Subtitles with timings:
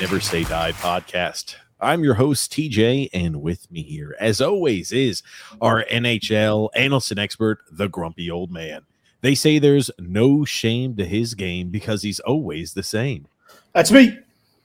[0.00, 1.56] Never Say Die podcast.
[1.80, 5.24] I'm your host, TJ, and with me here, as always, is
[5.60, 8.82] our NHL analyst expert, the grumpy old man.
[9.22, 13.26] They say there's no shame to his game because he's always the same.
[13.72, 14.16] That's me.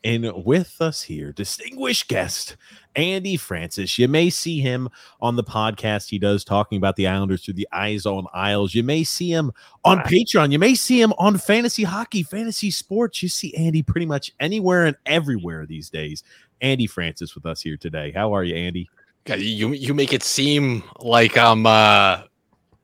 [0.04, 2.58] And with us here, distinguished guest,
[2.96, 3.98] Andy Francess.
[3.98, 4.90] You may see him
[5.22, 8.76] on the podcast he does talking about the Islanders through the Eyes on Isles.
[8.76, 9.54] You may see him
[9.86, 10.52] on Patreon.
[10.52, 13.24] You may see him on fantasy hockey, fantasy sports.
[13.24, 16.24] You see Andy pretty much anywhere and everywhere these days.
[16.60, 18.12] Andy Francess with us here today.
[18.12, 18.90] How are you, Andy?
[19.26, 22.24] God, you you make it seem like I'm uh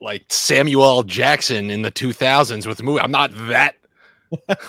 [0.01, 3.01] like Samuel Jackson in the 2000s with the movie.
[3.01, 3.75] I'm not that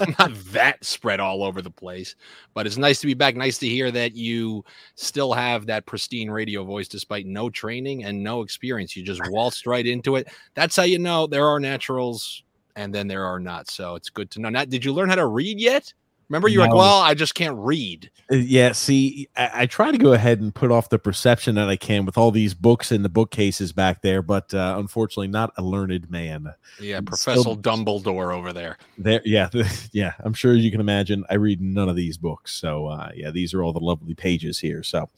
[0.00, 2.16] I'm not that spread all over the place,
[2.54, 3.37] but it's nice to be back.
[3.37, 8.22] Nice to hear that you still have that pristine radio voice despite no training and
[8.22, 8.97] no experience.
[8.97, 10.28] You just waltzed right into it.
[10.54, 12.43] That's how you know there are naturals
[12.76, 13.71] and then there are not.
[13.71, 14.48] So it's good to know.
[14.48, 15.92] Now, did you learn how to read yet?
[16.31, 18.09] Remember, you're like, well, I just can't read.
[18.31, 21.69] Uh, Yeah, see, I, I try to go ahead and put off the perception that
[21.69, 25.53] I can with all these books in the bookcases back there, but uh, unfortunately, not
[25.57, 26.47] a learned man.
[26.81, 28.79] Yeah, I'm Professor still- Dumbledore over there.
[28.97, 29.49] There, yeah,
[29.93, 30.13] yeah.
[30.21, 31.25] I'm sure you can imagine.
[31.31, 34.57] I read none of these books, so uh, yeah, these are all the lovely pages
[34.57, 34.85] here.
[34.85, 35.11] So,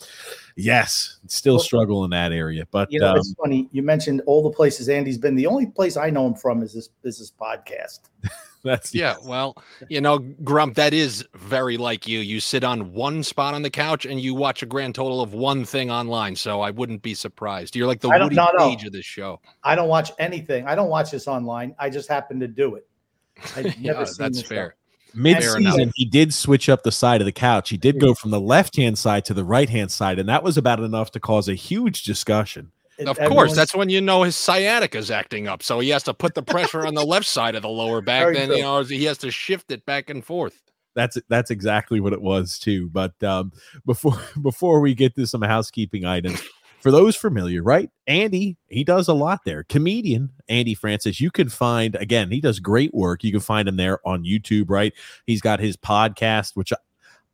[0.57, 3.69] yes, still Well- struggle in that area, but You know, um, it's funny.
[3.71, 5.35] You mentioned all the places Andy's been.
[5.35, 8.01] The only place I know him from is this is this podcast.
[8.65, 9.57] that's Yeah, well,
[9.89, 12.21] you know, Grump, that is very like you.
[12.21, 15.35] You sit on one spot on the couch and you watch a grand total of
[15.35, 16.37] one thing online.
[16.37, 17.75] So I wouldn't be surprised.
[17.75, 18.69] You're like the I Woody no, no.
[18.71, 19.41] Page of this show.
[19.65, 20.67] I don't watch anything.
[20.67, 21.75] I don't watch this online.
[21.79, 22.87] I just happen to do it.
[23.57, 24.77] I've never Yeah, seen that's this fair.
[25.15, 25.91] mid-season.
[25.97, 27.71] He did switch up the side of the couch.
[27.71, 30.81] He did go from the left-hand side to the right-hand side, and that was about
[30.81, 32.73] enough to cause a huge discussion.
[33.01, 33.19] Stuff.
[33.19, 35.63] Of course, that's when you know his sciatica is acting up.
[35.63, 38.25] So he has to put the pressure on the left side of the lower back.
[38.25, 38.57] Very then, true.
[38.57, 40.61] you know, he has to shift it back and forth.
[40.95, 42.91] That's that's exactly what it was too.
[42.91, 43.53] But um,
[43.87, 46.43] before before we get to some housekeeping items,
[46.83, 47.91] for those familiar, right?
[48.09, 49.63] Andy, he does a lot there.
[49.63, 52.31] Comedian Andy Francess, you can find again.
[52.31, 53.23] He does great work.
[53.23, 54.93] You can find him there on YouTube, right?
[55.25, 56.73] He's got his podcast, which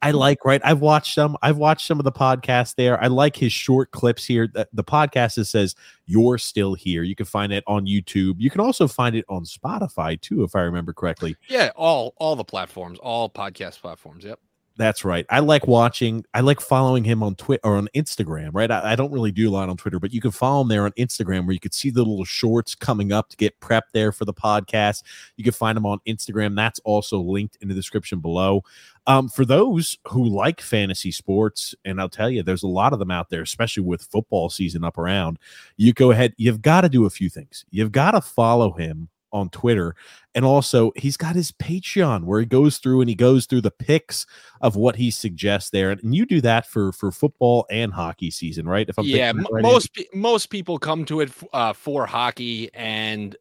[0.02, 0.44] I, like.
[0.44, 1.36] Right, I've watched some.
[1.42, 3.02] I've watched some of the podcasts there.
[3.02, 4.46] I like his short clips here.
[4.46, 5.74] The, the podcast says
[6.06, 8.34] "You're Still Here." You can find it on YouTube.
[8.38, 11.36] You can also find it on Spotify too, if I remember correctly.
[11.48, 14.24] Yeah, all all the platforms, all podcast platforms.
[14.24, 14.38] Yep.
[14.78, 15.26] That's right.
[15.28, 16.24] I like watching.
[16.34, 18.50] I like following him on Twitter or on Instagram.
[18.52, 18.70] Right.
[18.70, 20.84] I, I don't really do a lot on Twitter, but you can follow him there
[20.84, 24.12] on Instagram, where you could see the little shorts coming up to get prepped there
[24.12, 25.02] for the podcast.
[25.36, 26.54] You can find him on Instagram.
[26.54, 28.62] That's also linked in the description below.
[29.08, 33.00] Um, for those who like fantasy sports, and I'll tell you, there's a lot of
[33.00, 35.40] them out there, especially with football season up around.
[35.76, 36.34] You go ahead.
[36.36, 37.64] You've got to do a few things.
[37.70, 39.94] You've got to follow him on Twitter.
[40.34, 43.70] And also, he's got his Patreon where he goes through and he goes through the
[43.70, 44.26] picks
[44.60, 45.90] of what he suggests there.
[45.90, 48.88] And you do that for for football and hockey season, right?
[48.88, 52.72] If I'm yeah, m- right, most pe- most people come to it uh, for hockey,
[52.74, 53.36] and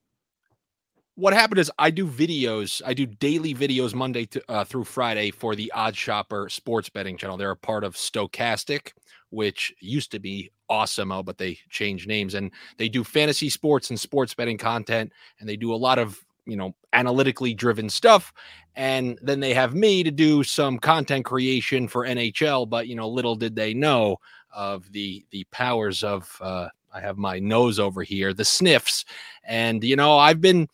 [1.18, 2.82] what happened is I do videos.
[2.86, 7.38] I do daily videos Monday to, uh, through Friday for the OddsShopper Sports Betting Channel.
[7.38, 8.94] They're a part of Stokastic,
[9.30, 14.00] which used to be Awesemo, but they changed names, and they do fantasy sports and
[14.00, 18.34] sports betting content, and they do a lot of you know, analytically driven stuff.
[18.76, 22.70] And then they have me to do some content creation for NHL.
[22.70, 24.18] But, you know, little did they know
[24.56, 29.06] of the the powers of uh, I have my nose over here, the sniffs.
[29.44, 30.68] And, you know, I've been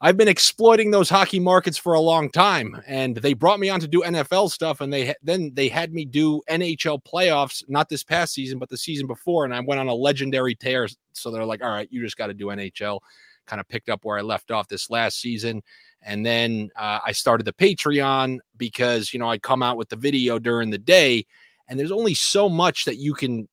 [0.00, 3.80] I've been exploiting those hockey markets for a long time, and they brought me on
[3.80, 8.04] to do NFL stuff, and they then they had me do NHL playoffs, not this
[8.04, 10.86] past season, but the season before, and I went on a legendary tear.
[11.14, 13.00] So they're like, "All right, you just got to do NHL."
[13.46, 15.62] Kind of picked up where I left off this last season,
[16.02, 19.96] and then uh, I started the Patreon because you know I come out with the
[19.96, 21.26] video during the day,
[21.68, 23.48] and there's only so much that you can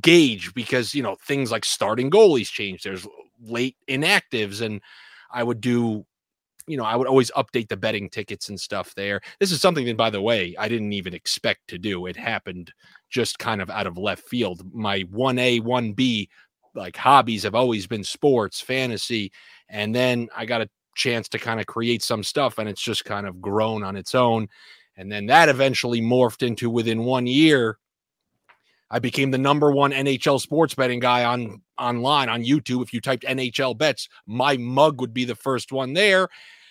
[0.00, 2.84] gauge because you know things like starting goalies change.
[2.84, 3.04] There's
[3.42, 4.80] late inactives and
[5.34, 6.06] I would do,
[6.66, 9.20] you know, I would always update the betting tickets and stuff there.
[9.40, 12.06] This is something that, by the way, I didn't even expect to do.
[12.06, 12.72] It happened
[13.10, 14.62] just kind of out of left field.
[14.72, 16.28] My 1A, 1B
[16.74, 19.32] like hobbies have always been sports, fantasy.
[19.68, 23.04] And then I got a chance to kind of create some stuff and it's just
[23.04, 24.48] kind of grown on its own.
[24.96, 27.78] And then that eventually morphed into within one year,
[28.90, 32.82] I became the number one NHL sports betting guy on online on YouTube.
[32.82, 36.28] If you typed NHL bets, my mug would be the first one there.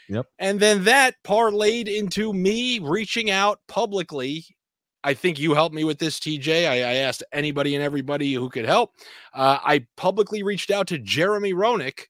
[0.10, 0.27] Yep.
[0.39, 4.45] And then that parlayed into me reaching out publicly.
[5.04, 6.68] I think you helped me with this, TJ.
[6.68, 8.92] I, I asked anybody and everybody who could help.
[9.33, 12.06] Uh, I publicly reached out to Jeremy Roenick,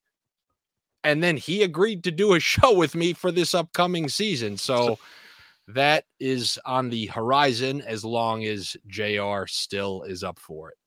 [1.04, 4.58] and then he agreed to do a show with me for this upcoming season.
[4.58, 5.00] So
[5.68, 10.78] that is on the horizon as long as JR still is up for it.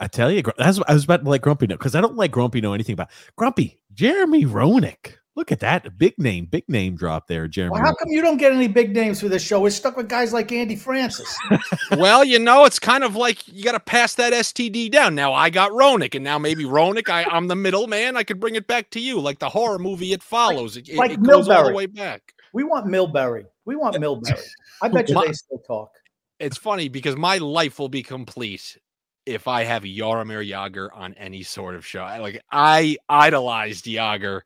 [0.00, 2.32] I tell you, that's I was about to like Grumpy know because I don't like
[2.32, 3.80] Grumpy know anything about Grumpy.
[3.94, 5.14] Jeremy Roenick.
[5.34, 7.72] Look at that big name, big name drop there, Jeremy.
[7.72, 9.60] Well, how come you don't get any big names for this show?
[9.60, 11.34] We're stuck with guys like Andy Francess.
[11.92, 15.14] well, you know, it's kind of like you got to pass that STD down.
[15.14, 18.14] Now I got Roenick, and now maybe Roenick, I, I'm the middle man.
[18.14, 20.12] I could bring it back to you, like the horror movie.
[20.12, 20.76] It follows.
[20.76, 22.34] Like, it, like it goes all the way back.
[22.52, 23.46] we want Milbury.
[23.64, 24.42] We want Milbury.
[24.80, 25.90] I bet you My- they still talk.
[26.38, 28.76] It's funny because my life will be complete
[29.26, 32.00] if I have Jaromir Jagr on any sort of show.
[32.20, 34.40] Like I idolized Jagr.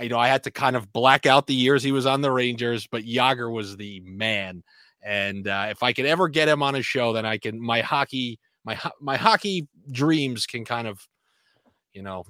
[0.00, 2.30] You know, I had to kind of black out the years he was on the
[2.30, 4.62] Rangers, but Jagr was the man.
[5.02, 7.80] And uh, if I could ever get him on a show, then I can my
[7.82, 11.06] hockey my my hockey dreams can kind of,
[11.92, 12.24] you know,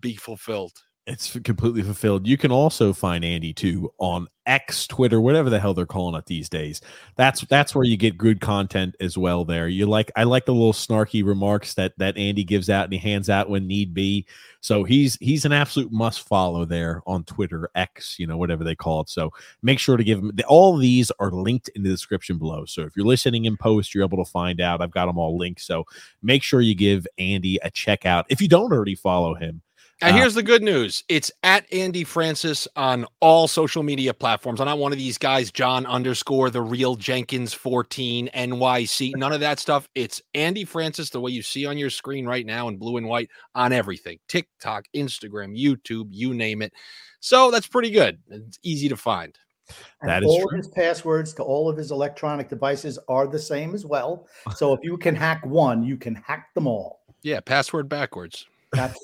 [0.00, 0.72] be fulfilled.
[1.08, 2.26] It's completely fulfilled.
[2.26, 6.26] You can also find Andy too on X, Twitter, whatever the hell they're calling it
[6.26, 6.82] these days.
[7.16, 9.46] That's that's where you get good content as well.
[9.46, 12.92] There, you like I like the little snarky remarks that that Andy gives out and
[12.92, 14.26] he hands out when need be.
[14.60, 18.74] So he's he's an absolute must follow there on Twitter, X, you know whatever they
[18.76, 19.08] call it.
[19.08, 19.30] So
[19.62, 22.66] make sure to give him all these are linked in the description below.
[22.66, 24.82] So if you're listening in post, you're able to find out.
[24.82, 25.62] I've got them all linked.
[25.62, 25.84] So
[26.22, 29.62] make sure you give Andy a check out if you don't already follow him.
[30.00, 31.02] And Uh, here's the good news.
[31.08, 34.60] It's at Andy Francess on all social media platforms.
[34.60, 39.12] I'm not one of these guys, John underscore the real Jenkins 14 NYC.
[39.16, 39.88] None of that stuff.
[39.96, 43.08] It's Andy Francess, the way you see on your screen right now in blue and
[43.08, 46.72] white on everything TikTok, Instagram, YouTube, you name it.
[47.18, 48.18] So that's pretty good.
[48.30, 49.36] It's easy to find.
[50.00, 50.58] And That is all true.
[50.58, 54.28] of his passwords to all of his electronic devices are the same as well.
[54.54, 57.00] So if you can hack one, you can hack them all.
[57.22, 58.46] Yeah, password backwards.
[58.72, 58.98] That's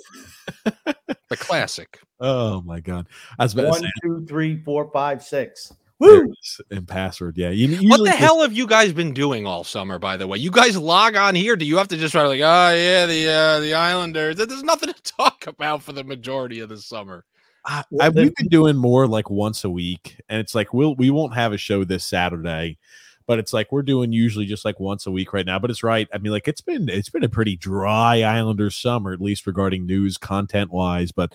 [1.28, 1.98] The classic.
[2.20, 3.06] Oh my god!
[3.38, 5.72] I was about to one, say two, three, four, five, six.
[5.98, 6.32] Woo!
[6.70, 7.36] and password.
[7.38, 9.98] Yeah, you, What the just- hell have you guys been doing all summer?
[9.98, 11.56] By the way, you guys log on here.
[11.56, 14.36] Do you have to just try like, oh yeah, the uh, the Islanders?
[14.36, 17.24] There's nothing to talk about for the majority of the summer.
[17.64, 21.10] I, I, we've been doing more like once a week, and it's like we'll we
[21.10, 22.78] won't have a show this Saturday,
[23.26, 25.58] but it's like we're doing usually just like once a week right now.
[25.58, 26.08] But it's right.
[26.12, 29.86] I mean, like it's been it's been a pretty dry Islander summer, at least regarding
[29.86, 31.12] news content wise.
[31.12, 31.34] But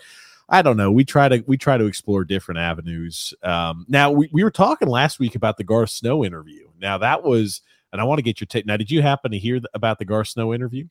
[0.50, 0.92] I don't know.
[0.92, 3.34] We try to we try to explore different avenues.
[3.44, 6.68] Um, now we, we were talking last week about the Garth Snow interview.
[6.80, 8.66] Now that was, and I want to get your take.
[8.66, 10.88] Now, did you happen to hear th- about the Garth Snow interview?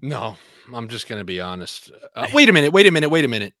[0.00, 0.36] No,
[0.72, 1.90] I'm just gonna be honest.
[2.14, 2.72] Uh, wait a minute.
[2.72, 3.10] Wait a minute.
[3.10, 3.52] Wait a minute.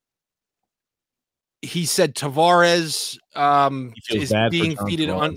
[1.60, 5.34] He said Tavares um, is being feeded on.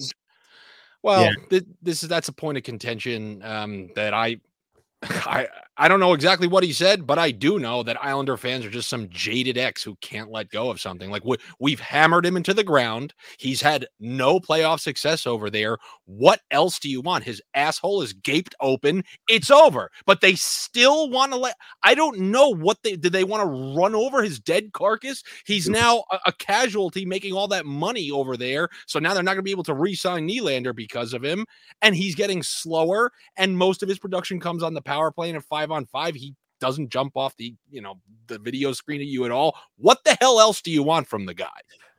[1.03, 1.33] Well, Yeah.
[1.49, 4.37] thi- this is that's a point of contention um, that I,
[5.03, 5.47] I,
[5.81, 8.69] I don't know exactly what he said, but I do know that Islander fans are
[8.69, 11.09] just some jaded ex who can't let go of something.
[11.09, 13.15] Like we, we've hammered him into the ground.
[13.39, 15.79] He's had no playoff success over there.
[16.05, 17.23] What else do you want?
[17.23, 19.03] His asshole is gaped open.
[19.27, 19.89] It's over.
[20.05, 21.55] But they still want to let.
[21.81, 23.11] I don't know what they did.
[23.11, 25.23] They want to run over his dead carcass.
[25.47, 28.69] He's now a, a casualty, making all that money over there.
[28.85, 31.43] So now they're not going to be able to re-sign Nylander because of him,
[31.81, 33.11] and he's getting slower.
[33.35, 36.15] And most of his production comes on the power play and at five on five.
[36.15, 39.57] He doesn't jump off the you know the video screen at you at all.
[39.77, 41.47] What the hell else do you want from the guy?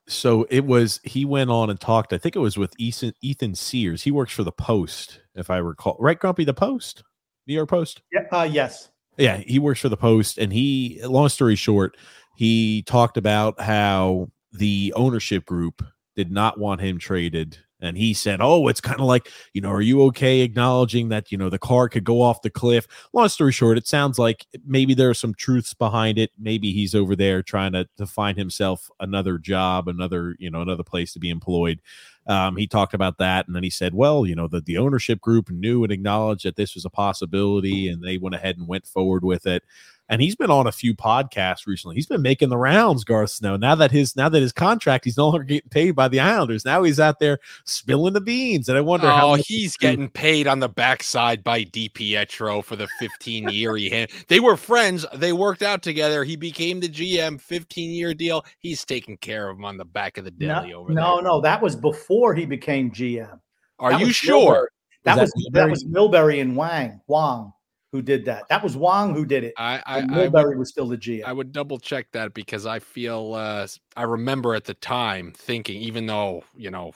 [0.09, 2.13] So it was he went on and talked.
[2.13, 4.03] I think it was with Ethan Ethan Sears.
[4.03, 5.97] He works for the Post, if I recall.
[5.99, 7.03] Right, Grumpy, the Post,
[7.47, 8.03] New York Post.
[8.13, 8.91] Yeah, uh, yes.
[9.19, 11.01] Yeah, he works for the Post, and he.
[11.05, 11.97] Long story short,
[12.37, 15.83] he talked about how the ownership group
[16.15, 19.71] did not want him traded and he said oh it's kind of like you know
[19.71, 22.87] are you okay acknowledging that you know the car could go off the cliff?
[23.13, 26.31] Long story short it sounds like maybe there are some truths behind it.
[26.39, 30.85] Maybe he's over there trying to, to find himself another job another you know another
[30.85, 31.81] place to be employed.
[32.25, 35.21] Um, he talked about that and then he said well you know the, the ownership
[35.21, 38.87] group knew and acknowledged that this was a possibility and they went ahead and went
[38.87, 39.65] forward with it
[40.13, 41.97] and he's been on a few podcasts recently.
[41.97, 43.57] He's been making the rounds, Garth Snow.
[43.57, 46.67] Now that his now that his contract, he's no longer getting paid by the Islanders.
[46.67, 50.47] Now he's out there spilling the beans, and I wonder oh, how he's getting paid
[50.47, 54.11] on the backside by DiPietro for the 15 year he had.
[54.29, 55.07] They were friends.
[55.15, 56.25] They worked out together.
[56.25, 58.45] He became the GM, 15 year deal.
[58.59, 61.23] He's taking care of him on the back of the deli no, over no, there.
[61.23, 63.41] No, no, that was before he became GM.
[63.79, 64.69] Are that you sure?
[65.05, 67.55] That was, that, that was Milbury and Wang Wang
[67.93, 68.49] who did that.
[68.49, 69.55] That was Wang who did it.
[69.59, 71.25] I, I, Milbury was still the GM.
[71.25, 75.81] I would double check that because I feel uh, I remember at the time thinking,
[75.81, 76.93] even though you know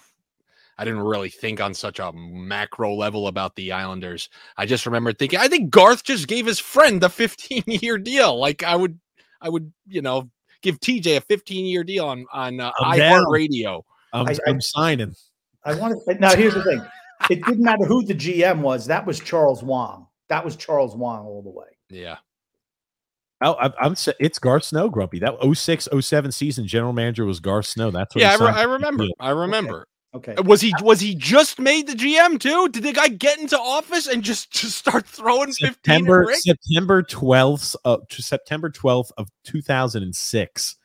[0.79, 4.29] I didn't really think on such a macro level about the Islanders.
[4.57, 8.39] I just remember thinking, I think Garth just gave his friend the 15 year deal.
[8.39, 8.99] Like I would,
[9.41, 10.31] I would, you know,
[10.63, 13.83] give TJ a 15 year deal on on uh, iHeartRadio.
[14.13, 15.15] I'm, I, am signing.
[15.65, 16.35] I want to now.
[16.35, 16.83] Here's the thing:
[17.29, 18.87] it didn't matter who the GM was.
[18.87, 20.06] That was Charles Wang.
[20.29, 21.67] That was Charles Wang all the way.
[21.91, 22.17] Yeah.
[23.43, 25.19] Oh, I'm, I'm it's Garth Snow, Grumpy.
[25.19, 27.91] That 06, 07 season general manager was Garth Snow.
[27.91, 29.05] That's what yeah, I, re- I, remember.
[29.21, 29.87] I remember.
[30.15, 30.33] Okay.
[30.33, 30.43] okay.
[30.49, 32.69] Was he was he just made the GM too?
[32.71, 37.99] Did the guy get into office and just, just start throwing September September 12th uh,
[38.09, 40.77] to September 12th of 2006.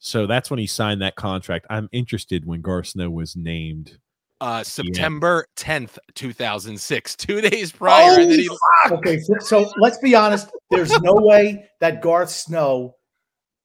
[0.00, 1.66] So that's when he signed that contract.
[1.70, 3.98] I'm interested when Garth Snow was named
[4.42, 5.78] uh, September yeah.
[5.78, 8.18] 10th, 2006, two days prior.
[8.18, 8.50] Oh, he...
[8.90, 10.50] Okay, so, so, let's be honest.
[10.70, 12.96] There's no way that Garth Snow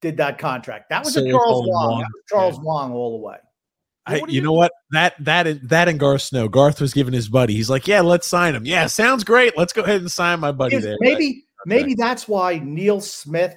[0.03, 0.89] did that contract.
[0.91, 2.05] That was so a Charles Wang.
[2.29, 2.61] Charles yeah.
[2.63, 3.37] Wang all the way.
[4.05, 4.71] I, you, you know what?
[4.91, 6.47] That that that and Garth Snow.
[6.47, 7.55] Garth was giving his buddy.
[7.55, 8.63] He's like, "Yeah, let's sign him.
[8.63, 9.57] Yeah, sounds great.
[9.57, 13.55] Let's go ahead and sign my buddy there." Maybe maybe that's why Neil Smith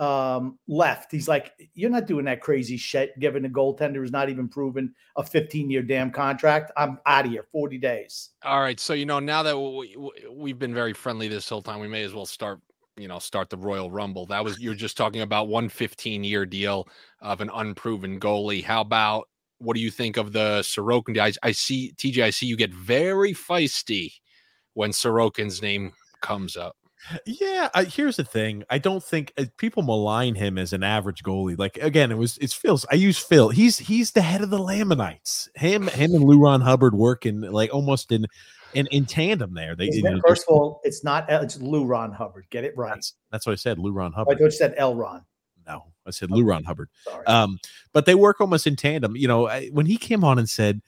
[0.00, 1.12] um, left.
[1.12, 4.94] He's like, you're not doing that crazy shit, giving the goaltender who's not even proven
[5.16, 6.72] a 15 year damn contract.
[6.76, 8.30] I'm out of here, 40 days.
[8.42, 8.80] All right.
[8.80, 9.96] So, you know, now that we,
[10.30, 12.60] we've been very friendly this whole time, we may as well start,
[12.96, 14.24] you know, start the Royal Rumble.
[14.26, 16.88] That was, you're just talking about one 15 year deal
[17.20, 18.64] of an unproven goalie.
[18.64, 19.28] How about,
[19.58, 21.18] what do you think of the Sorokin?
[21.18, 24.14] I, I see, TJ, I see you get very feisty
[24.72, 25.92] when Sorokin's name
[26.22, 26.76] comes up.
[27.24, 28.64] Yeah, I, here's the thing.
[28.70, 31.58] I don't think uh, people malign him as an average goalie.
[31.58, 32.86] Like again, it was it's Phil's.
[32.90, 33.48] I use Phil.
[33.48, 35.48] He's he's the head of the Lamanites.
[35.54, 38.26] Him him and Lou Ron Hubbard working like almost in
[38.74, 39.74] in, in tandem there.
[39.74, 42.46] They you know, first of all, it's not it's Lou Ron Hubbard.
[42.50, 42.94] Get it right.
[42.94, 43.78] That's, that's what I said.
[43.78, 44.36] Lou Ron Hubbard.
[44.36, 45.24] I thought you said L Ron.
[45.66, 46.90] No, I said Lou Ron Hubbard.
[47.04, 47.26] Sorry.
[47.26, 47.58] Um,
[47.92, 49.16] but they work almost in tandem.
[49.16, 50.80] You know, I, when he came on and said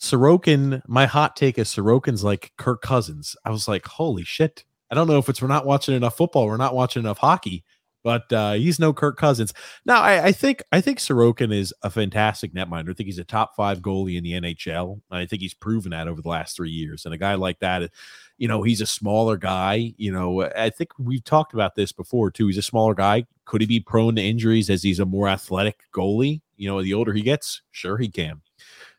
[0.00, 3.36] Sorokin, my hot take is Sorokin's like Kirk Cousins.
[3.44, 6.46] I was like, holy shit I don't know if it's we're not watching enough football,
[6.46, 7.64] we're not watching enough hockey,
[8.04, 9.54] but uh, he's no Kirk Cousins.
[9.86, 12.90] Now, I, I, think I think Sorokin is a fantastic netminder.
[12.90, 15.00] I think he's a top five goalie in the NHL.
[15.10, 17.06] I think he's proven that over the last three years.
[17.06, 17.90] And a guy like that,
[18.36, 19.94] you know, he's a smaller guy.
[19.96, 22.48] You know, I think we've talked about this before too.
[22.48, 23.24] He's a smaller guy.
[23.46, 26.42] Could he be prone to injuries as he's a more athletic goalie?
[26.58, 28.42] You know, the older he gets, sure he can.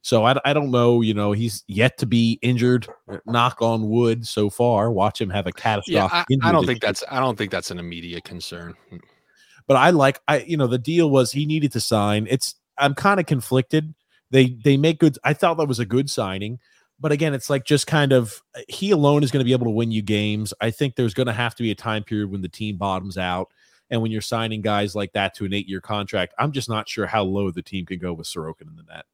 [0.03, 0.99] So I, I don't know.
[0.99, 2.87] You know, he's yet to be injured.
[3.09, 4.27] Uh, knock on wood.
[4.27, 6.25] So far, watch him have a catastrophic.
[6.29, 7.05] Yeah, I, I don't think that's.
[7.09, 8.75] I don't think that's an immediate concern.
[9.65, 10.19] But I like.
[10.27, 12.27] I you know the deal was he needed to sign.
[12.29, 12.55] It's.
[12.77, 13.95] I'm kind of conflicted.
[14.29, 15.17] They they make good.
[15.23, 16.59] I thought that was a good signing.
[16.99, 19.67] But again, it's like just kind of uh, he alone is going to be able
[19.67, 20.53] to win you games.
[20.59, 23.17] I think there's going to have to be a time period when the team bottoms
[23.17, 23.51] out.
[23.89, 26.89] And when you're signing guys like that to an eight year contract, I'm just not
[26.89, 29.05] sure how low the team can go with Sorokin in the net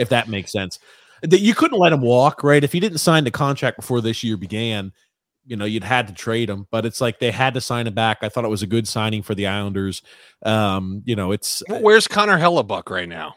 [0.00, 0.78] if that makes sense.
[1.22, 2.64] That you couldn't let him walk, right?
[2.64, 4.92] If he didn't sign the contract before this year began,
[5.44, 6.66] you know, you'd had to trade him.
[6.70, 8.18] But it's like they had to sign him back.
[8.22, 10.02] I thought it was a good signing for the Islanders.
[10.44, 13.34] Um, you know, it's where's Connor Hellebuyck right now?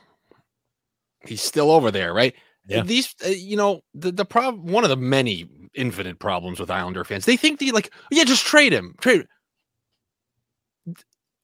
[1.26, 2.34] He's still over there, right?
[2.68, 2.84] Yeah.
[2.84, 7.04] These, uh, you know, the the problem, one of the many infinite problems with Islander
[7.04, 9.28] fans, they think they like, yeah, just trade him, trade.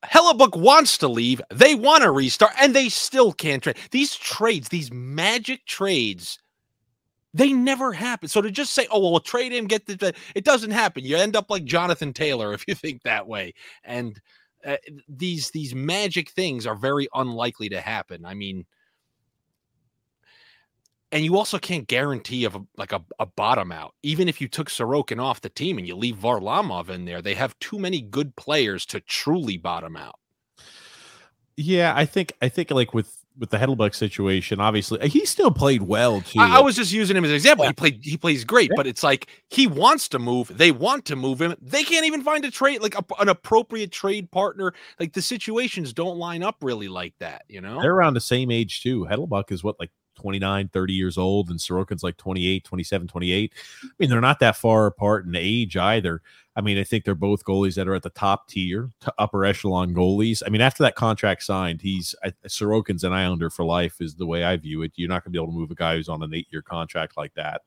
[0.05, 1.41] Hellebuyck wants to leave.
[1.51, 3.77] They want to restart, and they still can't trade.
[3.91, 6.39] These trades, these magic trades,
[7.33, 8.27] They never happen.
[8.27, 11.05] So to just say, "Oh, well, we'll trade him, get the," it doesn't happen.
[11.05, 13.53] You end up like Jonathan Taylor if you think that way.
[13.83, 14.19] And
[14.65, 14.77] uh,
[15.07, 18.25] these these magic things are very unlikely to happen.
[18.25, 18.65] I mean,
[21.11, 23.95] and you also can't guarantee of a, like a, a bottom out.
[24.03, 27.35] Even if you took Sorokin off the team and you leave Varlamov in there, they
[27.35, 30.19] have too many good players to truly bottom out.
[31.57, 35.51] Yeah, I think I think like with with the Hellebuyck situation, obviously uh, he still
[35.51, 36.39] played well too.
[36.39, 37.65] I, I was just using him as an example.
[37.65, 37.71] Yeah.
[37.71, 38.75] He played he plays great, yeah.
[38.77, 40.55] but it's like he wants to move.
[40.55, 41.55] They want to move him.
[41.61, 44.73] They can't even find a trade like a, an appropriate trade partner.
[44.99, 47.43] Like the situations don't line up really like that.
[47.49, 49.05] You know, they're around the same age too.
[49.09, 53.53] Hellebuyck is what like 29, 30 years old, and Sorokin's like 28, 27, 28.
[53.81, 56.21] I mean, they're not that far apart in age either.
[56.55, 59.45] I mean, I think they're both goalies that are at the top tier, to upper
[59.45, 60.43] echelon goalies.
[60.45, 64.25] I mean, after that contract signed, he's I, Sorokin's an Islander for life, is the
[64.25, 64.91] way I view it.
[64.95, 66.61] You're not going to be able to move a guy who's on an eight year
[66.61, 67.61] contract like that.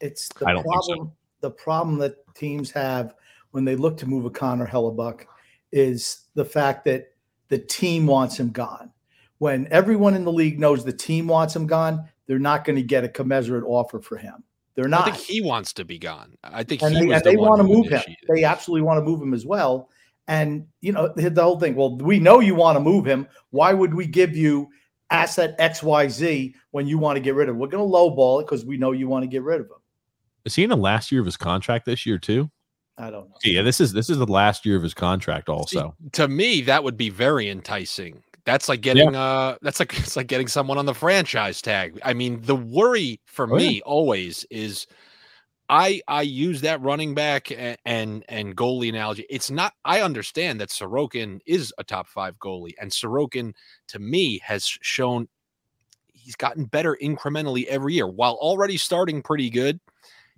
[0.00, 0.82] It's the problem.
[0.82, 1.12] So.
[1.40, 3.14] The problem that teams have
[3.50, 5.26] when they look to move a Connor Hellebuyck
[5.70, 7.12] is the fact that
[7.48, 8.90] the team wants him gone
[9.38, 12.82] when everyone in the league knows the team wants him gone, they're not going to
[12.82, 14.44] get a commensurate offer for him.
[14.74, 15.08] They're not.
[15.08, 16.36] I think he wants to be gone.
[16.44, 18.02] I think and they, and the they want to move him.
[18.28, 19.88] They absolutely want to move him as well.
[20.28, 21.74] And you know the whole thing.
[21.74, 23.26] Well, we know you want to move him.
[23.50, 24.68] Why would we give you
[25.10, 27.60] asset X Y Z when you want to get rid of him?
[27.60, 29.78] We're going to lowball it because we know you want to get rid of him.
[30.44, 32.50] Is he in the last year of his contract this year too?
[32.98, 33.36] I don't know.
[33.42, 35.48] Yeah, this is this is the last year of his contract.
[35.48, 39.20] Also, See, to me, that would be very enticing that's like getting yeah.
[39.20, 42.00] uh that's like it's like getting someone on the franchise tag.
[42.02, 43.80] I mean, the worry for oh, me yeah.
[43.84, 44.86] always is
[45.68, 49.26] I I use that running back and, and, and goalie analogy.
[49.28, 53.52] It's not I understand that Sorokin is a top 5 goalie and Sorokin
[53.88, 55.28] to me has shown
[56.14, 59.78] he's gotten better incrementally every year while already starting pretty good.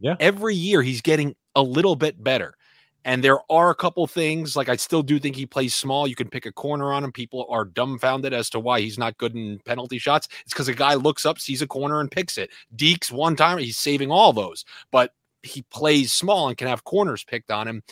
[0.00, 0.16] Yeah.
[0.18, 2.56] Every year he's getting a little bit better.
[3.04, 6.06] And there are a couple things like I still do think he plays small.
[6.06, 7.12] You can pick a corner on him.
[7.12, 10.28] People are dumbfounded as to why he's not good in penalty shots.
[10.42, 12.50] It's because a guy looks up, sees a corner, and picks it.
[12.76, 17.24] Deeks one time he's saving all those, but he plays small and can have corners
[17.24, 17.82] picked on him.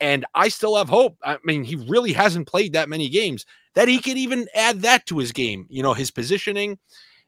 [0.00, 1.16] And I still have hope.
[1.22, 5.06] I mean, he really hasn't played that many games that he could even add that
[5.06, 5.66] to his game.
[5.70, 6.78] You know, his positioning.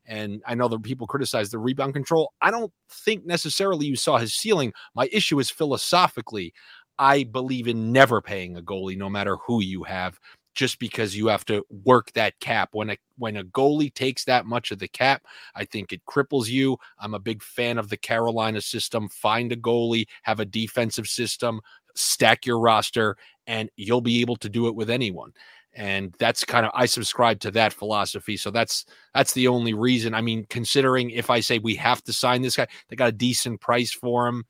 [0.09, 2.33] And I know that people criticize the rebound control.
[2.41, 4.73] I don't think necessarily you saw his ceiling.
[4.95, 6.55] My issue is philosophically.
[6.99, 10.19] I believe in never paying a goalie, no matter who you have,
[10.55, 12.71] just because you have to work that cap.
[12.73, 15.23] When a when a goalie takes that much of the cap,
[15.55, 16.77] I think it cripples you.
[16.99, 19.09] I'm a big fan of the Carolina system.
[19.09, 21.61] Find a goalie, have a defensive system,
[21.95, 25.33] stack your roster, and you'll be able to do it with anyone
[25.75, 28.37] and that's kind of I subscribe to that philosophy.
[28.37, 28.85] So that's
[29.15, 30.13] that's the only reason.
[30.13, 33.13] I mean, considering if I say we have to sign this guy, they got a
[33.13, 34.45] decent price for him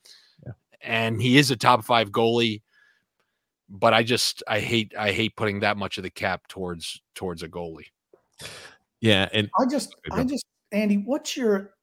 [0.81, 2.63] and he is a top five goalie.
[3.69, 7.43] But I just I hate I hate putting that much of the cap towards towards
[7.43, 7.87] a goalie.
[9.01, 11.75] Yeah, and I just I just Andy, what's your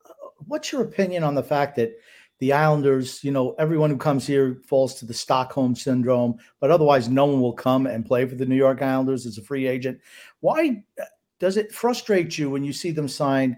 [0.47, 1.93] what's your opinion on the fact that
[2.39, 7.07] the Islanders, you know, everyone who comes here falls to the Stockholm syndrome, but otherwise
[7.07, 9.99] no one will come and play for the New York Islanders as a free agent.
[10.41, 10.83] Why
[11.39, 13.57] does it frustrate you when you see them sign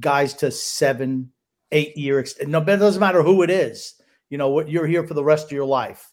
[0.00, 1.32] guys to seven,
[1.72, 3.99] eight year No, but it doesn't matter who it is
[4.30, 6.10] you know what you're here for the rest of your life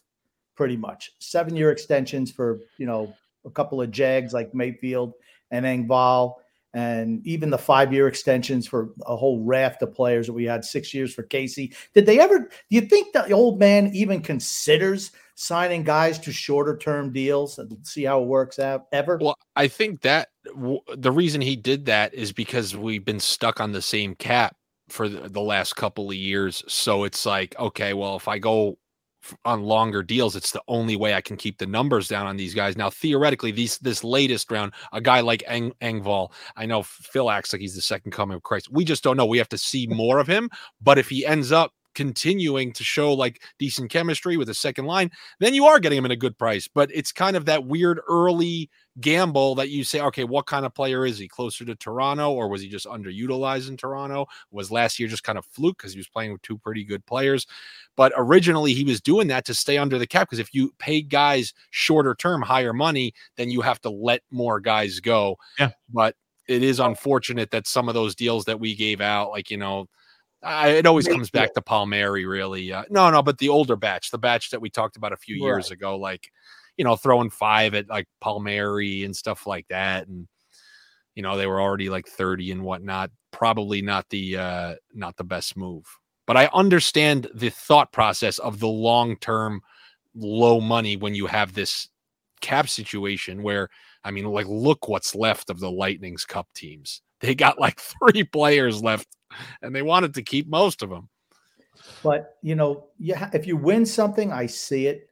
[0.54, 1.12] pretty much.
[1.20, 3.14] Seven year extensions for you know
[3.46, 5.14] a couple of jags like mayfield
[5.50, 6.34] and engvall
[6.74, 10.64] and even the five year extensions for a whole raft of players that we had
[10.64, 11.72] six years for casey.
[11.94, 16.76] Did they ever do you think the old man even considers signing guys to shorter
[16.76, 17.58] term deals?
[17.58, 19.18] And see how it works out ever?
[19.20, 23.60] Well i think that w- the reason he did that is because we've been stuck
[23.60, 24.56] on the same cap
[24.88, 26.62] for the last couple of years.
[26.68, 28.78] So it's like, okay, well, if I go
[29.44, 32.54] on longer deals, it's the only way I can keep the numbers down on these
[32.54, 32.76] guys.
[32.76, 37.52] Now, theoretically, these this latest round, a guy like Eng, Engvall, I know Phil acts
[37.52, 38.68] like he's the second coming of Christ.
[38.70, 39.26] We just don't know.
[39.26, 40.50] We have to see more of him.
[40.80, 45.10] But if he ends up continuing to show like decent chemistry with a second line,
[45.40, 46.68] then you are getting him at a good price.
[46.68, 50.72] But it's kind of that weird early gamble that you say, okay, what kind of
[50.72, 51.26] player is he?
[51.26, 54.26] Closer to Toronto, or was he just underutilized in Toronto?
[54.52, 57.04] Was last year just kind of fluke because he was playing with two pretty good
[57.04, 57.48] players?
[57.96, 61.02] But originally, he was doing that to stay under the cap because if you pay
[61.02, 65.36] guys shorter term, higher money, then you have to let more guys go.
[65.58, 65.70] Yeah.
[65.92, 66.14] But
[66.46, 69.88] it is unfortunate that some of those deals that we gave out, like, you know,
[70.42, 72.72] I, it always comes back to Palmieri, really.
[72.72, 75.36] Uh, no, no, but the older batch, the batch that we talked about a few
[75.36, 75.48] right.
[75.48, 76.30] years ago, like
[76.76, 80.28] you know, throwing five at like Palmieri and stuff like that, and
[81.14, 83.10] you know, they were already like thirty and whatnot.
[83.32, 85.84] Probably not the uh not the best move.
[86.26, 89.62] But I understand the thought process of the long term
[90.14, 91.88] low money when you have this
[92.40, 93.68] cap situation where
[94.04, 97.02] I mean, like, look what's left of the Lightning's Cup teams.
[97.20, 97.80] They got like
[98.12, 99.08] three players left,
[99.62, 101.08] and they wanted to keep most of them.
[102.02, 105.08] But you know, yeah, if you win something, I see it.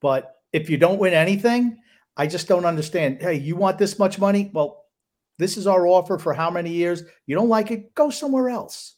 [0.00, 1.78] But if you don't win anything,
[2.16, 3.18] I just don't understand.
[3.20, 4.50] Hey, you want this much money?
[4.52, 4.84] Well,
[5.38, 7.04] this is our offer for how many years?
[7.26, 7.94] You don't like it?
[7.94, 8.96] Go somewhere else.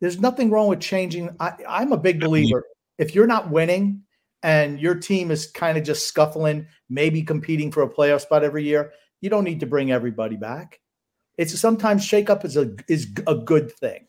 [0.00, 1.34] There's nothing wrong with changing.
[1.40, 2.64] I, I'm a big believer.
[2.98, 4.02] If you're not winning
[4.42, 8.64] and your team is kind of just scuffling, maybe competing for a playoff spot every
[8.64, 10.79] year, you don't need to bring everybody back.
[11.40, 14.06] It's sometimes shakeup is a is a good thing.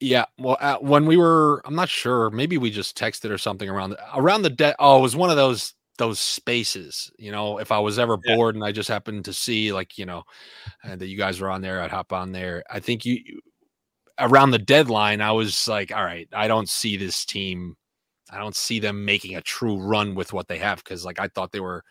[0.00, 2.30] Yeah, well, uh, when we were, I'm not sure.
[2.30, 4.76] Maybe we just texted or something around the, around the debt.
[4.78, 7.12] Oh, it was one of those those spaces.
[7.18, 8.34] You know, if I was ever yeah.
[8.34, 10.22] bored and I just happened to see like you know
[10.82, 12.64] uh, that you guys were on there, I'd hop on there.
[12.70, 13.42] I think you
[14.18, 17.76] around the deadline, I was like, all right, I don't see this team.
[18.30, 21.28] I don't see them making a true run with what they have because like I
[21.28, 21.84] thought they were.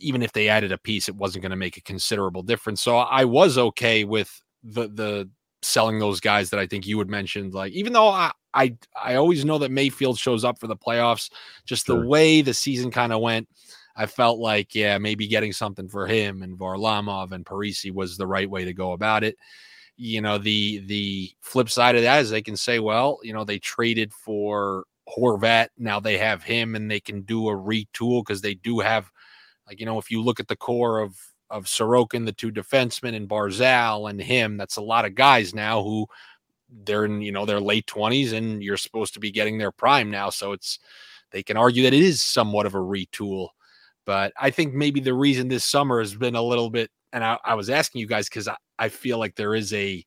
[0.00, 2.82] Even if they added a piece, it wasn't going to make a considerable difference.
[2.82, 5.30] So I was okay with the the
[5.62, 7.54] selling those guys that I think you had mentioned.
[7.54, 11.30] Like, even though I I, I always know that Mayfield shows up for the playoffs,
[11.66, 12.00] just sure.
[12.00, 13.48] the way the season kind of went,
[13.94, 18.26] I felt like, yeah, maybe getting something for him and Varlamov and Parise was the
[18.26, 19.36] right way to go about it.
[19.96, 23.44] You know, the the flip side of that is they can say, well, you know,
[23.44, 25.68] they traded for Horvat.
[25.76, 29.10] Now they have him and they can do a retool because they do have,
[29.68, 31.16] like, you know, if you look at the core of
[31.50, 34.56] of Sorokin, the two defensemen, and Barzal and him.
[34.56, 36.06] That's a lot of guys now who
[36.84, 40.10] they're in, you know, their late 20s and you're supposed to be getting their prime
[40.10, 40.30] now.
[40.30, 40.78] So it's
[41.30, 43.48] they can argue that it is somewhat of a retool.
[44.04, 47.38] But I think maybe the reason this summer has been a little bit, and I,
[47.44, 50.04] I was asking you guys because I, I feel like there is a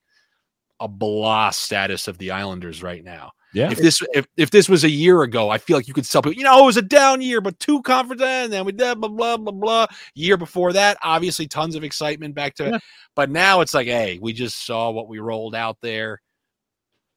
[0.80, 3.32] a blah status of the Islanders right now.
[3.54, 3.72] Yeah.
[3.72, 6.22] If this if, if this was a year ago, I feel like you could sell
[6.22, 6.38] people.
[6.38, 9.10] You know, it was a down year, but two conference, and then we did blah
[9.10, 9.88] blah blah blah.
[10.16, 12.70] Year before that, obviously, tons of excitement back to.
[12.70, 12.80] Yeah.
[13.16, 16.22] But now it's like, hey, we just saw what we rolled out there.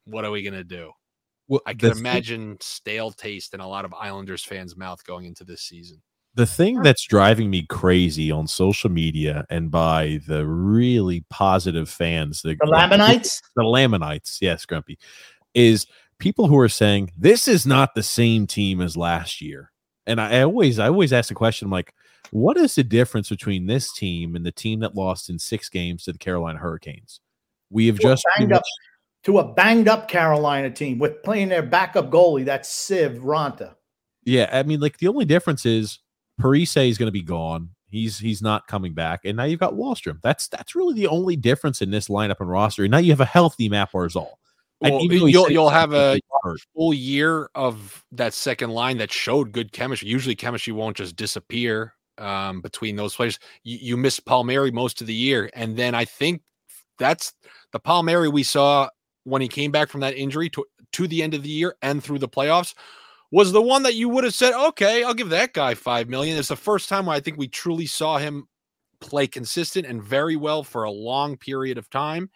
[0.07, 0.91] What are we gonna do?
[1.47, 5.27] Well, I can imagine thing, stale taste in a lot of Islanders fans' mouth going
[5.27, 6.03] into this season.
[6.37, 12.43] The thing that's driving me crazy on social media and by the really positive fans,
[12.43, 14.99] the, the Lamanites, the Lamanites, yes, Grumpy,
[15.55, 15.87] is
[16.25, 19.71] people who are saying this is not the same team as last year.
[20.07, 21.93] And I, I always, I always ask the question, I'm like,
[22.31, 26.05] what is the difference between this team and the team that lost in six games
[26.05, 27.21] to the Carolina Hurricanes?
[27.69, 28.63] We have to just banged up
[29.25, 32.47] to a banged up Carolina team with playing their backup goalie.
[32.47, 33.75] That's Siv Raanta.
[34.25, 35.99] Yeah, I mean, like the only difference is
[36.41, 37.69] Parise is going to be gone.
[37.91, 40.23] He's he's not coming back, and now you've got Wahlstrom.
[40.23, 42.85] That's that's really the only difference in this lineup and roster.
[42.85, 44.31] And now you have a healthy Matt Barzal.
[44.91, 46.21] Well, you'll you'll have a
[46.75, 50.09] full year of that second line that showed good chemistry.
[50.09, 53.39] Usually, chemistry won't just disappear um, between those players.
[53.63, 56.43] You, you miss Palmieri most of the year, and then I think
[56.99, 57.33] that's
[57.73, 58.89] the Palmieri we saw
[59.25, 62.03] when he came back from that injury to to the end of the year and
[62.03, 62.75] through the playoffs
[63.33, 66.39] was the one that you would have said, okay, I'll give that guy five million.
[66.39, 68.47] It's the first time I think we truly saw him
[69.01, 72.31] play consistent and very well for a long period of time.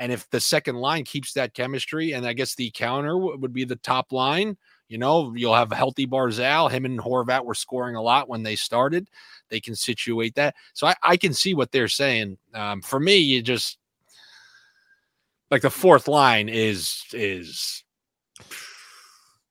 [0.00, 3.64] And if the second line keeps that chemistry, and I guess the counter would be
[3.64, 4.56] the top line,
[4.88, 6.70] you know, you'll have a healthy Barzal.
[6.70, 9.10] Him and Horvat were scoring a lot when they started.
[9.50, 10.54] They can situate that.
[10.72, 12.38] So I, I can see what they're saying.
[12.54, 13.76] Um, for me, you just
[15.50, 17.84] like the fourth line is is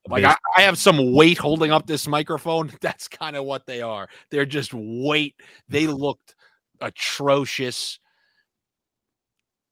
[0.08, 2.72] like I, I, have some weight holding up this microphone.
[2.82, 4.10] That's kind of what they are.
[4.32, 5.36] They're just weight.
[5.68, 6.34] They looked
[6.82, 8.00] atrocious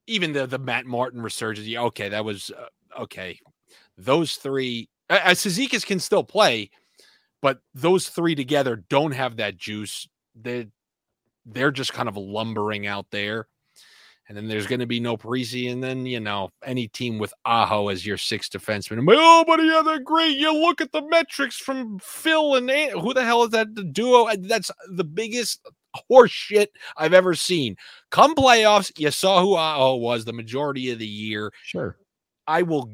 [0.07, 1.67] even the the Matt Martin resurgence.
[1.67, 3.39] Yeah, okay, that was uh, okay.
[3.97, 6.69] Those three, as uh, can still play,
[7.41, 10.07] but those three together don't have that juice.
[10.39, 10.67] They
[11.45, 13.47] they're just kind of lumbering out there.
[14.29, 17.33] And then there's going to be no Parise, and then you know any team with
[17.45, 19.07] Aho as your sixth defenseman.
[19.09, 20.35] Oh, but yeah, they're great.
[20.35, 24.27] You look at the metrics from Phil and who the hell is that the duo?
[24.37, 25.61] That's the biggest
[26.07, 27.75] horse shit I've ever seen.
[28.09, 31.51] Come playoffs, you saw who Aho was the majority of the year.
[31.63, 31.97] Sure.
[32.47, 32.91] I will.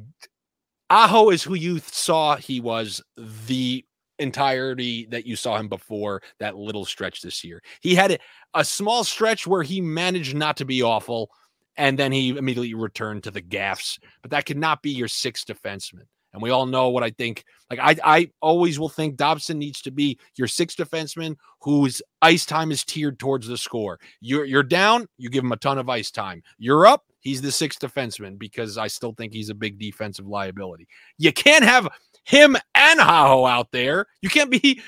[0.89, 3.01] Aho is who you saw he was
[3.47, 3.85] the
[4.19, 7.61] entirety that you saw him before that little stretch this year.
[7.81, 8.19] He had
[8.53, 11.29] a small stretch where he managed not to be awful,
[11.77, 13.99] and then he immediately returned to the gaffs.
[14.21, 16.05] But that could not be your sixth defenseman.
[16.33, 17.43] And we all know what I think.
[17.69, 22.45] Like I, I always will think Dobson needs to be your sixth defenseman whose ice
[22.45, 23.99] time is tiered towards the score.
[24.19, 26.43] You're you're down, you give him a ton of ice time.
[26.57, 30.89] You're up, He's the sixth defenseman because I still think he's a big defensive liability.
[31.17, 31.87] You can't have
[32.25, 34.07] him and Aho out there.
[34.21, 34.81] You can't be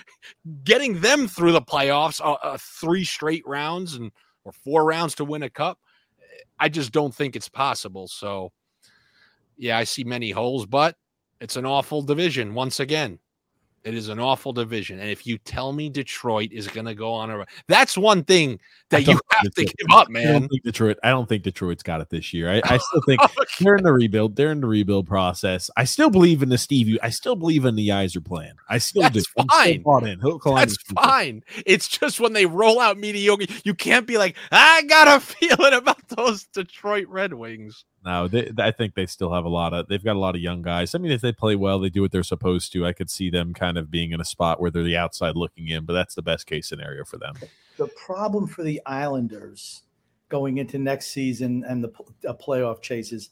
[0.66, 4.12] getting them through the playoffs, uh, uh, three straight rounds and
[4.44, 5.80] or four rounds to win a cup.
[6.60, 8.10] I just don't think it's possible.
[8.10, 8.52] So,
[9.58, 10.98] yeah, I see many holes, but
[11.42, 13.20] it's an awful division once again.
[13.86, 15.00] It is an awful division.
[15.00, 18.60] And if you tell me Detroit is going to go on a that's one thing
[18.90, 20.28] that you have to give up, man.
[20.28, 20.98] I don't think Detroit.
[21.04, 22.50] I don't think Detroit's got it this year.
[22.50, 24.36] I, I still think oh, they're in the rebuild.
[24.36, 25.70] They're in the rebuild process.
[25.78, 26.98] I still believe in the Steve.
[27.04, 28.56] I still believe in the Yzer plan.
[28.68, 29.44] I still that's do.
[29.52, 29.84] Fine.
[30.08, 30.20] in.
[30.44, 31.44] That's fine.
[31.68, 35.74] It's just when they roll out mediocre, you can't be like, I got a feeling
[35.74, 37.86] about those Detroit Red Wings.
[38.06, 39.88] No, they, I think they still have a lot of.
[39.88, 40.94] They've got a lot of young guys.
[40.94, 42.86] I mean, if they play well, they do what they're supposed to.
[42.86, 45.70] I could see them kind of being in a spot where they're the outside looking
[45.70, 47.34] in, but that's the best case scenario for them.
[47.78, 49.82] The problem for the Islanders
[50.30, 51.92] going into next season and the
[52.28, 53.32] uh, playoff chases,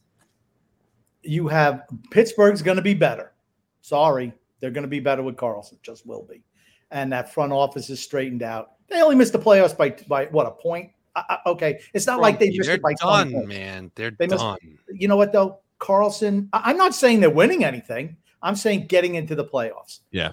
[1.21, 3.33] you have Pittsburgh's going to be better.
[3.81, 5.79] Sorry, they're going to be better with Karlsson.
[5.83, 6.43] Just will be,
[6.89, 8.71] and that front office is straightened out.
[8.89, 12.39] They only missed the playoffs by by what a point I, okay, it's not like
[12.39, 13.91] they missed they're it by done, man.
[13.95, 14.57] They're they done.
[14.63, 16.49] Missed, you know what though, Karlsson?
[16.53, 18.17] I, I'm not saying they're winning anything.
[18.41, 19.99] I'm saying getting into the playoffs.
[20.11, 20.31] Yeah.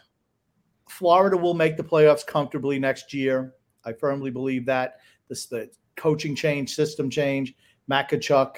[0.89, 3.55] Florida will make the playoffs comfortably next year.
[3.85, 4.99] I firmly believe that.
[5.29, 7.55] This the coaching change, system change,
[7.89, 8.57] Tkachuk.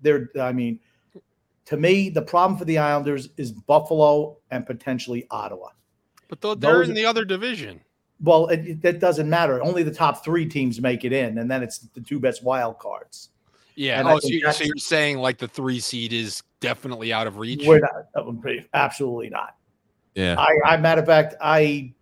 [0.00, 0.80] They're, I mean,
[1.66, 5.68] to me, the problem for the Islanders is Buffalo and potentially Ottawa.
[6.28, 7.80] But they're Those, in the other division.
[8.22, 9.62] Well, it, that doesn't matter.
[9.62, 12.78] Only the top three teams make it in, and then it's the two best wild
[12.78, 13.30] cards.
[13.76, 14.02] Yeah.
[14.06, 17.66] oh, so, you, so you're saying like the three seed is definitely out of reach?
[17.66, 18.06] We're not.
[18.72, 19.56] Absolutely not.
[20.14, 20.36] Yeah.
[20.38, 21.92] I, I matter of fact, I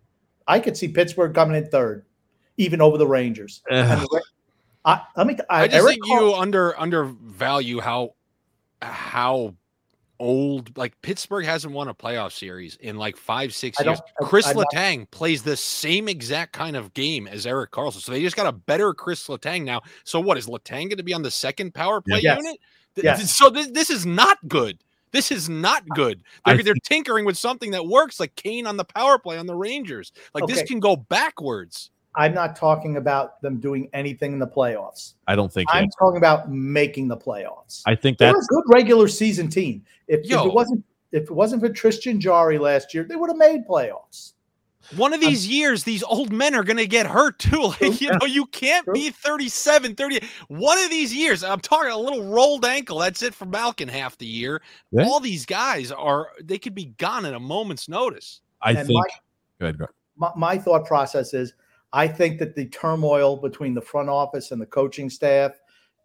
[0.47, 2.05] I could see Pittsburgh coming in third,
[2.57, 3.61] even over the Rangers.
[3.71, 5.37] I, let me.
[5.49, 8.15] I, I just Erik think you under undervalue how
[8.81, 9.55] how
[10.19, 10.75] old.
[10.77, 13.99] Like Pittsburgh hasn't won a playoff series in like five, six years.
[14.21, 18.01] Chris I, Letang plays the same exact kind of game as Erik Karlsson.
[18.01, 19.81] So they just got a better Chris Letang now.
[20.03, 22.37] So what is Letang going to be on the second power play yes.
[22.37, 22.59] unit?
[22.95, 23.35] Yes.
[23.35, 24.79] So this, this is not good.
[25.11, 26.23] This is not good.
[26.45, 29.55] They're, they're tinkering with something that works, like Kane on the power play on the
[29.55, 30.11] Rangers.
[30.33, 30.53] Like okay.
[30.53, 31.91] this can go backwards.
[32.15, 35.13] I'm not talking about them doing anything in the playoffs.
[35.27, 37.81] I don't think I'm talking about making the playoffs.
[37.85, 39.83] I think that's They're a good regular season team.
[40.07, 43.37] If, if, it wasn't if it wasn't for Tristan Jarry last year, they would have
[43.37, 44.33] made playoffs.
[44.97, 47.73] One of these I'm, years, these old men are going to get hurt too.
[47.81, 48.93] Like, you know, you can't true.
[48.93, 50.19] be 37, 30.
[50.49, 52.99] One of these years, I'm talking a little rolled ankle.
[52.99, 54.61] That's it for Malkin half the year.
[54.91, 55.05] Yeah.
[55.05, 58.41] All these guys are, they could be gone at a moment's notice.
[58.61, 59.09] I and think, my,
[59.59, 59.85] go ahead, go.
[60.17, 61.53] My, my thought process is
[61.93, 65.51] I think that the turmoil between the front office and the coaching staff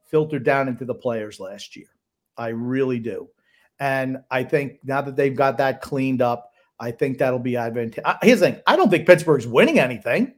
[0.06, 1.88] filtered down into the players last year.
[2.36, 3.28] I really do.
[3.80, 8.04] And I think now that they've got that cleaned up, I think that'll be advantageous.
[8.22, 10.34] Here's the thing I don't think Pittsburgh's winning anything.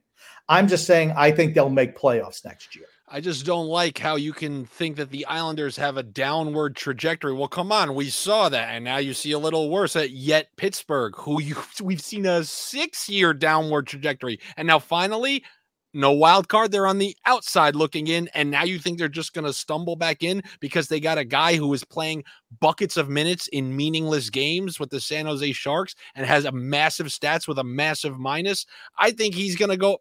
[0.49, 2.87] I'm just saying I think they'll make playoffs next year.
[3.13, 7.33] I just don't like how you can think that the Islanders have a downward trajectory.
[7.33, 9.97] Well, come on, we saw that, and now you see a little worse.
[9.97, 15.43] At yet Pittsburgh, who you we've seen a six-year downward trajectory, and now finally,
[15.93, 16.71] no wild card.
[16.71, 19.97] They're on the outside looking in, and now you think they're just going to stumble
[19.97, 22.23] back in because they got a guy who is playing
[22.61, 27.09] buckets of minutes in meaningless games with the San Jose Sharks and has a massive
[27.09, 28.67] stats with a massive minus.
[28.99, 29.99] I think he's going to go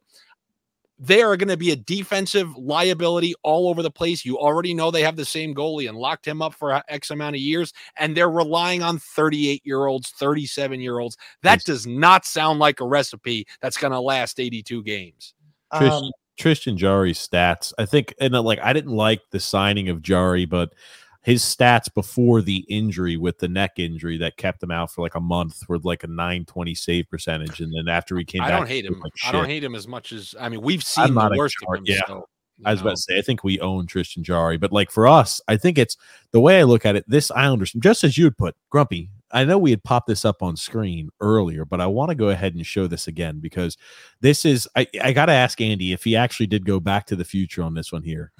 [0.99, 4.25] they are going to be a defensive liability all over the place.
[4.25, 7.37] You already know they have the same goalie and locked him up for X amount
[7.37, 11.17] of years, and they're relying on 38 year olds, 37 year olds.
[11.41, 15.33] That does not sound like a recipe that's going to last 82 games.
[15.73, 19.87] Tristan, um, Tristan Jarry's stats, I think, and uh, like I didn't like the signing
[19.87, 20.73] of Jarry, but
[21.21, 25.15] his stats before the injury with the neck injury that kept him out for like
[25.15, 27.59] a month were like a 920 save percentage.
[27.59, 28.99] And then after he came I back, don't hate him.
[28.99, 31.77] Like I don't hate him as much as I mean, we've seen the worst of
[31.77, 31.83] him.
[31.85, 31.99] Yeah.
[32.07, 32.27] So,
[32.65, 32.87] I was know.
[32.87, 35.77] about to say, I think we own Tristan Jarry, but like for us, I think
[35.77, 35.95] it's
[36.31, 37.05] the way I look at it.
[37.07, 40.41] This Islanders, just as you would put Grumpy, I know we had popped this up
[40.41, 43.77] on screen earlier, but I want to go ahead and show this again because
[44.21, 47.15] this is I, I got to ask Andy if he actually did go back to
[47.15, 48.31] the future on this one here.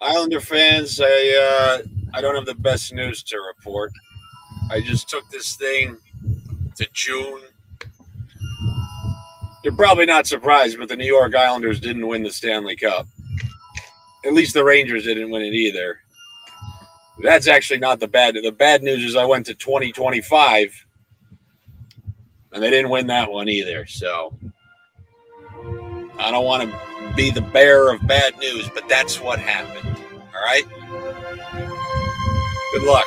[0.00, 3.92] Islander fans, I uh, I don't have the best news to report.
[4.70, 5.96] I just took this thing
[6.76, 7.40] to June.
[9.62, 13.06] You're probably not surprised, but the New York Islanders didn't win the Stanley Cup.
[14.26, 16.00] At least the Rangers didn't win it either.
[17.20, 18.34] That's actually not the bad.
[18.34, 20.86] The bad news is I went to 2025
[22.52, 23.86] and they didn't win that one either.
[23.86, 24.36] So
[26.18, 29.96] I don't want to be the bearer of bad news, but that's what happened.
[30.34, 30.64] All right.
[32.72, 33.04] Good luck.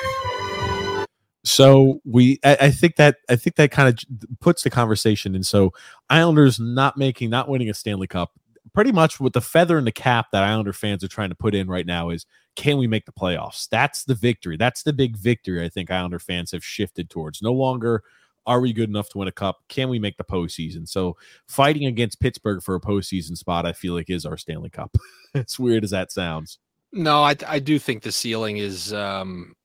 [1.43, 5.43] So we, I, I think that I think that kind of puts the conversation in.
[5.43, 5.72] So
[6.10, 8.32] Islanders not making, not winning a Stanley Cup,
[8.77, 11.55] pretty much with the feather in the cap that Islander fans are trying to put
[11.55, 13.67] in right now is, can we make the playoffs?
[13.69, 14.55] That's the victory.
[14.55, 15.65] That's the big victory.
[15.65, 17.41] I think Islander fans have shifted towards.
[17.41, 18.03] No longer
[18.45, 19.57] are we good enough to win a cup?
[19.67, 20.87] Can we make the postseason?
[20.87, 24.95] So fighting against Pittsburgh for a postseason spot, I feel like is our Stanley Cup.
[25.33, 26.59] as weird as that sounds.
[26.93, 29.55] No, I I do think the ceiling is um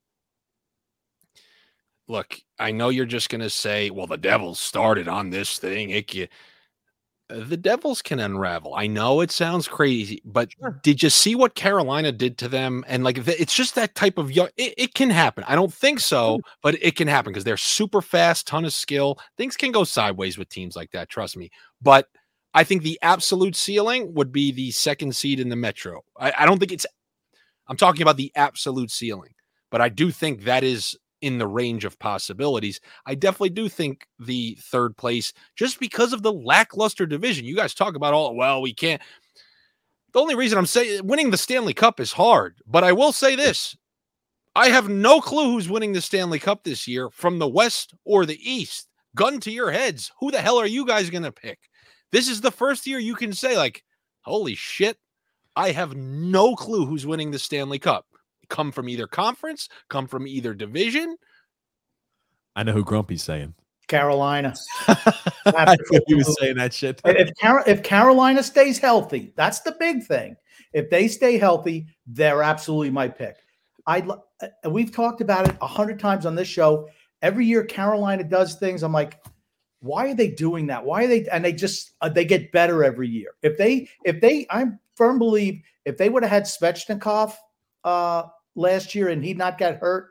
[2.08, 5.90] look, I know you're just going to say, well, the Devils started on this thing.
[5.90, 6.30] It,
[7.28, 8.74] the Devils can unravel.
[8.74, 10.80] I know it sounds crazy, but sure.
[10.82, 12.84] did you see what Carolina did to them?
[12.86, 15.44] And like, it's just that type of young, it, it can happen.
[15.46, 16.40] I don't think so, mm.
[16.62, 19.18] but it can happen because they're super fast, ton of skill.
[19.38, 21.08] Things can go sideways with teams like that.
[21.08, 21.50] Trust me.
[21.80, 22.08] But
[22.54, 26.02] I think the absolute ceiling would be the second seed in the Metro.
[26.18, 26.86] I, I don't think it's,
[27.66, 29.34] I'm talking about the absolute ceiling,
[29.70, 32.80] but I do think that is in the range of possibilities.
[33.06, 37.46] I definitely do think the third place, just because of the lackluster division.
[37.46, 39.00] You guys talk about all, well, we can't.
[40.12, 43.34] The only reason I'm saying winning the Stanley Cup is hard, but I will say
[43.34, 43.76] this
[44.54, 48.26] I have no clue who's winning the Stanley Cup this year from the West or
[48.26, 48.88] the East.
[49.14, 50.10] Gun to your heads.
[50.20, 51.58] Who the hell are you guys going to pick?
[52.12, 53.82] This is the first year you can say, like,
[54.20, 54.98] holy shit,
[55.56, 58.06] I have no clue who's winning the Stanley Cup
[58.52, 61.16] come from either conference, come from either division.
[62.54, 63.54] I know who Grumpy's saying.
[63.88, 64.54] Carolina.
[64.86, 67.00] I he was saying that shit.
[67.04, 70.36] If, Car- if Carolina stays healthy, that's the big thing.
[70.72, 73.36] If they stay healthy, they're absolutely my pick.
[73.86, 76.88] I uh, we've talked about it a hundred times on this show.
[77.20, 78.82] Every year Carolina does things.
[78.82, 79.18] I'm like,
[79.80, 80.84] why are they doing that?
[80.84, 81.26] Why are they?
[81.28, 83.30] And they just uh, they get better every year.
[83.42, 87.34] If they if they, I'm firm believe if they would have had Svechnikov
[87.84, 90.08] uh, last year and he not got hurt,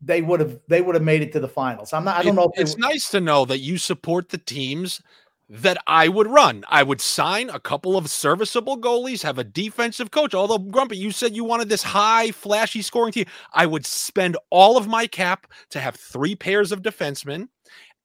[0.00, 1.92] they would have they would have made it to the finals.
[1.92, 2.16] I'm not.
[2.16, 2.52] I don't it, know.
[2.54, 5.02] it's nice to know that you support the teams
[5.48, 6.64] that I would run.
[6.68, 10.34] I would sign a couple of serviceable goalies, have a defensive coach.
[10.34, 13.26] Although Grumpy, you said you wanted this high, flashy scoring team.
[13.52, 17.48] I would spend all of my cap to have three pairs of defensemen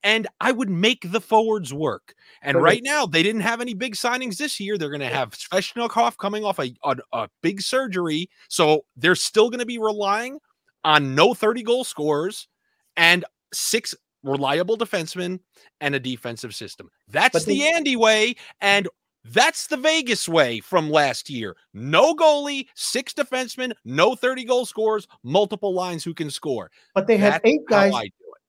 [0.03, 2.13] and I would make the forwards work.
[2.41, 4.77] And right now, they didn't have any big signings this year.
[4.77, 8.29] They're going to have Svechnikov coming off a, a, a big surgery.
[8.49, 10.39] So they're still going to be relying
[10.83, 12.47] on no 30 goal scorers
[12.95, 15.39] and six reliable defensemen
[15.81, 16.89] and a defensive system.
[17.07, 18.35] That's the Andy way.
[18.61, 18.87] And
[19.25, 21.55] that's the Vegas way from last year.
[21.73, 26.71] No goalie, six defensemen, no 30 goal scorers, multiple lines who can score.
[26.95, 27.93] But they had eight guys.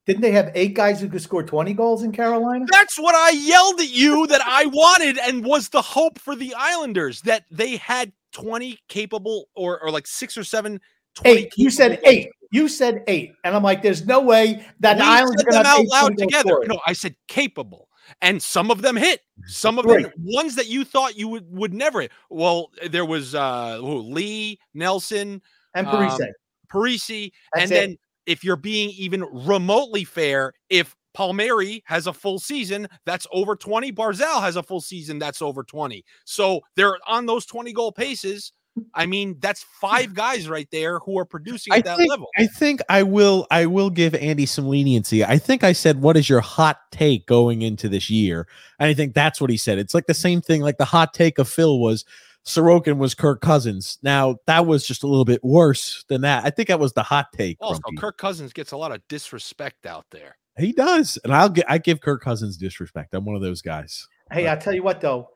[0.09, 2.65] Didn't they have eight guys who could score 20 goals in Carolina?
[2.73, 6.55] That's what I yelled at you that I wanted and was the hope for the
[6.57, 10.81] Islanders that they had 20 capable or, or like six or seven.
[11.27, 11.53] Eight.
[11.59, 12.31] You said eight.
[12.51, 13.35] You said eight.
[13.45, 16.65] And I'm like, there's no way that we the Islanders said them out loud together.
[16.67, 17.91] No, I said capable.
[18.23, 19.21] And some of them hit.
[19.45, 20.05] Some of Great.
[20.05, 22.13] them ones that you thought you would, would never hit.
[22.31, 25.43] Well, there was uh who, Lee, Nelson,
[25.75, 26.13] and Parise.
[26.13, 26.29] Um,
[26.73, 27.75] Parise, and it.
[27.75, 33.57] then if you're being even remotely fair, if Palmieri has a full season, that's over
[33.57, 33.91] 20.
[33.93, 36.05] Barzal has a full season, that's over 20.
[36.25, 38.53] So they're on those 20 goal paces.
[38.95, 42.29] I mean, that's five guys right there who are producing at I that think, level.
[42.37, 45.25] I think I will I will give Andy some leniency.
[45.25, 48.47] I think I said, What is your hot take going into this year?
[48.79, 49.79] And I think that's what he said.
[49.79, 52.05] It's like the same thing, like the hot take of Phil was
[52.49, 53.99] Sorokin was Kirk Cousins.
[54.03, 56.45] Now that was just a little bit worse than that.
[56.45, 57.59] I think that was the hot take.
[57.61, 58.01] Also, Grumpy.
[58.01, 60.37] Kirk Cousins gets a lot of disrespect out there.
[60.59, 63.15] He does, and I'll get I give Kirk Cousins disrespect.
[63.15, 64.09] I'm one of those guys.
[64.33, 65.29] Hey, but, I tell you what though,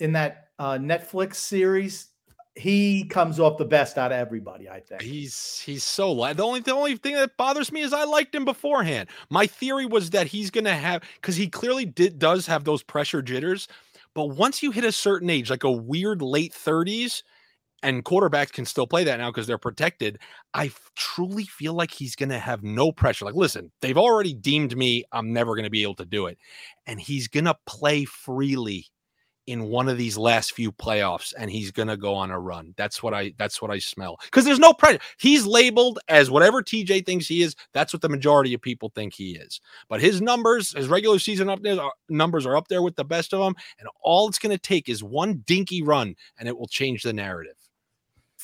[0.00, 2.08] in that uh, Netflix series,
[2.54, 4.68] he comes off the best out of everybody.
[4.68, 6.36] I think he's he's so light.
[6.36, 9.08] The only the only thing that bothers me is I liked him beforehand.
[9.28, 13.22] My theory was that he's gonna have because he clearly did does have those pressure
[13.22, 13.68] jitters.
[14.14, 17.22] But once you hit a certain age, like a weird late 30s,
[17.82, 20.18] and quarterbacks can still play that now because they're protected.
[20.52, 23.24] I f- truly feel like he's going to have no pressure.
[23.24, 26.38] Like, listen, they've already deemed me, I'm never going to be able to do it.
[26.86, 28.86] And he's going to play freely
[29.50, 32.72] in one of these last few playoffs and he's going to go on a run.
[32.76, 34.18] That's what I that's what I smell.
[34.30, 35.00] Cuz there's no pressure.
[35.18, 37.56] He's labeled as whatever TJ thinks he is.
[37.72, 39.60] That's what the majority of people think he is.
[39.88, 43.04] But his numbers, his regular season up there uh, numbers are up there with the
[43.04, 46.56] best of them and all it's going to take is one dinky run and it
[46.56, 47.56] will change the narrative.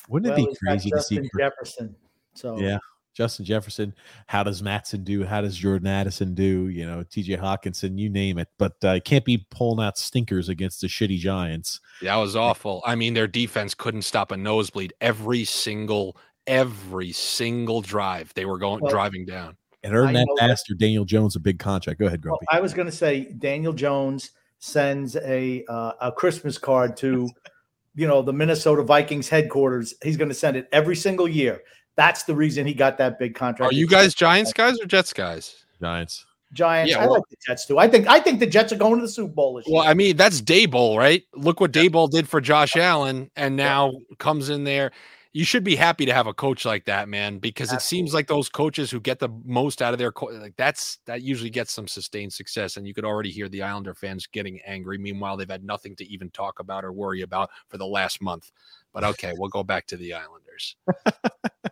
[0.09, 1.95] Wouldn't well, it be crazy to see Jefferson?
[2.33, 2.79] So Yeah.
[3.17, 3.95] Justin Jefferson.
[4.27, 5.25] How does Mattison do?
[5.25, 6.67] How does Jordan Addison do?
[6.67, 8.47] You know, TJ Hockenson, you name it.
[8.59, 11.79] But uh, can't be pulling out stinkers against the shitty Giants.
[12.03, 12.83] That was awful.
[12.85, 16.15] I mean, their defense couldn't stop a nosebleed every single
[16.45, 19.57] every single drive they were going Well, driving down.
[19.83, 21.99] And earn I that know that- bastard Daniel Jones a big contract.
[21.99, 22.45] Go ahead, Well, Grumpy.
[22.51, 27.27] I was going to say Daniel Jones sends a uh, a Christmas card to,
[27.95, 29.95] you know, the Minnesota Vikings headquarters.
[30.03, 31.61] He's going to send it every single year.
[31.97, 33.73] That's the reason he got that big contract.
[33.73, 35.65] Are you guys Giants guys or Jets guys?
[35.81, 36.25] Giants.
[36.53, 36.91] Giants?
[36.91, 37.77] Yeah, I like the Jets too.
[37.77, 39.85] I think I think the Jets are going to the Super Bowl this Well.
[39.85, 41.23] I mean, that's Daboll, right?
[41.33, 44.91] Look what Daboll did for Josh Allen, and now comes in there.
[45.33, 48.27] You should be happy to have a coach like that, man, because it seems like
[48.27, 51.73] those coaches who get the most out of their co- like that's that usually gets
[51.73, 52.77] some sustained success.
[52.77, 54.97] And you could already hear the Islander fans getting angry.
[54.97, 58.51] Meanwhile, they've had nothing to even talk about or worry about for the last month.
[58.93, 60.75] But okay, we'll go back to the Islanders.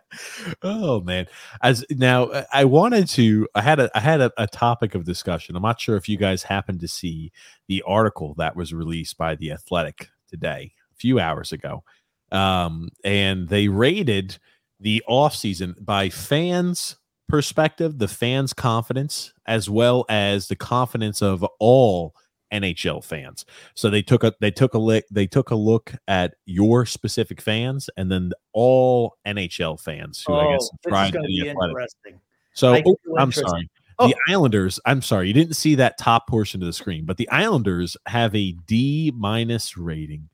[0.62, 1.26] oh man.
[1.62, 5.56] As now i wanted to i had a i had a, a topic of discussion.
[5.56, 7.32] I'm not sure if you guys happened to see
[7.68, 11.84] the article that was released by the athletic today a few hours ago
[12.32, 14.36] um and they rated
[14.80, 16.96] the offseason by fans
[17.28, 22.14] perspective the fans confidence as well as the confidence of all
[22.52, 23.44] nhl fans
[23.74, 27.40] so they took a they took a look they took a look at your specific
[27.40, 31.24] fans and then all NHL fans who I oh, guess this is subscribe to going
[31.24, 32.20] to the be interesting.
[32.52, 33.48] So I oh, I'm interesting.
[33.48, 33.70] sorry.
[33.98, 34.08] Oh.
[34.08, 37.28] The Islanders, I'm sorry, you didn't see that top portion of the screen, but the
[37.30, 40.28] Islanders have a D minus rating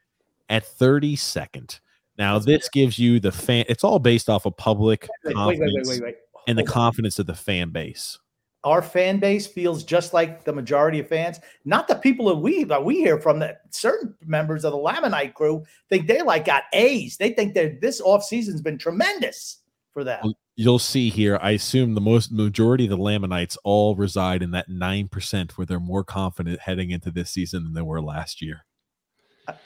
[0.48, 1.78] at 32nd.
[2.18, 6.02] Now, this gives you the fan, it's all based off of public Wait, confidence wait,
[6.02, 6.16] wait,
[6.48, 6.68] and the on.
[6.68, 8.18] confidence of the fan base.
[8.64, 11.40] Our fan base feels just like the majority of fans.
[11.64, 15.34] Not the people that we that we hear from that certain members of the Lamanite
[15.34, 17.16] crew think they like got A's.
[17.16, 19.58] They think that this offseason's been tremendous
[19.92, 20.34] for them.
[20.54, 24.68] You'll see here, I assume the most majority of the Lamanites all reside in that
[24.68, 28.64] 9% where they're more confident heading into this season than they were last year.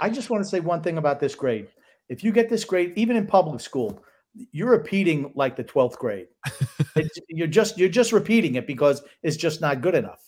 [0.01, 1.69] I just want to say one thing about this grade.
[2.09, 4.03] If you get this grade, even in public school,
[4.53, 6.29] you're repeating like the 12th grade.
[6.97, 10.23] It's- you're just you're just repeating it because it's just not good enough.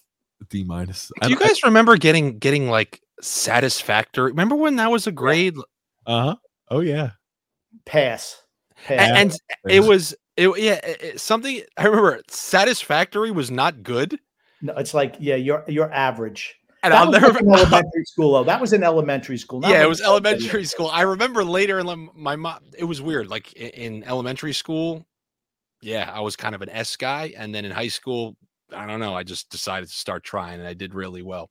[0.50, 1.11] D minus.
[1.22, 4.30] Do you guys remember getting getting like satisfactory?
[4.32, 5.56] Remember when that was a grade?
[6.06, 6.36] Uh huh.
[6.70, 7.12] Oh, yeah.
[7.86, 8.42] Pass.
[8.84, 9.11] Pass.
[9.16, 9.36] and
[9.68, 14.18] it was it yeah it- it- something i remember satisfactory was not good
[14.61, 16.56] no, it's like yeah, you're you're average.
[16.83, 18.45] And That i'll was never in elementary school though.
[18.45, 19.61] That was in elementary school.
[19.61, 20.89] not yeah it was elementary school.
[20.89, 23.29] I remember later in my mom it was weird.
[23.29, 25.07] Like in elementary school
[25.81, 27.33] yeah i was kind of an s guy.
[27.37, 28.37] And then in high school
[28.72, 31.51] i don't know i just decided to start trying and i did really well.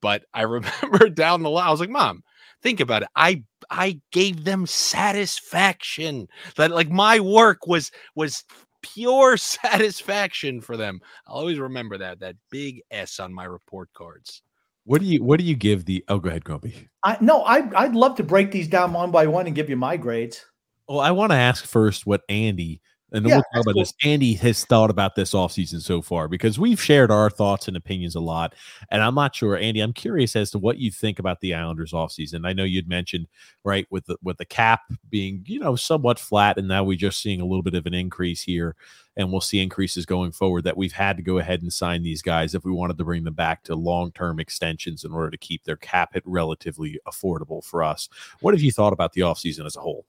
[0.00, 2.22] But i remember down the line i was like mom
[2.62, 3.08] think about it.
[3.16, 6.28] I i gave them satisfaction.
[6.56, 8.44] That like my work was was
[8.82, 11.00] pure satisfaction for them.
[11.26, 14.42] I'll always remember that that big s on my report cards
[14.88, 16.88] What do you what do you give the oh go ahead, Grumpy.
[17.04, 19.76] I no, I I'd love to break these down one by one and give you
[19.76, 20.46] my grades.
[20.88, 22.80] Well, I want to ask first what Andy
[23.12, 23.82] and Yeah, we'll talk about cool.
[23.82, 23.94] this.
[24.04, 28.14] Andy has thought about this offseason so far because we've shared our thoughts and opinions
[28.14, 28.54] a lot.
[28.90, 31.92] And I'm not sure, Andy, I'm curious as to what you think about the Islanders
[31.92, 32.46] offseason.
[32.46, 33.26] I know you'd mentioned,
[33.64, 37.20] right, with the with the cap being, you know, somewhat flat, and now we're just
[37.20, 38.76] seeing a little bit of an increase here,
[39.16, 42.22] and we'll see increases going forward that we've had to go ahead and sign these
[42.22, 45.64] guys if we wanted to bring them back to long-term extensions in order to keep
[45.64, 48.08] their cap hit relatively affordable for us.
[48.40, 50.04] What have you thought about the offseason as a whole?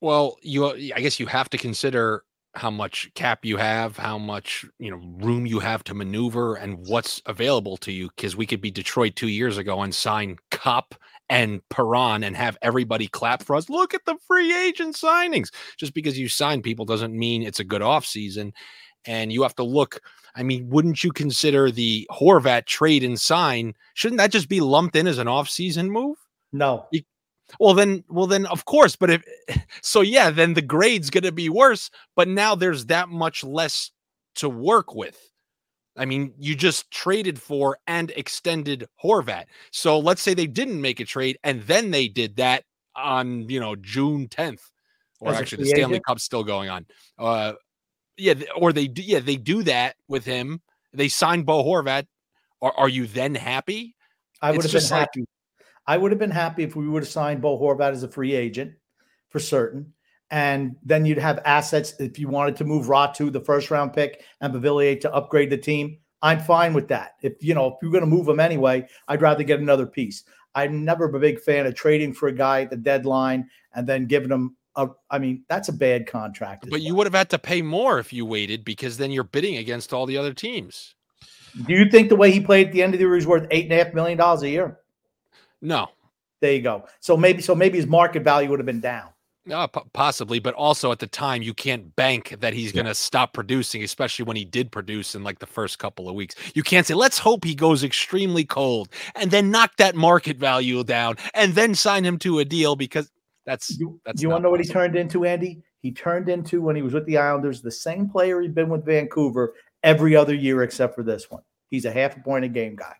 [0.00, 2.24] Well, you uh, I guess you have to consider
[2.54, 6.86] how much cap you have, how much, you know, room you have to maneuver and
[6.86, 10.94] what's available to you because we could be Detroit 2 years ago and sign Copp
[11.28, 13.68] and Perron and have everybody clap for us.
[13.68, 15.50] Look at the free agent signings.
[15.76, 18.52] Just because you sign people doesn't mean it's a good offseason
[19.04, 20.00] and you have to look
[20.38, 23.74] I mean, wouldn't you consider the Horvat trade and sign?
[23.94, 26.16] Shouldn't that just be lumped in as an offseason move?
[26.52, 26.86] No,
[27.58, 28.96] Well, then, well, then, of course.
[28.96, 29.22] But if
[29.82, 31.90] so, yeah, then the grade's going to be worse.
[32.16, 33.90] But now there's that much less
[34.36, 35.18] to work with.
[35.96, 39.46] I mean, you just traded for and extended Horvat.
[39.72, 43.58] So let's say they didn't make a trade and then they did that on, you
[43.58, 44.60] know, June 10th,
[45.20, 46.06] or As actually the Stanley agent?
[46.06, 46.86] Cup's still going on.
[47.18, 47.54] Uh,
[48.16, 50.60] yeah, or they do, yeah, they do that with him.
[50.92, 52.06] They sign Bo Horvat.
[52.62, 53.96] Are, are you then happy?
[54.40, 55.24] I would It's have been just like- happy.
[55.88, 58.34] I would have been happy if we would have signed Bo Horvat as a free
[58.34, 58.74] agent
[59.30, 59.94] for certain.
[60.30, 64.22] And then you'd have assets if you wanted to move Ratu, the first round pick,
[64.42, 65.96] and Beauvillier to upgrade the team.
[66.20, 67.12] I'm fine with that.
[67.22, 70.24] If you know, if you're going to move them anyway, I'd rather get another piece.
[70.54, 74.04] I'm never a big fan of trading for a guy at the deadline and then
[74.04, 74.88] giving him a.
[75.10, 76.66] I mean, that's a bad contract.
[76.68, 79.56] But you would have had to pay more if you waited because then you're bidding
[79.56, 80.94] against all the other teams.
[81.64, 83.46] do you think the way he played at the end of the year is worth
[83.50, 84.78] eight and a half million dollars a year?
[85.60, 85.88] No.
[86.40, 86.86] There you go.
[87.00, 89.08] So maybe so maybe his market value would have been down.
[89.50, 92.94] Uh, p- possibly, but also at the time, you can't bank that he's going to
[92.94, 96.34] stop producing, especially when he did produce in like the first couple of weeks.
[96.54, 100.84] You can't say, let's hope he goes extremely cold and then knock that market value
[100.84, 103.10] down and then sign him to a deal because
[103.46, 105.62] that's You, that's you want to know what he turned into, Andy?
[105.80, 108.84] He turned into when he was with the Islanders the same player he'd been with
[108.84, 111.42] Vancouver every other year except for this one.
[111.70, 112.96] He's a half a point a game guy.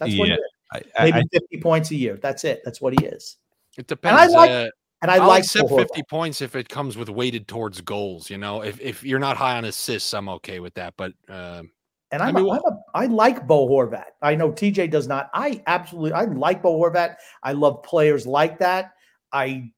[0.00, 0.38] That's what he Yeah.
[0.38, 0.40] is.
[0.72, 2.18] I, Maybe I, 50 points a year.
[2.20, 2.60] That's it.
[2.64, 3.36] That's what he is.
[3.76, 4.12] It depends.
[4.12, 4.34] And I depends.
[4.34, 4.70] like- uh,
[5.02, 8.28] And I I'll like accept 50 points if it comes with weighted towards goals.
[8.28, 10.94] You know, if if you're not high on assists, I'm okay with that.
[10.96, 11.70] But um,
[12.10, 14.10] And I I'm, mean, a, I'm a, I like Bo Horvat.
[14.22, 15.30] I know TJ does not.
[15.32, 17.14] I absolutely I like Bo Horvat.
[17.44, 18.90] I love players like that.
[19.32, 19.70] I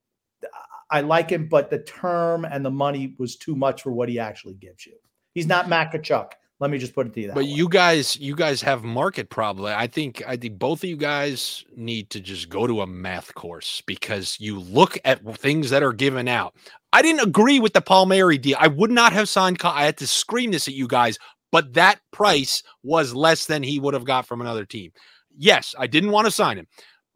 [0.91, 4.19] I like him, but the term and the money was too much for what he
[4.19, 4.95] actually gives you.
[5.35, 6.31] He's not Matt Tkachuk.
[6.61, 7.51] Let me just put it to you that but way.
[7.51, 9.75] you guys, you guys have market problem.
[9.77, 13.35] I think I think both of you guys need to just go to a math
[13.35, 16.55] course because you look at things that are given out.
[16.93, 18.59] I didn't agree with the Palmieri deal.
[18.61, 19.59] I would not have signed.
[19.65, 21.19] I had to scream this at you guys,
[21.51, 24.93] but that price was less than he would have got from another team.
[25.39, 26.67] Yes, I didn't want to sign him.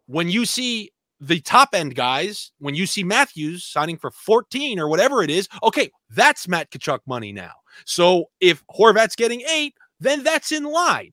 [0.07, 0.91] When you see
[1.21, 5.49] the top end guys, when you see Matthews signing for 14 or whatever it is,
[5.63, 7.53] okay, that's Matt Tkachuk money now.
[7.85, 11.13] So if Horvat's getting eight, then that's in line.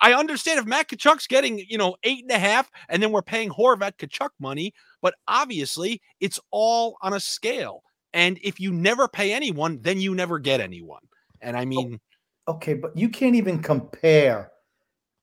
[0.00, 3.22] I understand if Matt Tkachuk's getting, you know, eight and a half, and then we're
[3.22, 4.72] paying Horvat Tkachuk money,
[5.02, 7.82] but obviously it's all on a scale.
[8.12, 11.02] And if you never pay anyone, then you never get anyone.
[11.40, 12.00] And I mean,
[12.46, 14.52] okay, but you can't even compare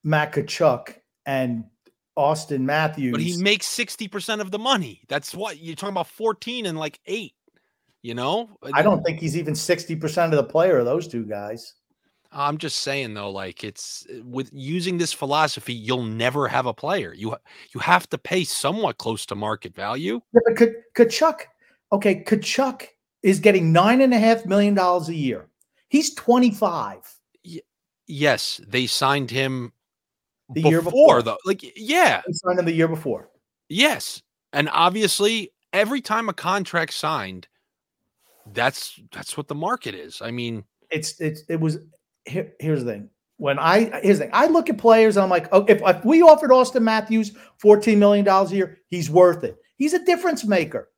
[0.03, 0.95] Matt Tkachuk
[1.25, 1.63] and
[2.17, 3.11] Auston Matthews.
[3.11, 5.01] but he makes 60% of the money.
[5.07, 7.33] That's what you're talking about 14 and like eight,
[8.01, 8.49] you know?
[8.73, 11.73] I don't think he's even 60% of the player of those two guys.
[12.33, 17.13] I'm just saying though, like it's with using this philosophy, you'll never have a player.
[17.13, 17.35] You
[17.73, 20.21] you have to pay somewhat close to market value.
[20.33, 21.39] Yeah, but Ka- Tkachuk,
[21.91, 22.87] okay, Tkachuk
[23.21, 25.49] is getting nine and a half million dollars a year.
[25.89, 26.99] He's 25.
[28.07, 29.73] Yes, they signed him
[30.53, 31.21] The before, year before.
[31.21, 31.37] though.
[31.45, 33.29] Like, yeah, He signed him the year before.
[33.69, 34.21] yes,
[34.53, 37.47] and obviously, every time a contract signed,
[38.53, 40.21] that's that's what the market is.
[40.21, 41.77] I mean, It's it's it was
[42.25, 43.09] here, here's the thing.
[43.37, 46.05] When I here's the thing, I look at players and I'm like, oh, if, if
[46.05, 47.31] we offered Auston Matthews
[47.63, 49.57] $14 million a year, he's worth it.
[49.77, 50.89] He's a difference maker.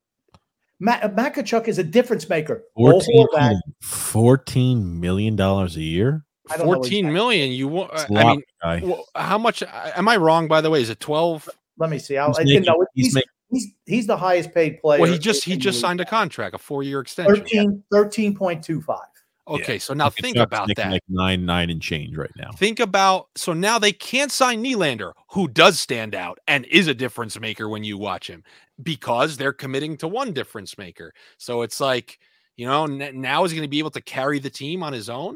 [0.79, 1.37] Matt, Matt
[1.69, 2.63] is a difference maker.
[2.75, 6.25] 14, 14 million dollars a year.
[6.49, 7.51] I don't know 14 million.
[7.51, 7.91] You want?
[7.93, 8.81] It's a I lot, mean, guy.
[8.83, 9.61] well, how much?
[9.63, 10.47] Uh, am I wrong?
[10.47, 11.49] By the way, is it 12?
[11.77, 12.17] Let me see.
[12.17, 15.01] I'll, He's I, making- no, he's he's, making- he's he's the highest paid player.
[15.01, 17.35] Well, he just he just signed a contract, a four year extension.
[17.35, 18.97] 13 13.25.
[19.45, 20.89] Okay, so now think about that.
[20.91, 22.51] Like nine, nine and change right now.
[22.53, 26.93] Think about so now they can't sign Nylander, who does stand out and is a
[26.93, 28.41] difference maker when you watch him,
[28.81, 31.13] because they're committing to one difference maker.
[31.39, 32.19] So it's like
[32.55, 34.93] you know n- now is he going to be able to carry the team on
[34.93, 35.35] his own.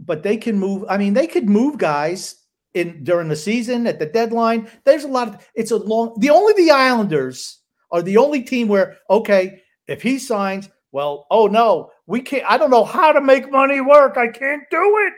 [0.00, 0.84] but they can move.
[0.88, 2.34] I mean, they could move guys
[2.76, 4.70] in during the season at the deadline.
[4.84, 6.14] There's a lot of it's a long.
[6.18, 7.60] The only the Islanders
[7.90, 12.44] are the only team where okay, if he signs, well, oh no, we can't.
[12.48, 14.16] I don't know how to make money work.
[14.16, 15.12] I can't do it.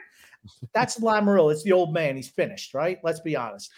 [0.72, 1.52] That's Lamoriello.
[1.52, 2.16] It's the old man.
[2.16, 2.98] He's finished, right?
[3.02, 3.70] Let's be honest.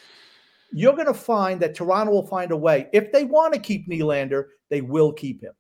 [0.73, 2.89] You're going to find that Toronto will find a way.
[2.93, 5.53] If they want to keep Nylander, they will keep him.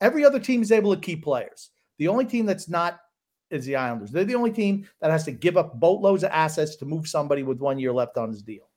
[0.00, 1.70] Every other team is able to keep players.
[1.98, 2.98] The only team that's not
[3.54, 4.10] is the Islanders.
[4.10, 7.42] They're the only team that has to give up boatloads of assets to move somebody
[7.42, 8.68] with one year left on his deal.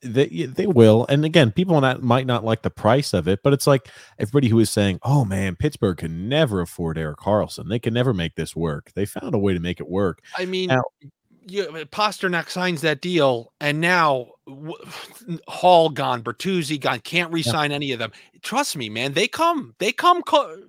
[0.00, 3.52] They they will, and again, people not might not like the price of it, but
[3.52, 3.88] it's like
[4.20, 7.68] everybody who is saying, "Oh man, Pittsburgh can never afford Erik Karlsson.
[7.68, 10.20] They can never make this work." They found a way to make it work.
[10.36, 10.84] I mean, Now-
[11.48, 14.76] you, Pastrnak signs that deal, and now w-
[15.48, 18.12] Hall gone, Bertuzzi gone, can't re-sign any of them.
[18.42, 20.62] Trust me, man, they come, they come, co-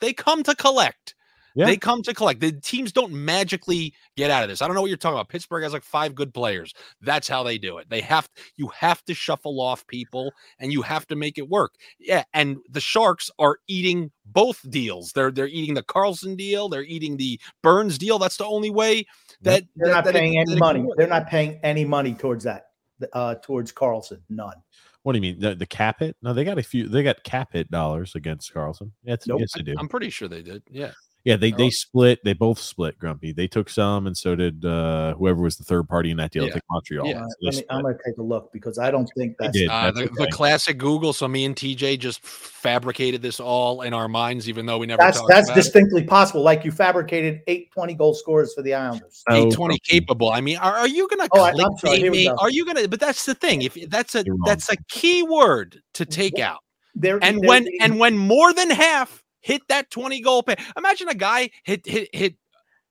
[0.00, 1.15] they come to collect.
[1.56, 1.66] Yeah.
[1.66, 2.40] They come to collect.
[2.40, 4.60] The teams don't magically get out of this.
[4.60, 5.30] I don't know what you're talking about.
[5.30, 6.74] Pittsburgh has like five good players.
[7.00, 7.88] That's how they do it.
[7.88, 11.72] They have you have to shuffle off people and you have to make it work.
[11.98, 15.12] Yeah, and the Sharks are eating both deals.
[15.12, 16.68] They're they're eating the Karlsson deal.
[16.68, 18.18] They're eating the Burns deal.
[18.18, 19.06] That's the only way
[19.40, 20.86] that They're that- not that paying that any money.
[20.96, 22.66] They're not paying any money towards that.
[23.12, 24.54] Uh, towards Karlsson, none.
[25.02, 25.38] What do you mean?
[25.38, 26.16] The, the cap hit?
[26.22, 26.88] No, they got a few.
[26.88, 28.90] They got cap hit dollars against Karlsson.
[29.04, 29.40] Yes, Nope.
[29.40, 29.74] yes, they do.
[29.78, 30.62] I'm pretty sure they did.
[30.70, 30.92] Yeah.
[31.26, 31.56] Yeah, they Oh.
[31.56, 32.20] they split.
[32.24, 32.98] They both split.
[33.00, 33.32] Grumpy.
[33.32, 36.44] They took some, and so did uh whoever was the third party in that deal.
[36.44, 36.52] I Yeah.
[36.52, 37.06] think Montreal.
[37.08, 37.14] Yeah.
[37.20, 37.62] So they let me.
[37.68, 39.58] I'm going to take a look because I don't think They that's.
[39.58, 39.68] did.
[39.68, 41.12] Uh, That's the, the classic Google.
[41.12, 44.98] So me and TJ just fabricated this all in our minds, even though we never.
[45.02, 45.62] That's that's about it.
[45.62, 46.42] distinctly possible.
[46.42, 49.24] Like you fabricated 820 goal scorers for the Islanders.
[49.28, 49.78] Oh, 820 okay.
[49.98, 50.30] capable.
[50.30, 52.24] I mean, are, are you gonna Oh, I- I'm sorry, clickbait me?
[52.28, 52.36] go.
[52.38, 52.86] Are you gonna?
[52.86, 53.62] But that's the thing.
[53.62, 56.60] If that's a that's a key word to take out.
[56.94, 60.56] They're, and they're when being- and when more than half hit that 20 goal pay
[60.76, 62.34] imagine a guy hit hit hit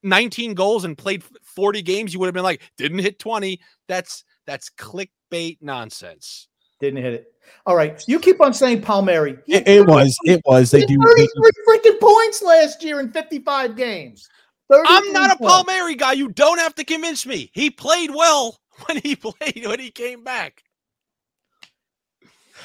[0.04, 4.24] 19 goals and played 40 games you would have been like didn't hit 20 that's
[4.46, 6.48] that's clickbait nonsense
[6.80, 7.34] didn't hit it.
[7.66, 9.38] All right, you keep on saying Palmieri.
[9.48, 10.18] It, it was.
[10.24, 10.72] It was.
[10.72, 10.98] They he had do.
[11.16, 14.28] they do 33 freaking points last year in 55 games.
[14.72, 18.58] i'm not a 33 palmieri guy you don't have to convince me he played well
[18.86, 20.64] when he played when he came back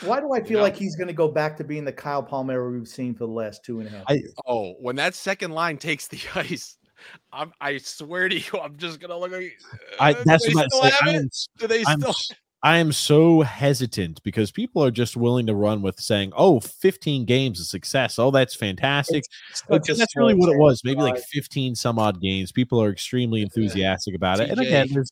[0.03, 0.62] Why do I feel know?
[0.64, 3.32] like he's going to go back to being the Kyle Palmieri we've seen for the
[3.32, 4.05] last two and a half?
[4.09, 6.76] I- oh when that second line takes the ice
[7.32, 9.42] I'm, I swear to you, I'm just gonna look at.
[9.98, 11.16] I, uh, that's do what they I'm still have I it?
[11.16, 11.28] am,
[11.59, 12.11] Do they I'm, still?
[12.11, 12.30] s-
[12.62, 17.24] I am so hesitant because people are just willing to run with saying, "Oh, 15
[17.24, 18.18] games of success.
[18.18, 20.82] Oh, that's fantastic." It's But that's really what it was.
[20.84, 22.53] Maybe like 15 some odd games.
[22.53, 24.51] People are extremely enthusiastic about it.
[24.51, 25.11] And again, there's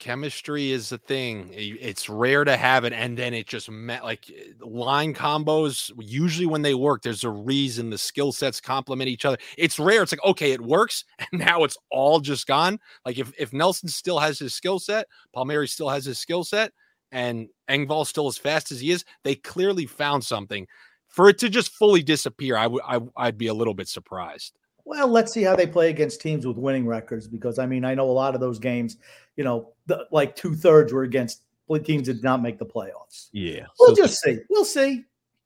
[0.00, 1.50] chemistry is a thing.
[1.52, 4.24] It's rare to have it, and then it just met like
[4.60, 5.92] line combos.
[5.98, 9.38] Usually, when they work, there's a reason the skill sets complement each other.
[9.56, 10.02] It's rare.
[10.02, 12.78] It's like okay, it works, and now it's all just gone.
[13.06, 16.72] Like if if Nelson still has his skill set, Palmieri still has his skill set,
[17.12, 20.66] and Engvall still as fast as he is, they clearly found something.
[21.08, 24.54] For it to just fully disappear, I would I, I'd be a little bit surprised.
[24.90, 27.94] Well, let's see how they play against teams with winning records because I mean I
[27.94, 28.96] know a lot of those games,
[29.36, 31.42] you know, the, like two thirds were against
[31.84, 33.28] teams that did not make the playoffs.
[33.32, 33.66] yeah.
[33.78, 34.40] We'll So, just see.
[34.50, 35.04] We'll see.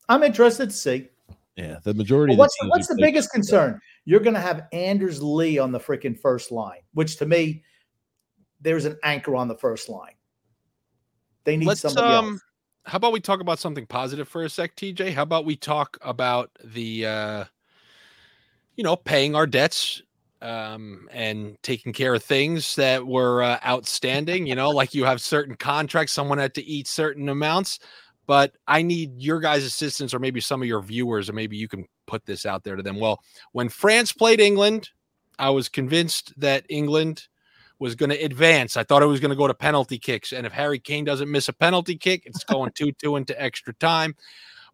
[0.08, 1.08] I'm interested to see.
[1.56, 3.78] yeah, the majority But of what's the the, what's the biggest concern?
[4.06, 7.62] You're going to have Anders Lee on the freaking first line, which to me,
[8.62, 10.14] there's an anchor on the first line.
[11.44, 12.40] They need Let's somebody um else.
[12.86, 15.12] how about we talk about something positive for a sec, TJ?
[15.12, 17.44] How about we talk about the uh
[18.76, 20.02] you know, paying our debts
[20.42, 25.20] um and taking care of things that were uh, outstanding, you know, like you have
[25.20, 27.78] certain contracts, someone had to eat certain amounts,
[28.26, 31.68] but I need your guys' assistance or maybe some of your viewers or maybe you
[31.68, 32.98] can put this out there to them.
[32.98, 33.20] Well,
[33.52, 34.90] when France played England,
[35.38, 37.28] I was convinced that England
[37.78, 38.76] was going to advance.
[38.76, 40.32] I thought it was going to go to penalty kicks.
[40.32, 43.74] And if Harry Kane doesn't miss a penalty kick, it's going 2 2 into extra
[43.74, 44.14] time.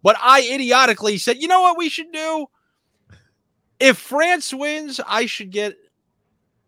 [0.03, 2.46] But I idiotically said, you know what we should do?
[3.81, 5.76] If France wins, I should get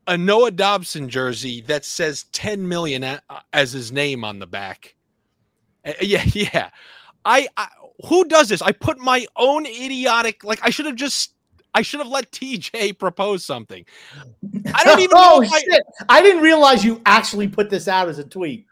[0.06, 4.94] a Noah Dobson jersey that says 10 million a- as his name on the back.
[5.86, 6.70] Uh, yeah, yeah.
[7.24, 7.68] I, I
[8.08, 8.62] who does this?
[8.62, 11.34] I put my own idiotic like I should have just
[11.74, 13.84] I should have let TJ propose something.
[14.74, 15.82] I don't even know oh I- shit!
[16.08, 18.66] I didn't realize you actually put this out as a tweet.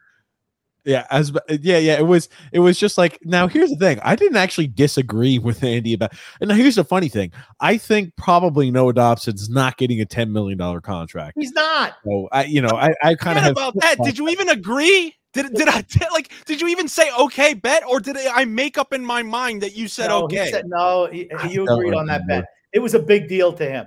[0.84, 3.98] Yeah, as yeah, yeah, it was it was just like now here's the thing.
[4.02, 7.32] I didn't actually disagree with Andy about and now here's the funny thing.
[7.60, 11.36] I think probably Noah Dobson's not getting a $10 million contract.
[11.38, 11.96] He's not.
[12.04, 13.98] So I you know, I, I kind of Forget have about that.
[14.04, 15.14] Did you even agree?
[15.32, 16.32] Did did I did, like?
[16.46, 19.76] Did you even say okay, bet, or did I make up in my mind that
[19.76, 20.50] you said no, he okay?
[20.50, 22.42] said- no, he- I you agreed on that remember.
[22.42, 22.50] bet.
[22.72, 23.86] It was a big deal to him.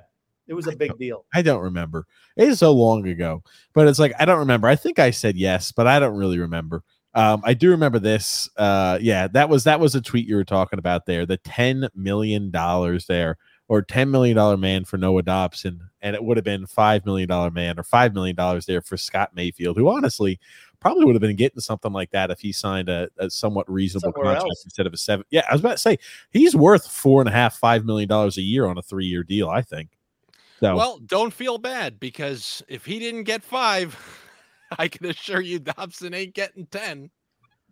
[0.53, 1.25] It was a big deal.
[1.33, 2.05] I don't remember.
[2.37, 3.43] It is so long ago.
[3.73, 4.67] But it's like I don't remember.
[4.67, 6.83] I think I said yes, but I don't really remember.
[7.15, 8.49] Um, I do remember this.
[8.57, 11.25] Uh, yeah, that was that was a tweet you were talking about there.
[11.25, 13.37] The ten million dollars there,
[13.67, 17.29] or ten million dollar man for Noah Dobson, and it would have been five million
[17.29, 20.39] dollar man or five million dollars there for Scott Mayfield, who honestly
[20.79, 24.11] probably would have been getting something like that if he signed a, a somewhat reasonable
[24.11, 24.65] Somewhere contract else.
[24.65, 25.25] instead of a seven.
[25.29, 25.97] Yeah, I was about to say
[26.31, 29.23] he's worth four and a half, five million dollars a year on a three year
[29.23, 29.49] deal.
[29.49, 29.89] I think.
[30.63, 33.97] So Well, don't feel bad because if he didn't get five,
[34.79, 37.09] I can assure you Dobson ain't getting ten.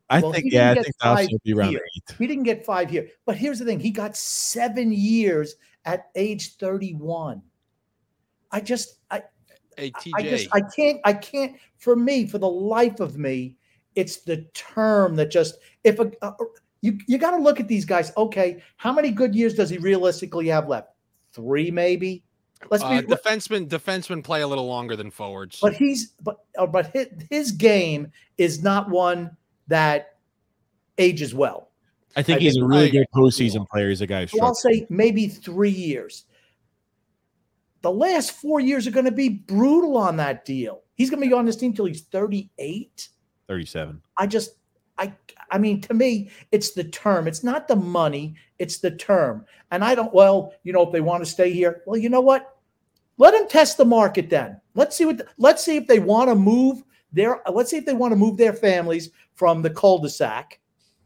[0.09, 1.81] I Well, think yeah, I didn't think get five Dobson would be around here.
[1.95, 2.15] eight.
[2.19, 3.07] He didn't get five here.
[3.25, 7.41] But here's the thing: he got seven years at age 31.
[8.51, 9.23] I just, I,
[9.77, 11.55] Hey I just, I can't, I can't.
[11.77, 13.55] For me, for the life of me,
[13.95, 16.33] it's the term that just if a, uh,
[16.81, 18.11] you you got to look at these guys.
[18.17, 20.89] Okay, how many good years does he realistically have left?
[21.31, 22.25] Three, maybe.
[22.69, 23.07] Let's uh, be.
[23.07, 25.59] defensemen defensemen play a little longer than forwards.
[25.61, 29.35] but he's but uh, but his, his game is not one
[29.67, 30.15] that
[30.97, 31.69] ages well.
[32.15, 33.89] I think I he's think a really I- good postseason player.
[33.89, 34.21] He's a guy.
[34.25, 36.25] who So I'll say maybe three years.
[37.81, 40.83] The last four years are going to be brutal on that deal.
[40.93, 43.09] He's going to be on this team till he's 38.
[43.47, 44.01] Thirty-seven.
[44.17, 44.51] I just,
[44.99, 45.11] I,
[45.49, 47.27] I mean, to me, it's the term.
[47.27, 48.35] It's not the money.
[48.59, 49.45] It's the term.
[49.71, 50.13] And I don't.
[50.13, 52.50] Well, you know, if they want to stay here, well, you know what?
[53.21, 54.31] Let them test the market.
[54.31, 55.21] Then let's see what.
[55.37, 57.39] let's see if they want to move their.
[57.47, 60.59] Let's see if they want to move their families from the cul-de-sac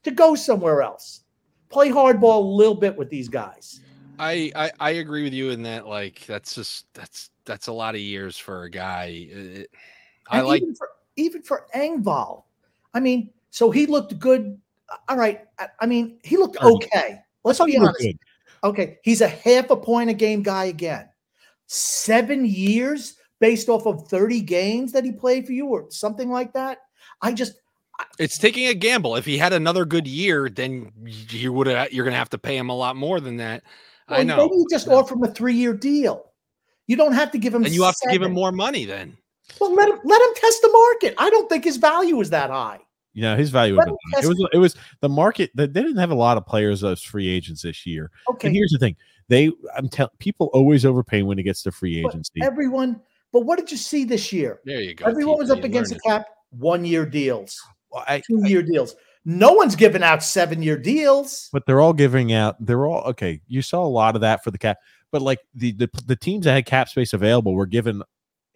[0.04, 1.26] to go somewhere else.
[1.68, 3.82] Play hardball a little bit with these guys.
[4.18, 7.96] I, I I agree with you in that like that's just that's that's a lot
[7.96, 9.28] of years for a guy.
[9.30, 9.70] It-
[10.30, 12.44] I And like even for, even for Engvall.
[12.94, 14.58] I mean, so he looked good.
[15.10, 15.42] All right.
[15.60, 17.20] I, I mean, he looked okay.
[17.44, 18.00] Let's be honest.
[18.00, 18.18] good.
[18.64, 21.10] Okay, he's a half a point a game guy again.
[21.68, 26.54] Seven years based off of 30 games that he played for you or something like
[26.54, 26.80] that.
[27.22, 27.54] I just
[28.20, 29.16] It's taking a gamble.
[29.16, 31.92] If he had another good year, then you would have.
[31.92, 33.64] You're going to have to pay him a lot more than that.
[34.08, 34.38] I know.
[34.38, 36.32] maybe you just offer him a three-year deal.
[36.88, 39.18] You don't have to give him and you have to give him more money then.
[39.60, 41.16] Well, let him let him test the market.
[41.18, 42.80] I don't think his value is that high.
[43.14, 45.98] You know, his value was him it was it was the market that they didn't
[45.98, 48.12] have a lot of players as free agents this year.
[48.30, 48.96] Okay, And here's the thing:
[49.30, 52.42] they I'm telling people always overpay when it gets to free but agency.
[52.44, 53.02] everyone.
[53.34, 54.62] But what did you see this year?
[54.66, 55.06] There you go.
[55.06, 56.28] Everyone was up against the cap.
[56.52, 57.60] One-year deals,
[57.92, 58.96] Well, I- I- two-year deals.
[59.26, 61.50] No one's giving out seven-year deals.
[61.52, 62.56] but they're all giving out.
[62.66, 63.42] They're all okay.
[63.48, 64.78] You saw a lot of that for the cap,
[65.12, 68.04] but like the the, the teams that had cap space available were given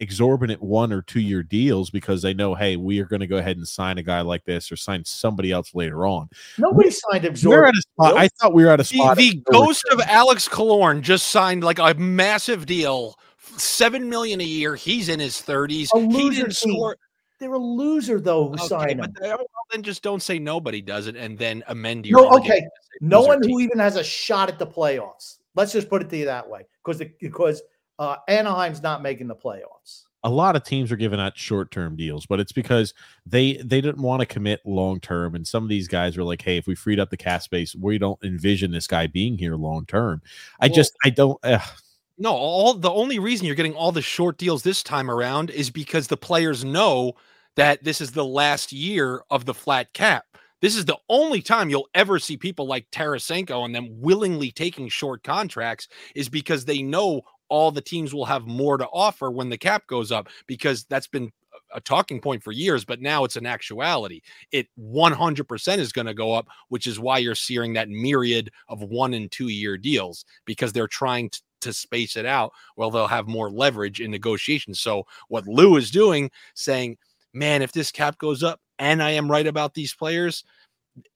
[0.00, 3.36] exorbitant one or two year deals because they know, hey, we are going to go
[3.36, 6.28] ahead and sign a guy like this or sign somebody else later on.
[6.58, 8.16] Nobody signed We're at a spot.
[8.16, 9.16] I thought we were at a The, spot.
[9.16, 13.18] the ghost of Alex Killorn just signed like a massive deal,
[13.56, 14.74] seven million a year.
[14.74, 15.90] He's in his thirties.
[15.94, 16.72] A He loser didn't team.
[16.74, 16.96] score.
[17.38, 19.32] They're a loser though who Okay, signed but him.
[19.32, 22.20] Oh, well, then just don't say nobody does it, and then amend your.
[22.22, 22.62] No, okay.
[23.00, 23.52] No one team.
[23.52, 25.38] who even has a shot at the playoffs.
[25.54, 27.62] Let's just put it to you that way, because because
[28.00, 30.02] uh, Anaheim's not making the playoffs.
[30.24, 32.92] a lot of teams are giving out short term deals, but it's because
[33.24, 35.34] they they didn't want to commit long term.
[35.36, 37.74] And some of these guys were like, "Hey, if we freed up the cap space,
[37.76, 40.20] we don't envision this guy being here long term."
[40.60, 41.38] I Well- just I don't.
[41.44, 41.60] Uh,
[42.18, 45.70] No, all the only reason you're getting all the short deals this time around is
[45.70, 47.14] because the players know
[47.56, 50.26] that this is the last year of the flat cap.
[50.60, 54.90] This is the only time you'll ever see people like Tarasenko and them willingly taking
[54.90, 59.50] short contracts is because they know all the teams will have more to offer when
[59.50, 61.30] the cap goes up because that's been
[61.74, 64.20] a- talking point for years, but now it's an actuality.
[64.52, 68.82] It 100% is going to go up, which is why you're seeing that myriad of
[68.82, 72.52] one and two year deals because they're trying to, to space it out.
[72.76, 74.80] Well, they'll have more leverage in negotiations.
[74.80, 76.96] So, what Lou is doing, saying,
[77.34, 80.44] man, if this cap goes up and I am right about these players,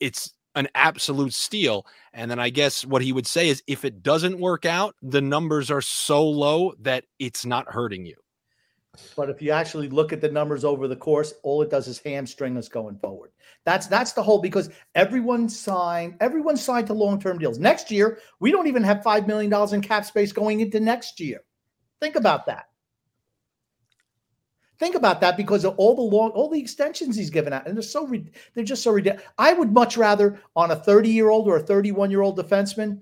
[0.00, 1.86] it's an absolute steal.
[2.12, 5.20] And then I guess what he would say is if it doesn't work out, the
[5.20, 8.16] numbers are so low that it's not hurting you.
[9.16, 11.98] But if you actually look at the numbers over the course, all it does is
[11.98, 13.30] hamstring us going forward.
[13.64, 17.58] That's that's the whole because everyone signed, everyone signed to long-term deals.
[17.58, 21.18] Next year, we don't even have five million dollars in cap space going into next
[21.18, 21.40] year.
[22.00, 22.66] Think about that.
[24.84, 27.74] Think about that because of all the long, all the extensions he's given out, and
[27.74, 29.26] they're so re- they're just so ridiculous.
[29.38, 33.00] I would much rather on a 30-year-old or a 31-year-old defenseman.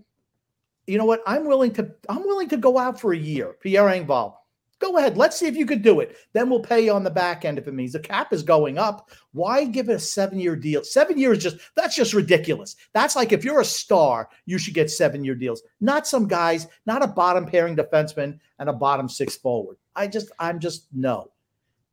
[0.86, 1.24] You know what?
[1.26, 3.56] I'm willing to I'm willing to go out for a year.
[3.60, 4.34] Pierre Engvall.
[4.78, 5.16] Go ahead.
[5.16, 6.16] Let's see if you could do it.
[6.34, 8.78] Then we'll pay you on the back end if it means the cap is going
[8.78, 9.10] up.
[9.32, 10.84] Why give it a seven year deal?
[10.84, 12.76] Seven years just that's just ridiculous.
[12.92, 16.68] That's like if you're a star, you should get seven year deals, not some guys,
[16.86, 19.78] not a bottom pairing defenseman and a bottom six forward.
[19.96, 21.32] I just, I'm just no.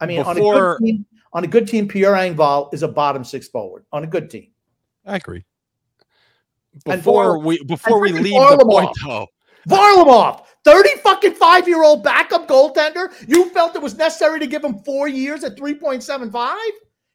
[0.01, 3.23] I mean, on a good team, on a good team, Pierre Engvall is a bottom
[3.23, 4.51] six forward on a good team.
[5.05, 5.43] I agree.
[6.85, 9.27] Before Var- we before we freaking leave the point Varlamov.
[9.67, 13.11] though, Varlamov, 30 fucking five year old backup goaltender.
[13.27, 16.55] You felt it was necessary to give him four years at 3.75?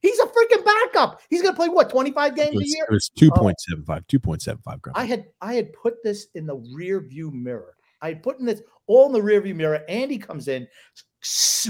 [0.00, 1.22] He's a freaking backup.
[1.30, 2.86] He's going to play what, 25 It games a year?
[2.90, 4.96] it was 2.75, 2.75 grams.
[4.96, 7.74] I had I had put this in the rear view mirror.
[8.02, 9.82] I had put in this all in the rear view mirror.
[9.88, 11.04] Andy comes in, s-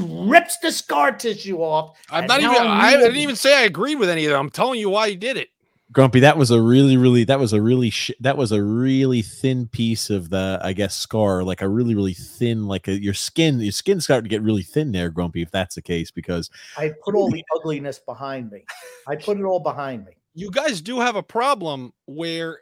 [0.00, 1.96] rips the scar tissue off.
[2.10, 4.40] I'm not even I'm I didn't even say I agreed with any of them.
[4.40, 5.48] I'm telling you why he did it.
[5.92, 9.22] Grumpy, that was a really, really, that was a really, sh- that was a really
[9.22, 13.14] thin piece of the, I guess, scar, like a really, really thin, like a, your
[13.14, 16.50] skin, your skin's starting to get really thin there, Grumpy, if that's the case, because
[16.76, 18.64] I put all the ugliness behind me.
[19.06, 20.12] I put it all behind me.
[20.34, 22.60] you guys do have a problem where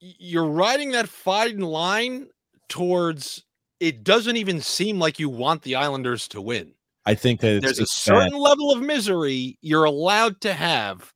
[0.00, 2.28] you're riding that fine line
[2.68, 3.44] towards
[3.80, 6.72] it doesn't even seem like you want the Islanders to win.
[7.06, 8.16] I think that There's a it's bad.
[8.22, 11.12] certain level of misery you're allowed to have.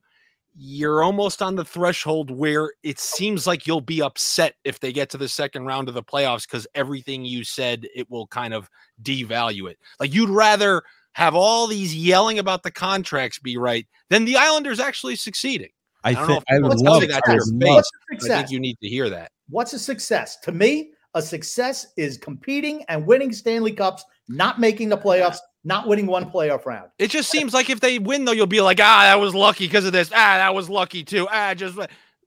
[0.61, 5.09] You're almost on the threshold where it seems like you'll be upset if they get
[5.11, 8.69] to the second round of the playoffs because everything you said it will kind of
[9.03, 9.79] devalue it.
[10.01, 10.83] Like you'd rather
[11.13, 15.71] have all these yelling about the contracts be right than the Islanders actually succeeding.
[16.05, 17.53] I, don't know think if I would love that to your face.
[17.55, 18.39] love- What's a I success?
[18.41, 19.31] think you need to hear that.
[19.49, 20.37] What's a success?
[20.43, 25.87] To me, a success is competing and winning Stanley Cups, not making the playoffs, not
[25.89, 26.91] winning one playoff round.
[26.99, 29.67] It just seems like if they win, though, you'll be like, ah, that was lucky
[29.67, 30.11] because of this.
[30.13, 31.27] Ah, that was lucky too.
[31.31, 31.79] Ah, just.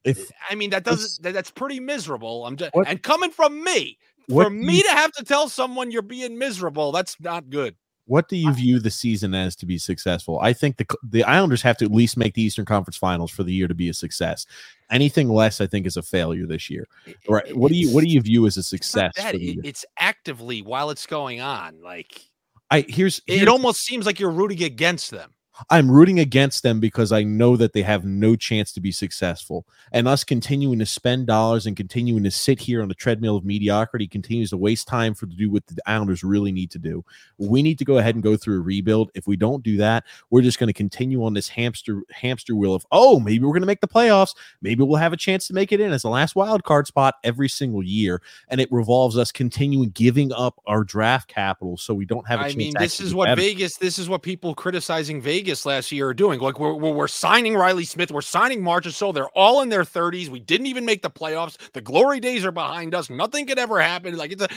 [0.04, 1.24] If I mean, that doesn't.
[1.24, 2.46] That, that's pretty miserable.
[2.46, 2.74] I'm just.
[2.74, 3.98] What- And coming from me,
[4.30, 7.76] for me you- to have to tell someone you're being miserable, that's not good.
[8.12, 10.38] What do you view the season as to be successful?
[10.42, 13.44] I think the the Islanders have to at least make the Eastern Conference Finals for
[13.44, 14.46] the year to be a success.
[14.92, 16.90] Anything less, I think, is a failure this year.
[17.30, 17.56] Right?
[17.56, 19.14] What do you what do you view as a success?
[19.16, 21.82] That, it's actively while it's going on.
[21.82, 22.30] Like
[22.70, 25.32] I here's, here's it almost seems like you're rooting against them.
[25.70, 29.66] I'm rooting against them because I know that they have no chance to be successful.
[29.92, 33.46] And us continuing to spend dollars and continuing to sit here on the treadmill of
[33.46, 37.04] mediocrity continues to waste time for to do what the Islanders really need to do.
[37.38, 39.12] We need to go ahead and go through a rebuild.
[39.14, 42.74] If we don't do that, we're just going to continue on this hamster hamster wheel
[42.74, 44.36] of oh, maybe we're going to make the playoffs.
[44.62, 47.16] Maybe we'll have a chance to make it in as the last wild card spot
[47.24, 48.22] every single year.
[48.48, 52.44] And it revolves us continuing giving up our draft capital so we don't have a
[52.44, 52.56] I chance.
[52.56, 53.42] I mean, this is what better.
[53.42, 53.78] Vegas.
[53.78, 56.40] This is what people criticizing Vegas last year are doing.
[56.40, 59.14] Like we're, we're, signing Reilly Smith, we're signing Marchessault.
[59.14, 60.30] They're all in their 30s.
[60.30, 61.58] We didn't even make the playoffs.
[61.74, 63.10] The glory days are behind us.
[63.10, 64.16] Nothing could ever happen.
[64.18, 64.50] Like it's a,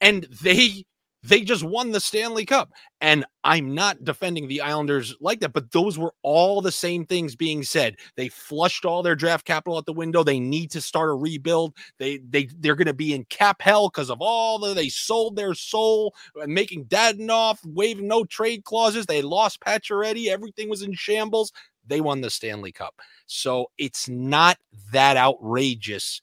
[0.00, 0.84] and they
[1.22, 2.70] they just won the Stanley Cup.
[3.00, 7.36] And I'm not defending the Islanders like that, but those were all the same things
[7.36, 7.96] being said.
[8.16, 10.22] They flushed all their draft capital out the window.
[10.22, 11.74] They need to start a rebuild.
[11.98, 15.36] They they they're going to be in cap hell because of all the they sold
[15.36, 19.06] their soul and making Dadonov, waiving no trade clauses.
[19.06, 20.28] They lost Pacioretty.
[20.28, 21.52] Everything was in shambles.
[21.86, 22.94] They won the Stanley Cup.
[23.26, 24.58] So it's not
[24.92, 26.22] that outrageous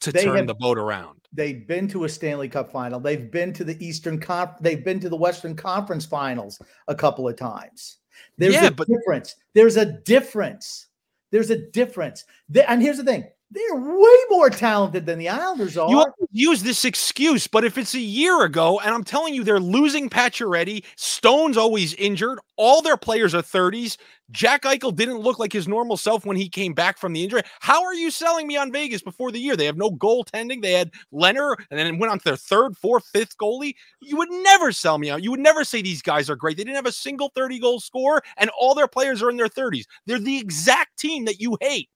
[0.00, 1.20] to They turn have- the boat around.
[1.32, 3.00] They've been to a Stanley Cup final.
[3.00, 4.50] They've been to the Eastern Conf.
[4.60, 7.98] They've been to the Western Conference Finals a couple of times.
[8.38, 9.34] There's Yeah, a but- difference.
[9.54, 10.86] There's a difference.
[11.32, 12.24] There's a difference.
[12.48, 15.88] They- and here's the thing: they're way more talented than the Islanders are.
[15.88, 19.60] You use this excuse, but if it's a year ago, and I'm telling you, they're
[19.60, 23.98] losing Pacioretty, Stone's always injured, all their players are 30s.
[24.32, 27.42] Jack Eichel didn't look like his normal self when he came back from the injury.
[27.60, 29.54] How are you selling me on Vegas before the year?
[29.54, 30.60] They have no goaltending.
[30.60, 33.76] They had Leonard and then went on to their third, fourth, fifth goalie.
[34.02, 35.22] You would never sell me out.
[35.22, 36.56] You would never say these guys are great.
[36.56, 39.46] They didn't have a single 30 goal score, and all their players are in their
[39.46, 39.84] 30s.
[40.06, 41.88] They're the exact team that you hate.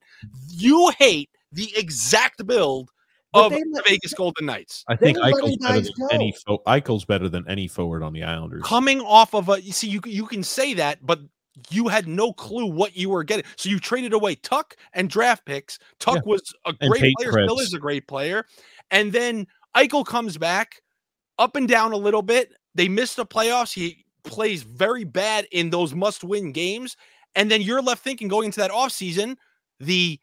[0.49, 2.91] You hate the exact build
[3.33, 4.85] But of they the let- Vegas Golden Knights.
[4.89, 8.03] I think They were Eichel's better guys than any fo- Eichel's better than any forward
[8.03, 8.63] on the Islanders.
[8.65, 11.21] Coming off of a, you see, you you can say that, but
[11.71, 13.45] you had no clue what you were getting.
[13.57, 15.79] So you traded away Tuch and draft picks.
[15.99, 16.21] Tuch Yeah.
[16.25, 18.47] was a great Tate player, still is a great player.
[18.91, 19.47] And then
[19.77, 20.83] Eichel comes back
[21.39, 22.53] up and down a little bit.
[22.75, 23.73] They missed the playoffs.
[23.73, 26.97] He plays very bad in those must-win games.
[27.35, 29.37] And then you're left thinking going into that offseason,
[29.81, 30.21] the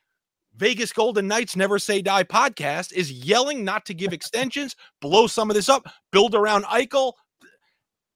[0.55, 5.49] Vegas Golden Knights Never Say Die podcast is yelling not to give extensions, blow some
[5.49, 7.13] of this up, build around Eichel.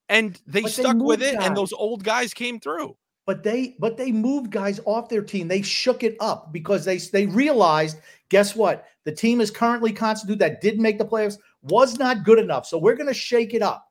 [0.10, 1.48] And they But they stuck with it, guys.
[1.48, 2.98] and those old guys came through.
[3.26, 5.48] but they but they moved guys off their team.
[5.48, 7.98] They shook it up because they they realized,
[8.30, 8.86] guess what?
[9.06, 12.66] The team is currently constituted that did make the playoffs was not good enough.
[12.66, 13.88] So we're going to shake it up.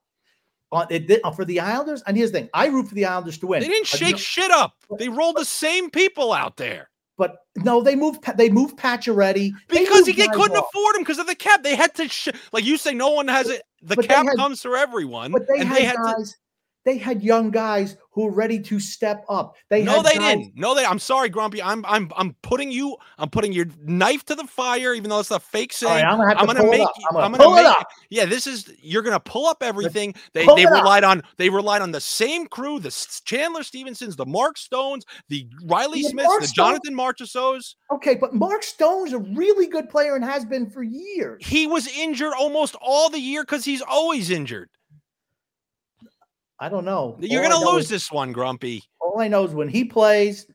[0.72, 3.06] On it did- uh, for the Islanders, and here's the thing: I root for the
[3.06, 3.60] Islanders to win.
[3.62, 4.74] They didn't shake know- shit up.
[4.98, 6.90] They rolled the same people out there
[7.20, 8.24] But no, they moved.
[8.38, 10.70] They moved Pacioretty They because he they couldn't off.
[10.70, 11.62] afford him because of the cap.
[11.62, 13.60] They had to, sh- like you say, no one has it.
[13.82, 16.24] The But cap had- comes for everyone, But they and had, they had to.
[16.84, 19.54] They had young guys who were ready to step up.
[19.68, 20.56] They No, they guys- didn't.
[20.56, 20.84] No, they.
[20.84, 21.62] I'm sorry, Grumpy.
[21.62, 22.96] I'm I'm I'm putting you.
[23.18, 25.92] I'm putting your knife to the fire, even though it's a fake saying.
[26.04, 26.80] right, I'm gonna have to I'm gonna pull make.
[26.80, 27.86] I'm gonna I'm gonna pull it up.
[28.08, 28.72] Yeah, this is.
[28.80, 30.14] You're gonna pull up everything.
[30.32, 30.72] They Pull they it up.
[30.82, 31.22] relied on.
[31.36, 32.90] They relied on the same crew: the
[33.24, 37.74] Chandler Stephensons, the Mark Stones, the Reilly Yeah, Smiths, Mark the Stone- Jonathan Marchessaults.
[37.92, 41.46] Okay, but Mark Stone's a really good player and has been for years.
[41.46, 44.70] He was injured almost all the year because he's always injured.
[46.60, 47.16] I don't know.
[47.20, 48.82] You're All gonna lose is- this one, Grumpy.
[49.00, 50.46] All I know is when he plays,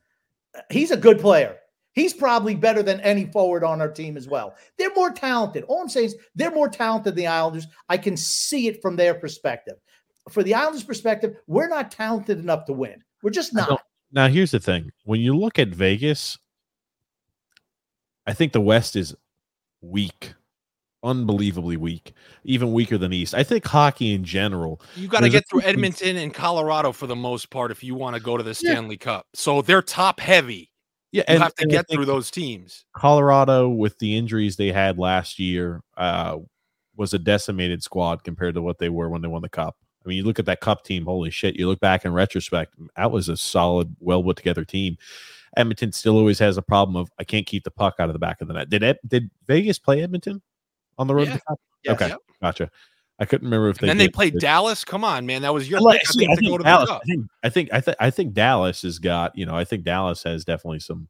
[0.56, 1.58] uh, he's a good player.
[1.94, 4.54] He's probably better than any forward on our team as well.
[4.78, 5.64] They're more talented.
[5.64, 7.66] All I'm saying is they're more talented than the Islanders.
[7.88, 9.74] I can see it from their perspective.
[10.30, 13.02] For the Islanders' perspective, we're not talented enough to win.
[13.22, 13.68] We're just I not.
[13.70, 13.80] don't-
[14.12, 16.38] Now, here's the thing: when you look at Vegas,
[18.26, 19.14] I think the West is
[19.80, 20.34] weak,
[21.06, 22.12] unbelievably weak,
[22.44, 23.34] even weaker than East.
[23.34, 24.80] I think hockey in general.
[24.96, 27.94] You got to a get through Edmonton and Colorado for the most part if you
[27.94, 28.72] want to go to the Yeah.
[28.72, 29.26] Stanley Cup.
[29.34, 30.70] So they're top heavy.
[31.12, 32.84] Yeah, You and, have to get through those teams.
[32.94, 36.38] Colorado, with the injuries they had last year, uh,
[36.96, 39.76] was a decimated squad compared to what they were when they won the cup.
[40.04, 41.04] I mean, you look at that cup team.
[41.04, 41.56] Holy shit!
[41.56, 44.96] You look back in retrospect, that was a solid, well put together team.
[45.56, 48.18] Edmonton still always has a problem of I can't keep the puck out of the
[48.18, 48.70] back of the net.
[48.70, 50.42] Did Ed, did Vegas play Edmonton
[50.98, 51.28] on the road?
[51.28, 51.38] Yeah.
[51.84, 51.94] Yes.
[51.94, 52.18] Okay, Yep.
[52.42, 52.70] gotcha.
[53.18, 54.84] I couldn't remember if And they then they played Dallas.
[54.84, 55.42] Come on, man.
[55.42, 56.88] That was your pick, I think, I to think go Dallas.
[56.90, 59.64] the I think I think I think I think Dallas has got you know I
[59.64, 61.08] think Dallas has definitely some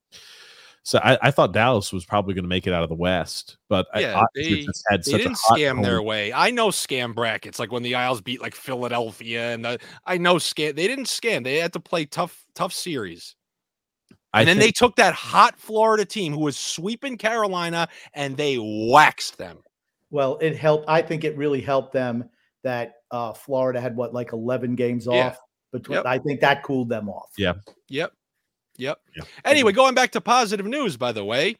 [0.85, 3.57] So I, I thought Dallas was probably going to make it out of the West,
[3.69, 6.33] but Yeah, obviously they, just had they such a didn't scam their way.
[6.33, 10.37] I know scam brackets, like when the Isles beat like Philadelphia, and the, I know
[10.37, 10.77] scam.
[10.77, 11.43] They didn't scam.
[11.43, 13.35] They had to play tough, tough series.
[14.33, 18.37] I And then think- they took that hot Florida team who was sweeping Carolina, and
[18.37, 19.59] they waxed them.
[20.17, 20.87] Well, it helped.
[20.89, 22.31] I think it really helped them
[22.65, 25.27] that uh, Florida had what like eleven games Yeah.
[25.29, 25.39] off
[25.73, 25.97] between.
[25.97, 26.07] Yep.
[26.07, 27.33] I think that cooled them off.
[27.37, 27.53] Yeah.
[27.91, 28.13] Yep.
[28.79, 28.99] Yep.
[29.15, 29.25] Yeah.
[29.45, 31.57] Anyway, going back to positive news, by the way.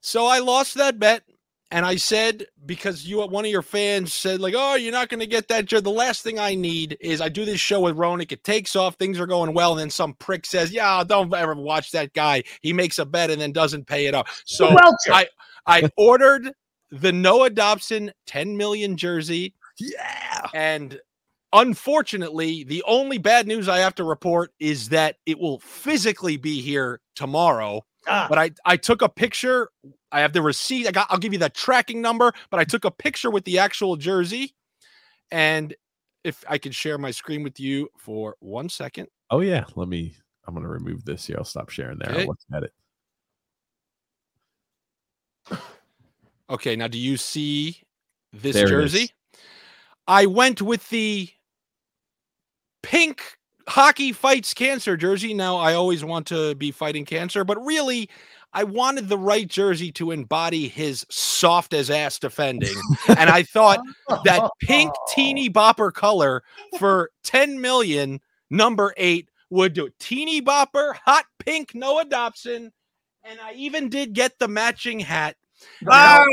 [0.00, 1.24] So I lost that bet.
[1.72, 5.20] And I said, because you one of your fans said, like, oh, you're not going
[5.20, 5.66] to get that.
[5.66, 8.30] jer- The last thing I need is I do this show with Ronick.
[8.30, 11.54] It takes off, things are going well, and then some prick says, Yeah, don't ever
[11.56, 12.44] watch that guy.
[12.62, 14.28] He makes a bet and then doesn't pay it up.
[14.46, 14.68] So
[15.10, 15.26] I
[15.66, 16.52] I ordered
[16.90, 19.54] the Noah Dobson 10 million jersey.
[19.78, 20.48] yeah.
[20.54, 21.00] And
[21.52, 26.60] unfortunately, the only bad news I have to report is that it will physically be
[26.60, 27.84] here tomorrow.
[28.06, 29.70] Ah, But I, I took a picture.
[30.12, 30.86] I have the receipt.
[30.86, 33.58] I got I'll give you the tracking number, but I took a picture with the
[33.58, 34.54] actual jersey.
[35.30, 35.74] And
[36.24, 39.08] if I could share my screen with you for one second.
[39.30, 39.64] Oh yeah.
[39.76, 40.14] Let me.
[40.46, 41.36] I'm going to remove this here.
[41.38, 42.10] I'll stop sharing there.
[42.10, 42.20] Okay.
[42.22, 42.72] I'll look at it.
[46.50, 47.82] Okay, now do you see
[48.32, 49.10] this There jersey?
[50.06, 51.28] I went with the
[52.82, 53.22] pink
[53.68, 55.34] hockey fights cancer jersey.
[55.34, 58.08] Now I always want to be fighting cancer, but really
[58.54, 62.74] I wanted the right jersey to embody his soft as ass defending.
[63.08, 63.80] and I thought
[64.24, 66.42] that pink teeny bopper color
[66.78, 68.20] for 10 million
[68.50, 69.98] number 8 would do it.
[69.98, 72.72] Teeny bopper, hot pink Noah Dobson,
[73.22, 75.36] and I even did get the matching hat.
[75.82, 76.24] Now,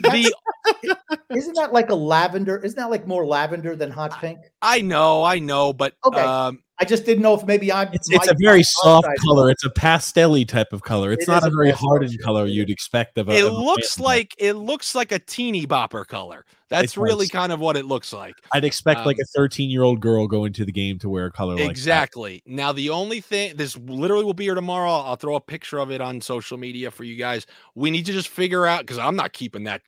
[0.00, 0.34] the
[1.30, 2.58] Isn't that like a lavender?
[2.58, 4.38] Isn't that like more lavender than hot pink?
[4.62, 6.22] I know, I know, but Okay.
[6.22, 7.88] um I just didn't know if maybe I'm.
[7.92, 9.48] It's, it's a very soft color.
[9.48, 11.12] It's a pastel type of color.
[11.12, 13.32] It's It not a a very hardened color you'd expect of a.
[13.32, 14.04] it of looks pant.
[14.04, 16.44] like it looks like a teeny bopper color.
[16.70, 16.96] That's does.
[16.96, 18.34] really kind of what it looks like.
[18.52, 21.26] I'd expect like um, a 13 year old girl going to the game to wear
[21.26, 21.70] a color like that.
[21.70, 22.42] exactly.
[22.46, 24.90] Now the only thing this literally will be here tomorrow.
[24.90, 27.46] I'll throw a picture of it on social media for you guys.
[27.76, 29.82] We need to just figure out because I'm not keeping that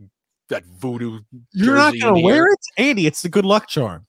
[0.51, 1.21] that voodoo
[1.53, 2.53] You're not going to wear here.
[2.53, 3.07] it, Andy.
[3.09, 4.07] It's the good luck charm.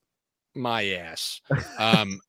[0.58, 1.41] My ass.
[1.78, 2.20] Um,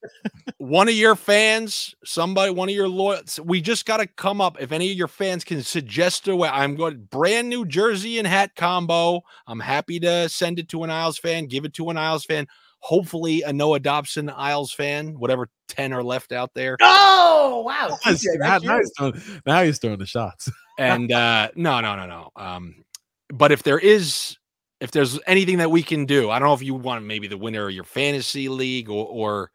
[0.58, 4.60] one of your fans, somebody, one of your loyals, we just got to come up.
[4.60, 8.26] If any of your fans can suggest a way, I'm going brand new jersey and
[8.26, 9.22] hat combo.
[9.46, 12.46] I'm happy to send it to an Isles fan, give it to an Isles fan.
[12.80, 16.76] Hopefully, a Noah Dobson Isles fan, whatever 10 are left out there.
[16.80, 17.96] Oh wow!
[18.04, 18.80] TJ, now, that's now you.
[18.80, 20.50] he's throwing, now he's throwing the shots.
[20.80, 22.30] And uh, no, no, no, no.
[22.36, 22.84] Um,
[23.30, 24.37] but if there is,
[24.80, 27.38] if there's anything that we can do, I don't know if you want maybe the
[27.38, 29.50] winner of your fantasy league or, or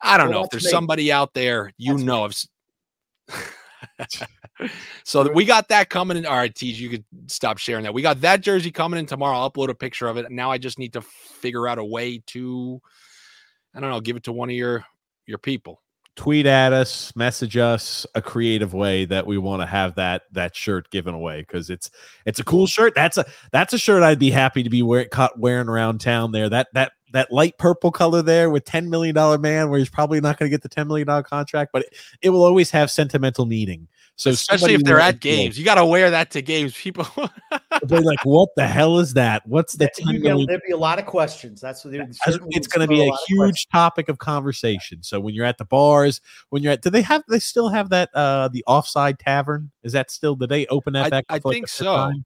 [0.00, 0.70] I don't Well, know if there's me.
[0.70, 2.30] somebody out there you That's know.
[5.04, 6.26] So we got that coming in.
[6.26, 7.94] All right, Tej, you could stop sharing that.
[7.94, 9.36] We got that jersey coming in tomorrow.
[9.36, 10.30] I'll upload a picture of it.
[10.30, 12.80] Now I just need to figure out a way to,
[13.74, 14.84] I don't know, give it to one of your
[15.26, 15.82] your people.
[16.16, 20.56] Tweet at us, message us a creative way that we want to have that that
[20.56, 21.90] shirt given away because it's
[22.24, 22.94] it's a cool shirt.
[22.94, 26.32] That's a that's a shirt I'd be happy to be wear, caught wearing around town.
[26.32, 29.90] There, that that that light purple color there with ten million dollar man, where he's
[29.90, 32.70] probably not going to get the ten million dollar contract, but it, it will always
[32.70, 33.86] have sentimental meaning.
[34.18, 35.20] So Especially if they're at enjoy it.
[35.20, 36.74] games, you got to wear that to games.
[36.74, 37.06] People,
[37.82, 39.46] They're like, what the hell is that?
[39.46, 41.60] What's the That- ten you get- There'd be a lot of questions.
[41.60, 42.16] That's what I think
[42.56, 43.18] it's going to be a huge.
[43.28, 45.02] huge topic of conversation.
[45.02, 47.24] So when you're at the bars, when you're at, do they have?
[47.28, 49.70] They still have that uh the offside tavern?
[49.82, 50.34] Is that still?
[50.34, 51.24] Did they open that I- back?
[51.28, 51.84] I up for, like, think so.
[51.84, 52.24] time?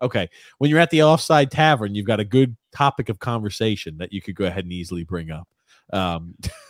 [0.00, 4.10] Okay, when you're at the offside tavern, you've got a good topic of conversation that
[4.14, 5.46] you could go ahead and easily bring up.
[5.92, 6.34] Um,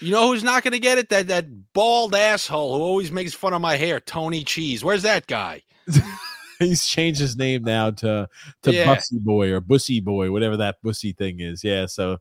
[0.00, 1.08] You know who's not going to get it?
[1.10, 4.82] That that bald asshole who always makes fun of my hair, Tony Cheese.
[4.84, 5.62] Where's that guy?
[6.58, 8.28] he's changed his name now to
[8.62, 8.94] to Yeah.
[8.94, 11.62] Bussy Boy or Bussy Boy, whatever that Bussy thing is.
[11.64, 12.18] Yeah, so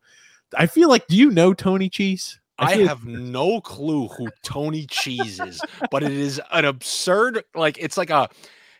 [0.58, 2.40] I feel like, do you know Tony Cheese?
[2.60, 7.44] I feel- have no clue who Tony Cheese is, but it is an absurd.
[7.56, 8.30] Like it's like a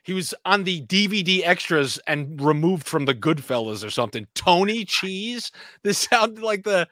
[0.04, 4.28] he was on the DVD extras and removed from the Goodfellas or something.
[4.36, 5.52] Tony Cheese.
[5.84, 6.88] This sounded like the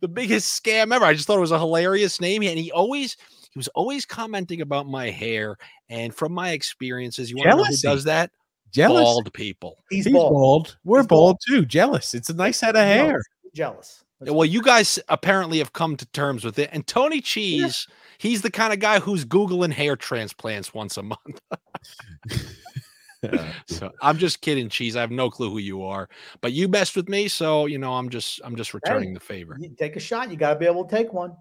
[0.00, 1.04] the biggest scam ever.
[1.04, 3.16] I just thought it was a hilarious name, and he always
[3.52, 5.56] he was always commenting about my hair.
[5.88, 8.30] And from my experiences, you want to know who does that?
[8.72, 9.02] jealous.
[9.02, 9.82] Bald people.
[9.90, 10.32] He's, He's bald.
[10.32, 10.76] bald.
[10.84, 11.20] We're He's bald.
[11.20, 11.64] bald too.
[11.66, 12.14] Jealous.
[12.14, 13.20] It's a nice head of hair.
[13.54, 14.04] jealous.
[14.22, 14.34] Jealous.
[14.34, 16.68] Well, you guys apparently have come to terms with it.
[16.72, 17.86] And Tony Cheese,
[18.18, 21.40] he's the kind of guy who's Googling hair transplants once a month.
[23.22, 23.52] Yeah.
[23.66, 24.96] So I'm just kidding, Cheese.
[24.96, 26.08] I have no clue who you are.
[26.40, 29.56] But you messed with me, so you know, I'm just I'm just returning the favor.
[29.60, 30.30] You take a shot.
[30.30, 31.36] You got to be able to take one.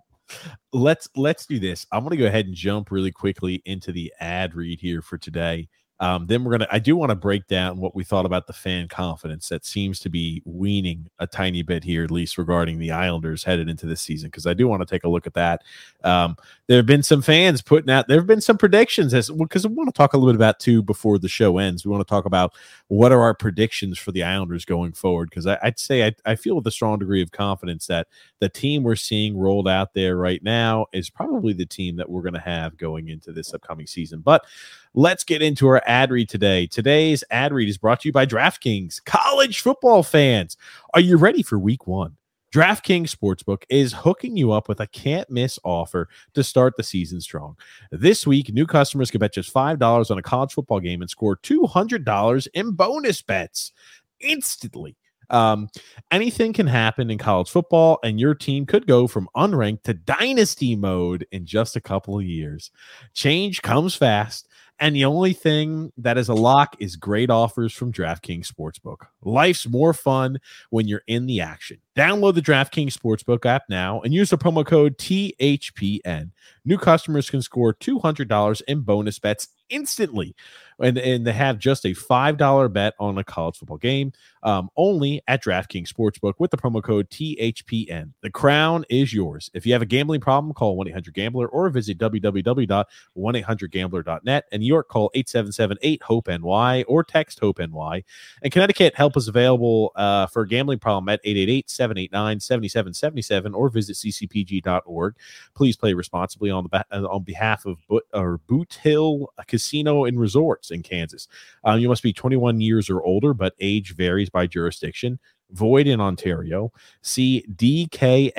[0.73, 1.87] let's let's do this.
[1.91, 5.67] I'm gonna go ahead and jump really quickly into the ad read here for today.
[6.01, 6.67] Um, then we're gonna.
[6.71, 9.99] I do want to break down what we thought about the fan confidence that seems
[9.99, 14.01] to be weaning a tiny bit here, at least regarding the Islanders headed into this
[14.01, 14.29] season.
[14.29, 15.61] Because I do want to take a look at that.
[16.03, 16.37] Um,
[16.67, 18.07] there have been some fans putting out.
[18.07, 20.59] There have been some predictions as because we want to talk a little bit about
[20.59, 21.85] too before the show ends.
[21.85, 22.53] We want to talk about
[22.87, 25.29] what are our predictions for the Islanders going forward.
[25.29, 28.07] Because I'd say I, I feel with a strong degree of confidence that
[28.39, 32.21] the team we're seeing rolled out there right now is probably the team that we're
[32.21, 34.21] going to have going into this upcoming season.
[34.21, 34.45] But
[34.93, 36.67] let's get into our ad read today.
[36.67, 39.03] Today's ad read is brought to you by DraftKings.
[39.05, 40.57] College football fans,
[40.93, 42.15] are you ready for week one?
[42.53, 47.21] DraftKings Sportsbook is hooking you up with a can't miss offer to start the season
[47.21, 47.55] strong.
[47.91, 51.37] This week, new customers can bet just $5 on a college football game and score
[51.37, 53.71] $200 in bonus bets
[54.19, 54.95] instantly.
[55.29, 55.69] Um,
[56.09, 60.75] anything can happen in college football, and your team could go from unranked to dynasty
[60.75, 62.71] mode in just a couple of years.
[63.13, 64.48] Change comes fast.
[64.79, 69.07] And the only thing that is a lock is great offers from DraftKings Sportsbook.
[69.21, 71.79] Life's more fun when you're in the action.
[71.97, 76.31] Download the DraftKings Sportsbook app now and use the promo code THPN.
[76.63, 80.33] New customers can score $200 in bonus bets instantly.
[80.81, 84.13] And, and they have just a $5 bet on a college football game
[84.43, 88.13] um, only at DraftKings Sportsbook with the promo code THPN.
[88.21, 89.51] The crown is yours.
[89.53, 94.45] If you have a gambling problem, call 1 800 Gambler or visit www.1800Gambler.net.
[94.51, 98.05] And New York, call 877 8 HOPE NY or text HOPE NY.
[98.41, 103.67] And Connecticut, help is available uh, for a gambling problem at 888 789 7777 or
[103.69, 105.15] visit ccpg.org.
[105.53, 110.68] Please play responsibly on the on behalf of Boot, or Boot Hill Casino and Resorts
[110.71, 111.27] in Kansas.
[111.63, 115.19] Um, you must be 21 years or older, but age varies by jurisdiction.
[115.51, 116.71] Void in Ontario.
[117.01, 118.33] See dkng.com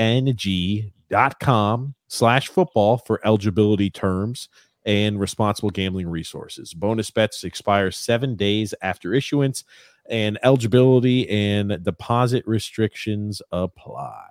[2.09, 4.49] slash football for eligibility terms
[4.87, 6.72] and responsible gambling resources.
[6.74, 9.64] Bonus bets expire seven days after issuance,
[10.09, 14.26] and eligibility and deposit restrictions apply.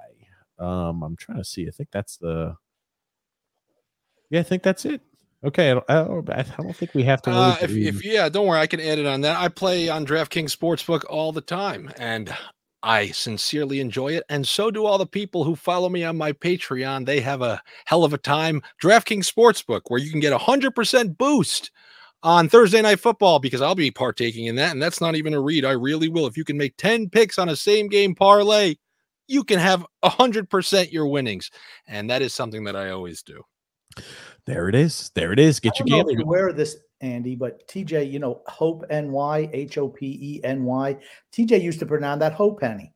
[0.58, 1.68] Um, I'm trying to see.
[1.68, 2.56] I think that's the.
[4.30, 5.02] Yeah, I think that's it.
[5.42, 7.32] Okay, I don't, I don't, I don't think we have to.
[7.32, 9.38] Uh, if, if yeah, don't worry, I can edit on that.
[9.38, 12.36] I play on DraftKings Sportsbook all the time, and
[12.84, 16.34] I sincerely enjoy it, and so do all the people who follow me on my
[16.34, 17.06] Patreon.
[17.06, 18.62] They have a hell of a time.
[18.84, 21.72] DraftKings Sportsbook, where you can get a hundred percent boost
[22.22, 25.40] on Thursday Night Football, because I'll be partaking in that, and that's not even a
[25.40, 25.64] read.
[25.64, 26.28] I really will.
[26.28, 28.76] If you can make ten picks on a same game parlay,
[29.28, 31.50] you can have a hundred percent your winnings,
[31.88, 33.42] and that is something that I always do.
[34.50, 35.12] There it is.
[35.14, 35.60] There it is.
[35.60, 36.18] Get your gambling.
[36.18, 40.44] You're aware of this, Andy, but TJ, you know, Hope NY, H O P E
[40.44, 40.98] N Y.
[41.32, 42.92] TJ used to pronounce that Hope Penny.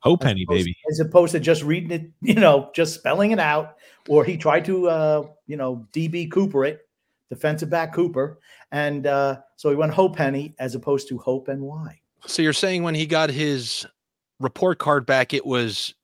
[0.00, 0.76] Hope Penny, baby.
[0.90, 3.76] As opposed to just reading it, you know, just spelling it out.
[4.08, 6.80] Or he tried to, uh, you know, DB Cooper it,
[7.30, 8.40] defensive back Cooper.
[8.72, 12.00] And uh, so he went Hope Penny as opposed to Hope NY.
[12.26, 13.86] So you're saying when he got his
[14.40, 15.94] report card back, it was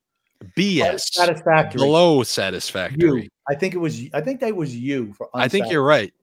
[0.55, 1.01] BS.
[1.11, 1.79] Satisfactory.
[1.79, 3.23] Below satisfactory.
[3.23, 3.29] You.
[3.47, 4.01] I think it was.
[4.13, 5.13] I think that was you.
[5.13, 6.13] For I think you're right.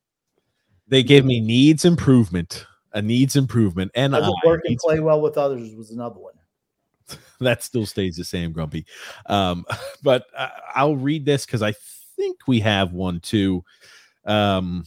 [0.88, 2.66] They gave me needs improvement.
[2.94, 6.34] A needs improvement, and I work and play well with others was another one.
[7.40, 8.84] that still stays the same, Grumpy.
[9.26, 9.64] Um,
[10.02, 11.72] but uh, I'll read this because I
[12.16, 13.64] think we have one too.
[14.24, 14.84] Um,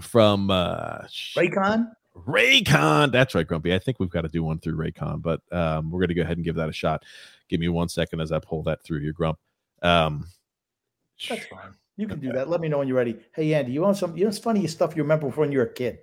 [0.00, 1.00] from uh,
[1.36, 1.90] Raycon.
[2.16, 3.12] Raycon.
[3.12, 3.74] That's right, Grumpy.
[3.74, 6.22] I think we've got to do one through Raycon, but um, we're going to go
[6.22, 7.04] ahead and give that a shot.
[7.48, 9.38] Give me one second as I pull that through your Grump.
[9.82, 10.26] Um,
[11.28, 11.74] that's fine.
[11.96, 12.48] You can do that.
[12.48, 13.18] Let me know when you're ready.
[13.34, 14.16] Hey, Andy, you want some?
[14.16, 15.98] You know, it's funny stuff you remember from when you were a kid.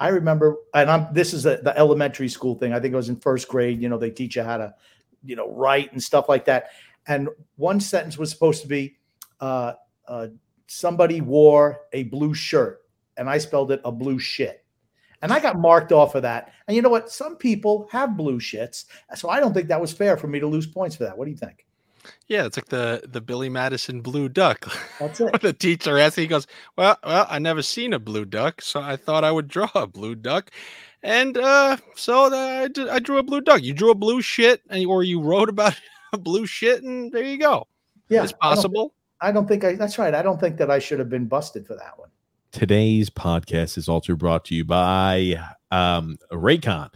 [0.00, 1.12] I remember, and I'm.
[1.12, 2.72] This is a, the elementary school thing.
[2.72, 3.80] I think it was in first grade.
[3.80, 4.74] You know, they teach you how to,
[5.24, 6.70] you know, write and stuff like that.
[7.06, 8.96] And one sentence was supposed to be,
[9.40, 9.74] uh,
[10.08, 10.28] uh,
[10.66, 12.80] "Somebody wore a blue shirt,"
[13.16, 14.64] and I spelled it a blue shit.
[15.22, 16.52] And I got marked off of that.
[16.66, 17.10] And you know what?
[17.10, 18.84] Some people have blue shits.
[19.14, 21.16] So I don't think that was fair for me to lose points for that.
[21.16, 21.65] What do you think?
[22.28, 24.66] Yeah, it's like the the Billy Madison blue duck.
[24.98, 25.40] That's it.
[25.40, 26.46] the teacher asks, he goes,
[26.76, 29.86] "Well, well, I never seen a blue duck, so I thought I would draw a
[29.86, 30.50] blue duck."
[31.02, 33.62] And uh, so I, I drew a blue duck.
[33.62, 35.74] You drew a blue shit, and or you wrote about
[36.12, 37.66] a blue shit, and there you go.
[38.08, 38.94] Yeah, it's possible.
[39.20, 39.74] I don't, I don't think I.
[39.74, 40.14] That's right.
[40.14, 42.08] I don't think that I should have been busted for that one.
[42.52, 45.36] Today's podcast is also brought to you by
[45.70, 46.90] um, Raycon.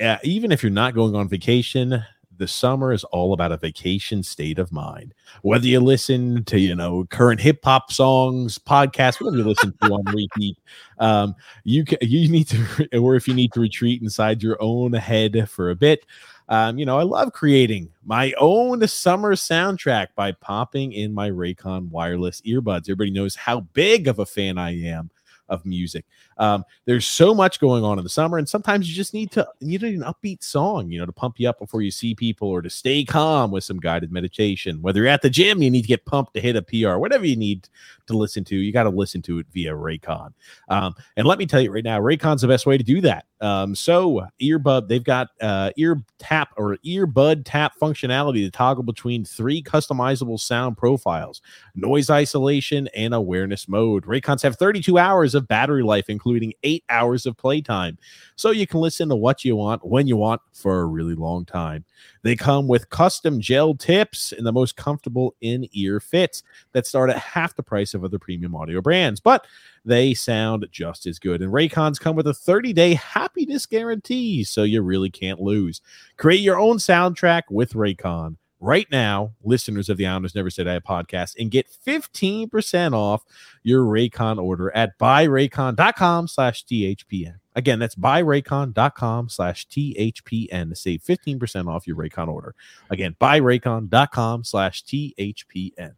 [0.00, 2.02] Uh, even if you're not going on vacation,
[2.40, 5.14] the summer is all about a vacation state of mind.
[5.42, 9.92] Whether you listen to, you know, current hip hop songs, podcasts, whatever you listen to
[9.92, 10.58] on repeat,
[10.98, 14.92] um, you can, you need to, or if you need to retreat inside your own
[14.94, 16.06] head for a bit,
[16.48, 21.88] Um, you know, I love creating my own summer soundtrack by popping in my Raycon
[21.90, 22.86] wireless earbuds.
[22.90, 25.10] Everybody knows how big of a fan I am
[25.48, 26.04] of music.
[26.40, 29.46] Um, there's so much going on in the summer, and sometimes you just need to
[29.60, 32.48] you need an upbeat song, you know, to pump you up before you see people,
[32.48, 34.82] or to stay calm with some guided meditation.
[34.82, 37.26] Whether you're at the gym, you need to get pumped to hit a PR, whatever
[37.26, 37.68] you need
[38.06, 40.32] to listen to, you got to listen to it via Raycon.
[40.68, 43.26] Um, and let me tell you right now, Raycon's the best way to do that.
[43.40, 49.24] Um, so earbud, they've got uh, ear tap or earbud tap functionality to toggle between
[49.24, 51.40] three customizable sound profiles,
[51.74, 54.04] noise isolation, and awareness mode.
[54.04, 56.29] Raycons have 32 hours of battery life, including
[56.62, 57.98] eight hours of playtime,
[58.36, 61.44] so you can listen to what you want when you want for a really long
[61.44, 61.84] time.
[62.22, 66.42] They come with custom gel tips and the most comfortable in ear fits
[66.72, 69.46] that start at half the price of other premium audio brands, but
[69.84, 71.42] they sound just as good.
[71.42, 75.80] And Raycons come with a 30 day happiness guarantee, so you really can't lose.
[76.16, 80.78] Create your own soundtrack with Raycon right now, listeners of the Islanders Never Say Die
[80.80, 83.24] podcast, and get 15% off
[83.62, 87.36] your Raycon order at buyraycon.com slash THPN.
[87.56, 92.54] Again, that's buyraycon.com slash THPN to save 15% off your Raycon order.
[92.90, 95.94] Again, buyraycon.com slash THPN.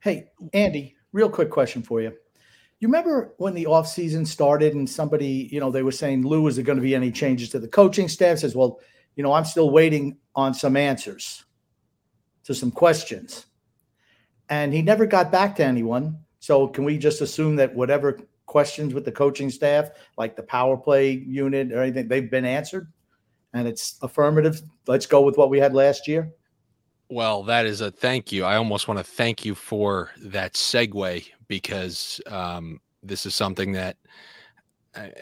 [0.00, 2.12] Hey, Andy, real quick question for you.
[2.80, 6.56] You remember when the offseason started and somebody, you know, they were saying, Lou, is
[6.56, 8.38] there going to be any changes to the coaching staff?
[8.38, 8.80] Says, well,
[9.16, 11.44] you know, I'm still waiting on some answers
[12.44, 13.46] to some questions.
[14.48, 16.18] And he never got back to anyone.
[16.40, 20.76] So can we just assume that whatever questions with the coaching staff, like the power
[20.76, 22.92] play unit or anything, they've been answered?
[23.52, 24.62] And it's affirmative.
[24.86, 26.32] Let's go with what we had last year.
[27.08, 28.44] Well, that is a thank you.
[28.44, 33.96] I almost want to thank you for that segue because um, this is something that
[34.94, 35.12] I,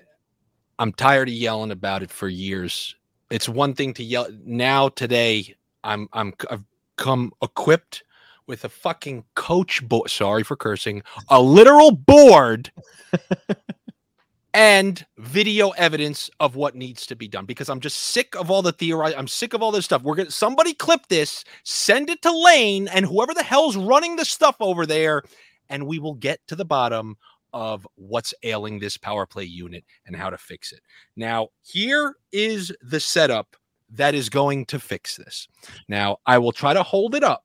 [0.78, 2.94] I'm tired of yelling about it for years
[3.30, 6.64] it's one thing to yell now today i'm i'm i've
[6.96, 8.04] come equipped
[8.46, 12.70] with a fucking coach board sorry for cursing a literal board
[14.54, 18.62] and video evidence of what needs to be done because i'm just sick of all
[18.62, 20.02] the theory i'm sick of all this stuff.
[20.02, 24.24] We're gonna somebody clip this send it to lane and whoever the hell's running the
[24.24, 25.22] stuff over there
[25.68, 27.16] and we will get to the bottom
[27.52, 30.80] of what's ailing this power play unit and how to fix it.
[31.16, 33.56] Now, here is the setup
[33.90, 35.48] that is going to fix this.
[35.88, 37.44] Now, I will try to hold it up.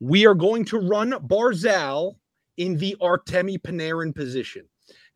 [0.00, 2.16] We are going to run Barzal
[2.56, 4.64] in the Artemi Panarin position.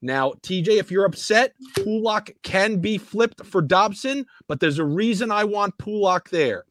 [0.03, 5.31] Now, TJ, if you're upset, Pulock can be flipped for Dobson, but there's a reason
[5.31, 6.65] I want Pulock there.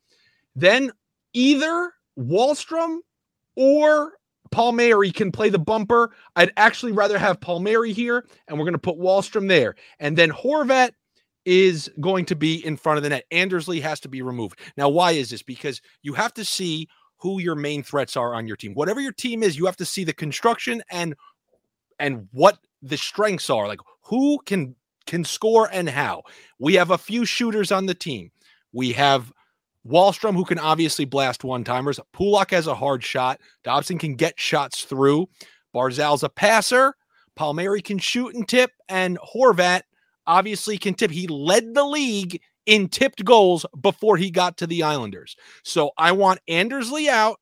[0.55, 0.91] Then
[1.33, 2.97] either Wahlstrom
[3.55, 4.13] or
[4.51, 6.11] Palmieri can play the bumper.
[6.35, 9.75] I'd actually rather have Paul Palmieri here, and we're going to put Wahlstrom there.
[9.99, 10.91] And then Horvat
[11.45, 13.25] is going to be in front of the net.
[13.31, 14.59] Anders Lee has to be removed.
[14.77, 15.41] Now, why is this?
[15.41, 16.87] Because you have to see
[17.17, 18.73] who your main threats are on your team.
[18.73, 21.15] Whatever your team is, you have to see the construction and
[21.99, 23.67] and what the strengths are.
[23.67, 24.75] Like who can
[25.05, 26.23] can score and how.
[26.59, 28.31] We have a few shooters on the team.
[28.73, 29.31] We have
[29.87, 31.99] Wahlstrom, who can obviously blast one timers.
[32.13, 33.39] Pulock has a hard shot.
[33.63, 35.27] Dobson can get shots through.
[35.73, 36.93] Barzal's a passer.
[37.35, 38.71] Palmieri can shoot and tip.
[38.89, 39.81] And Horvat
[40.27, 41.11] obviously can tip.
[41.11, 45.35] He led the league in tipped goals before he got to the Islanders.
[45.63, 47.39] So I want Anders Lee out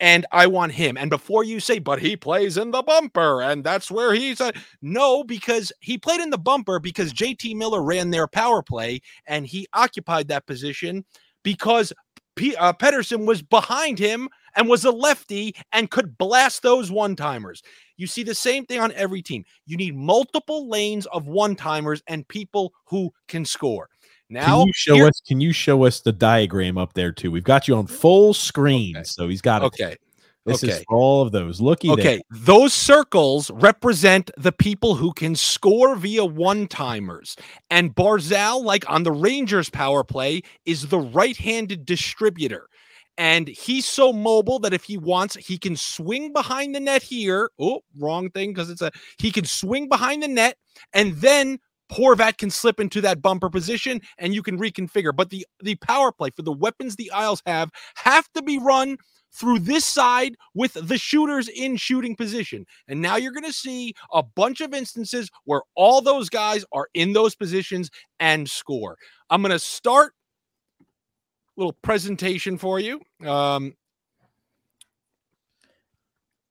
[0.00, 0.96] and I want him.
[0.96, 4.56] And before you say, but he plays in the bumper and that's where he's at.
[4.82, 9.46] No, because he played in the bumper because JT Miller ran their power play and
[9.46, 11.04] he occupied that position
[11.46, 11.92] because
[12.34, 17.14] P- uh, Pettersson was behind him and was a lefty and could blast those one
[17.14, 17.62] timers.
[17.96, 19.44] You see the same thing on every team.
[19.64, 23.88] You need multiple lanes of one timers and people who can score.
[24.28, 25.22] Now, can you show here- us?
[25.24, 27.30] Can you show us the diagram up there too?
[27.30, 29.04] We've got you on full screen, okay.
[29.04, 29.66] so he's got it.
[29.66, 29.96] Okay.
[30.46, 30.74] This okay.
[30.74, 31.60] is all of those.
[31.60, 32.02] Looky Okay.
[32.02, 32.20] There.
[32.30, 37.36] Those circles represent the people who can score via one timers.
[37.68, 42.68] And Barzal, like on the Rangers power play, is the right handed distributor.
[43.18, 47.50] And he's so mobile that if he wants, he can swing behind the net here.
[47.58, 50.58] Oh, wrong thing because it's a he can swing behind the net
[50.92, 51.58] and then
[51.92, 55.16] Horvat can slip into that bumper position and you can reconfigure.
[55.16, 58.98] But the the power play for the weapons the Isles have have to be run
[59.36, 62.66] through this side with the shooters in shooting position.
[62.88, 66.88] And now you're going to see a bunch of instances where all those guys are
[66.94, 68.96] in those positions and score.
[69.30, 70.14] I'm going to start
[71.56, 73.00] little presentation for you.
[73.24, 73.74] Um,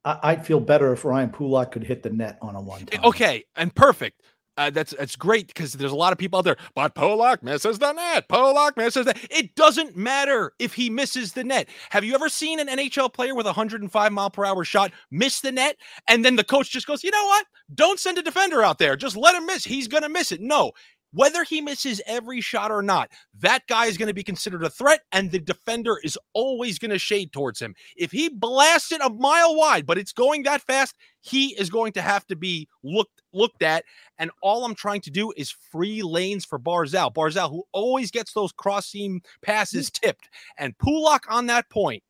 [0.04, 2.86] I'd feel better if Ryan Pulock could hit the net on a one.
[3.04, 4.22] Okay, and perfect.
[4.58, 6.58] Uh, that's that's great because there's a lot of people out there.
[6.76, 8.30] But Pulock misses the net.
[8.30, 9.16] Pulock misses the.
[9.30, 11.68] It doesn't matter if he misses the net.
[11.90, 15.42] Have you ever seen an NHL player with a 105 mile per hour shot miss
[15.42, 15.78] the net,
[16.08, 17.46] and then the coach just goes, you know what?
[17.74, 18.96] Don't send a defender out there.
[18.96, 19.66] Just let him miss.
[19.66, 20.40] He's gonna miss it.
[20.40, 20.72] No,
[21.16, 23.10] whether he misses every shot or not,
[23.40, 26.92] that guy is going to be considered a threat, and the defender is always going
[26.92, 27.74] to shade towards him.
[27.96, 31.94] If he blasts it a mile wide, but it's going that fast, he is going
[31.94, 33.84] to have to be looked looked at.
[34.18, 37.14] And all I'm trying to do is free lanes for Barzal.
[37.14, 42.02] Barzal, who always gets those cross seam passes tipped, and Pulock on that point.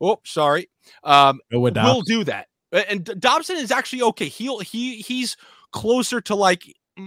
[0.00, 0.68] Oh, sorry.
[1.04, 1.40] Um,
[1.84, 2.48] will do that.
[2.72, 4.28] And Dobson is actually okay.
[4.28, 5.36] He'll he he's
[5.72, 6.64] closer to like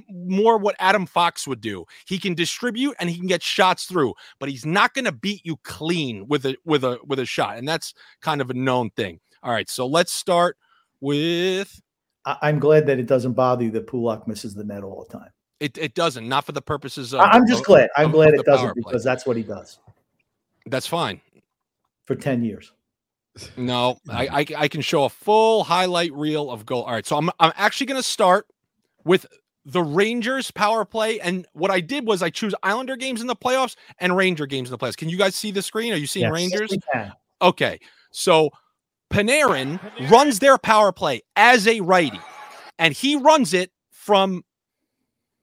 [0.10, 1.85] more what Adam Fox would do.
[2.07, 5.45] He can distribute and he can get shots through, but he's not going to beat
[5.45, 8.89] you clean with a with a with a shot, and that's kind of a known
[8.91, 9.19] thing.
[9.43, 10.57] All right, so let's start
[11.02, 11.81] with.
[12.26, 15.30] I'm glad that it doesn't bother you that Pulock misses the net all the time.
[15.60, 17.22] It, it doesn't, not for the purposes of.
[17.22, 17.89] I'm just of, glad.
[17.95, 19.80] I'm of, glad of it doesn't because that's what he does.
[20.65, 21.22] That's fine.
[22.06, 22.72] For ten years.
[23.57, 26.84] No, I, I, I can show a full highlight reel of goal.
[26.84, 28.47] All right, so I'm I'm actually going to start
[29.03, 29.26] with
[29.65, 31.19] the Rangers power play.
[31.19, 34.69] And what I did was I choose Islander games in the playoffs and Ranger games
[34.69, 34.97] in the playoffs.
[34.97, 35.91] Can you guys see the screen?
[35.91, 36.77] Are you seeing yes, Rangers?
[37.41, 37.80] Okay.
[38.11, 38.52] So
[39.16, 39.80] Panarin
[40.12, 42.20] runs their power play as a righty,
[42.78, 44.44] and he runs it from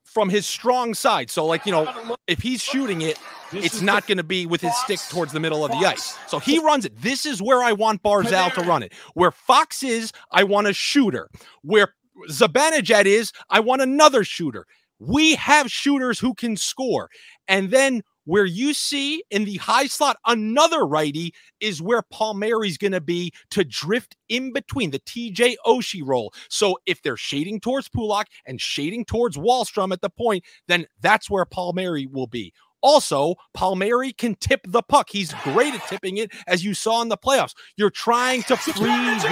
[0.04, 1.30] from his strong side.
[1.30, 3.18] So, like, you know, if he's shooting it,
[3.52, 6.18] it's not going to be with his stick towards the middle of the ice.
[6.28, 6.92] So he runs it.
[7.00, 8.92] This is where I want Barzal to run it.
[9.14, 11.30] Where Fox is, I want a shooter.
[11.62, 11.94] Where
[12.28, 14.66] Zibanejad is, I want another shooter.
[14.98, 17.08] We have shooters who can score.
[17.48, 22.92] And then where you see in the high slot another righty is where Palmieri's going
[22.92, 26.32] to be to drift in between the TJ Oshie role.
[26.48, 31.30] So if they're shading towards Pulock and shading towards Wahlstrom at the point, then that's
[31.30, 32.52] where Palmieri will be.
[32.82, 35.08] Also, Palmieri can tip the puck.
[35.10, 37.54] He's great at tipping it, as you saw in the playoffs.
[37.76, 39.24] You're trying to free these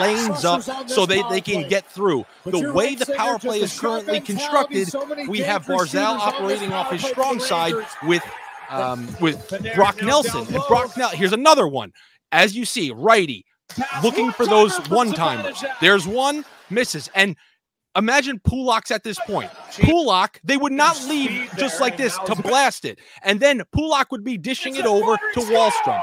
[0.00, 2.24] lanes up so they, they can get through.
[2.44, 4.88] The way the power play is currently constructed,
[5.28, 7.74] we have Barzal operating off his strong side
[8.04, 8.22] with
[8.70, 10.46] um, with Brock Nelson.
[10.54, 11.92] And Brock Nelson, here's another one.
[12.30, 13.44] As you see, righty,
[14.02, 15.62] looking for those one timers.
[15.80, 17.10] There's one, misses.
[17.14, 17.36] And
[17.94, 19.50] Imagine Pulock's at this point.
[19.72, 22.98] Pulock, they would not leave just like this to blast it.
[23.22, 26.02] And then Pulock would be dishing it over to Wahlstrom.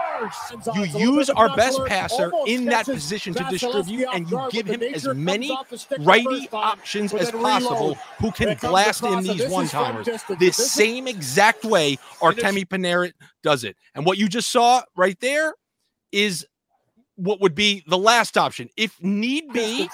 [0.76, 0.86] You
[1.16, 5.57] use our best passer in that position to distribute, and you give him as many
[5.99, 10.06] righty options as possible who can blast in these one timers.
[10.40, 13.76] The same exact way Artemi Panarin does it.
[13.95, 15.56] And what you just saw right there
[16.11, 16.45] is
[17.16, 18.70] what would be the last option.
[18.78, 19.90] If need be,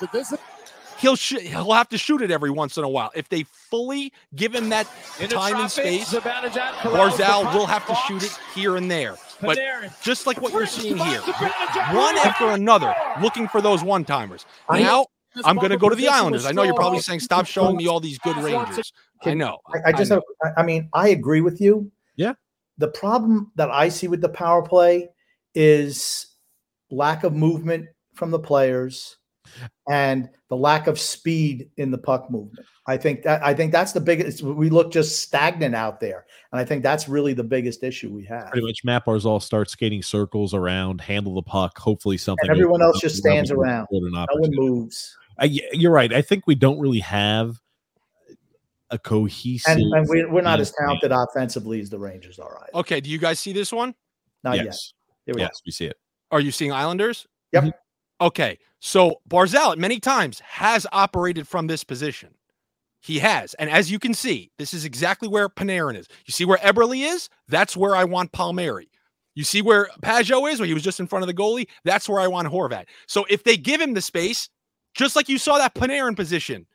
[0.99, 3.11] he'll sh- he'll have to shoot it every once in a while.
[3.15, 4.87] If they fully give him that
[5.29, 9.15] time and space, Barzal will have to shoot it here and there.
[9.41, 9.57] But
[10.01, 14.45] just like what you're seeing here, one after another, looking for those one timers.
[14.69, 15.07] Now
[15.43, 16.45] I'm going to go to the Islanders.
[16.45, 18.93] I know you're probably saying, "Stop showing me all these good Rangers."
[19.23, 19.59] I know.
[19.85, 20.21] I, just I, know.
[20.43, 20.53] have.
[20.57, 21.91] I mean, I agree with you.
[22.15, 22.33] Yeah.
[22.77, 25.09] The problem that I see with the power play
[25.55, 26.27] is
[26.91, 29.17] lack of movement from the players
[29.89, 32.65] and the lack of speed in the puck movement.
[32.87, 34.41] I think that I think that's the biggest.
[34.41, 38.25] We look just stagnant out there, and I think that's really the biggest issue we
[38.25, 38.51] have.
[38.51, 41.77] Pretty much, Matt all start skating circles around, handle the puck.
[41.77, 42.49] Hopefully, something.
[42.49, 43.87] And everyone else just stands around.
[43.91, 45.17] No one moves.
[45.37, 46.13] I, you're right.
[46.13, 47.59] I think we don't really have
[48.89, 49.75] a cohesive.
[49.75, 52.57] And, and we're, we're not as talented offensively as the Rangers are.
[52.61, 52.79] Either.
[52.79, 53.01] Okay.
[53.01, 53.95] Do you guys see this one?
[54.43, 54.93] Not yes.
[55.25, 55.35] yet.
[55.35, 55.97] We yes, we see it.
[56.31, 57.27] Are you seeing Islanders?
[57.51, 57.63] Yep.
[57.63, 58.25] Mm-hmm.
[58.25, 58.57] Okay.
[58.85, 62.35] So Barzal many times has operated from this position.
[63.01, 63.55] He has.
[63.55, 66.07] And as you can see, this is exactly where Panarin is.
[66.27, 67.27] You see where Eberle is?
[67.47, 68.91] That's where I want Palmieri.
[69.33, 71.67] You see where Pageau is, where he was just in front of the goalie?
[71.83, 72.85] That's where I want Horvat.
[73.07, 74.49] So if they give him the space,
[74.93, 76.67] just like you saw that Panarin position,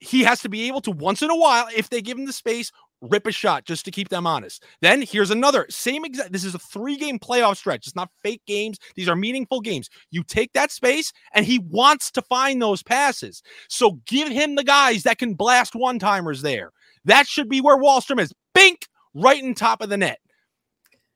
[0.00, 2.32] he has to be able to once in a while, if they give him the
[2.34, 2.72] space,
[3.06, 4.64] rip a shot just to keep them honest.
[4.80, 6.32] Then here's another same exact.
[6.32, 7.86] This is a three game playoff stretch.
[7.86, 8.78] It's not fake games.
[8.94, 9.88] These are meaningful games.
[10.10, 13.42] You take that space, and he wants to find those passes.
[13.68, 16.72] So give him the guys that can blast one timers there.
[17.04, 18.32] That should be where Wahlstrom is.
[18.54, 20.18] Bink right in top of the net.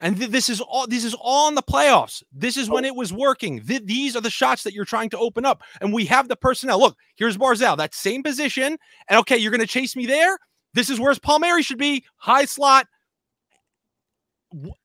[0.00, 0.86] And th- this is all.
[0.86, 2.22] This is all in the playoffs.
[2.32, 2.88] This is when oh.
[2.88, 3.60] it was working.
[3.60, 6.36] Th- these are the shots that you're trying to open up, and we have the
[6.36, 6.80] personnel.
[6.80, 10.38] Look, here's Barzal, that same position, and okay, you're going to chase me there.
[10.74, 12.86] This is where Palmieri should be, high slot.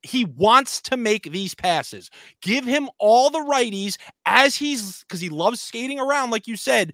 [0.03, 2.09] He wants to make these passes.
[2.41, 6.93] Give him all the righties as he's because he loves skating around, like you said.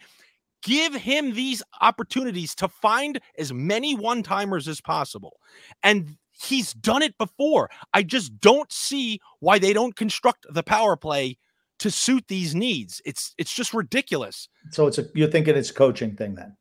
[0.63, 5.37] Give him these opportunities to find as many one timers as possible.
[5.83, 7.69] And he's done it before.
[7.93, 11.37] I just don't see why they don't construct the power play
[11.79, 13.01] to suit these needs.
[13.05, 14.47] It's it's just ridiculous.
[14.69, 16.55] So it's a you're thinking it's a coaching thing then.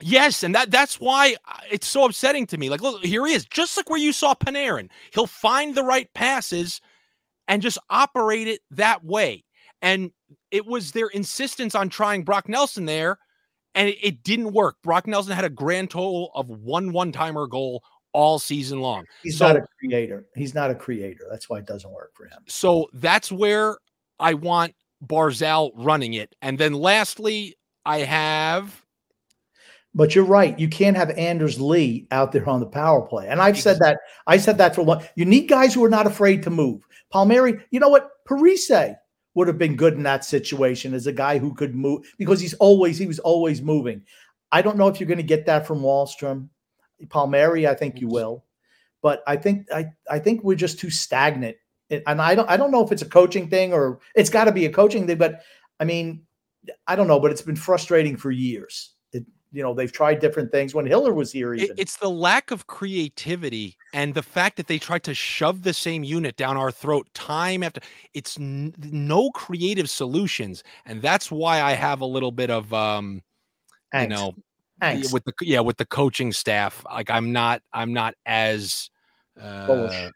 [0.00, 2.68] Yes, and that that's why uh, it's so upsetting to me.
[2.68, 4.90] Like, look, here he is, just like where you saw Panarin.
[5.12, 6.80] He'll find the right passes
[7.48, 9.44] and just operate it that way.
[9.82, 10.10] And
[10.50, 13.18] it was their insistence on trying Brock Nelson there,
[13.74, 14.76] and it, it didn't work.
[14.82, 17.82] Brock Nelson had a grand total of one one-timer goal
[18.12, 19.04] all season long.
[19.22, 20.26] He's So- not a creator.
[20.34, 21.26] He's not a creator.
[21.30, 22.42] That's why it doesn't work for him.
[22.48, 23.76] So that's where
[24.18, 24.74] I want
[25.06, 26.34] Barzal running it.
[26.40, 28.85] And then lastly, I have
[29.96, 30.56] But you're right.
[30.58, 33.28] You can't have Anders Lee out there on the power play.
[33.28, 33.98] And I've said that.
[34.26, 35.02] I said that for a long.
[35.14, 36.86] You need guys who are not afraid to move.
[37.10, 38.10] Palmieri, you know what?
[38.28, 38.94] Parise
[39.34, 42.52] would have been good in that situation as a guy who could move because he's
[42.54, 44.02] always he was always moving.
[44.52, 46.50] I don't know if you're going to get that from Wahlstrom.
[47.08, 48.44] Palmieri, I think you will.
[49.00, 51.56] But I think I I think we're just too stagnant.
[51.88, 54.44] And and I don't I don't know if it's a coaching thing or it's got
[54.44, 55.40] to be a coaching thing, but
[55.80, 56.26] I mean,
[56.86, 58.92] I don't know, but it's been frustrating for years.
[59.52, 60.74] It, you know, they've tried different things.
[60.74, 64.78] When Hiller was here, even it's the lack of creativity and the fact that they
[64.78, 67.80] tried to shove the same unit down our throat time after
[68.14, 73.22] it's n- no creative solutions and that's why i have a little bit of um
[73.94, 74.34] you know
[74.82, 75.12] yeah, angst.
[75.12, 78.90] with the yeah with the coaching staff like i'm not i'm not as
[79.40, 80.10] uh, Bullish.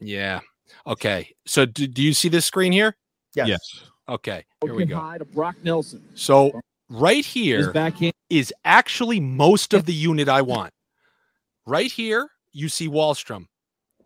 [0.00, 0.40] yeah
[0.86, 2.96] okay so do, do you see this screen here
[3.34, 3.48] yes.
[3.48, 3.60] Yes.
[4.08, 6.02] okay here we go high to Brock Nelson.
[6.14, 7.72] so right here
[8.28, 10.72] is actually most of the unit I want.
[11.66, 13.46] Right here, you see Wahlstrom.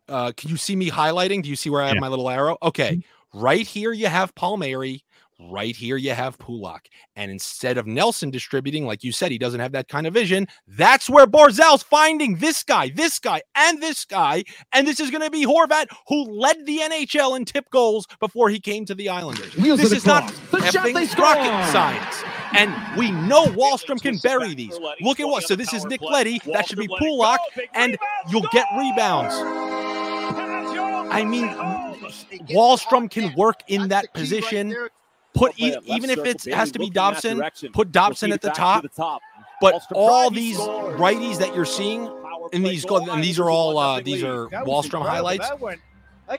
[0.08, 1.42] Uh, can you see me highlighting?
[1.42, 2.00] Do you see where I have Yeah.
[2.00, 2.58] my little arrow?
[2.62, 3.02] Okay.
[3.32, 5.02] Right here, you have Palmieri.
[5.50, 6.86] Right here, you have Pulock.
[7.16, 10.48] And instead of Nelson distributing, like you said, he doesn't have that kind of vision.
[10.66, 14.44] That's where Barzal's finding this guy, this guy, and this guy.
[14.72, 18.48] And this is going to be Horvat, who led the NHL in tip goals before
[18.48, 19.56] he came to the Islanders.
[19.56, 20.50] Wheels this it is not across.
[20.50, 21.24] The shot, they effing score!
[21.24, 22.22] rocket science.
[22.52, 24.78] And we know Wahlstrom can bury these.
[25.00, 25.44] Look at what.
[25.44, 26.40] So this is Nick Leddy.
[26.52, 27.40] That should be Pulock,
[27.74, 27.96] and
[28.28, 29.34] you'll get rebounds.
[31.10, 31.48] I mean,
[32.48, 34.74] Wahlstrom can work in that position.
[35.34, 37.42] Put e- even if it has to be Dobson,
[37.72, 38.84] put Dobson at the top.
[39.60, 42.10] But all these righties that you're seeing
[42.52, 45.48] in these and these are all uh, these are Wahlstrom highlights.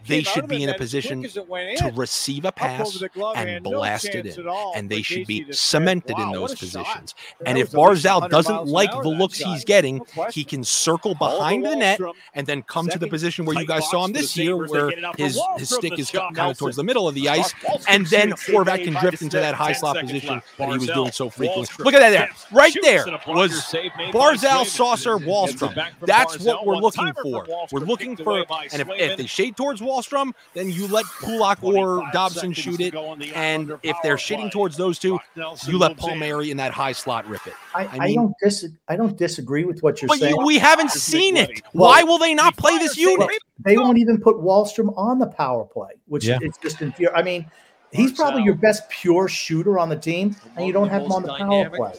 [0.07, 3.03] They should be in a position to receive a pass
[3.35, 7.13] and blast it in, and they should be cemented in those positions.
[7.45, 10.01] And if Barzal doesn't like the looks he's getting,
[10.31, 11.99] he can circle behind the net
[12.33, 15.39] and then come to the position where you guys saw him this year, where his
[15.57, 17.53] his stick is kind of towards the middle of the ice,
[17.87, 21.29] and then Horvat can drift into that high slot position that he was doing so
[21.29, 21.67] frequently.
[21.83, 23.51] Look at that there, right there was
[24.11, 25.75] Barzal, Saucer, Wahlstrom.
[26.01, 27.45] That's what we're looking for.
[27.71, 32.03] We're looking for, and if, if they shade towards Wahlstrom, then you let Pulock or
[32.13, 32.93] Dobson shoot it.
[33.35, 35.19] And if they're shading towards those two,
[35.67, 37.53] you let Palmieri in that high slot rip it.
[37.73, 40.35] I, I I, don't dis- I don't disagree with what you're But saying.
[40.35, 41.61] you, we haven't seen it.
[41.73, 43.29] Why will they not play this unit?
[43.59, 46.39] they won't even put Wahlstrom on the power play, which Yeah.
[46.41, 47.17] it's just infuriating.
[47.17, 47.45] I mean,
[47.95, 51.21] he's probably your best pure shooter on the team, and you don't have him on
[51.23, 51.91] the power play.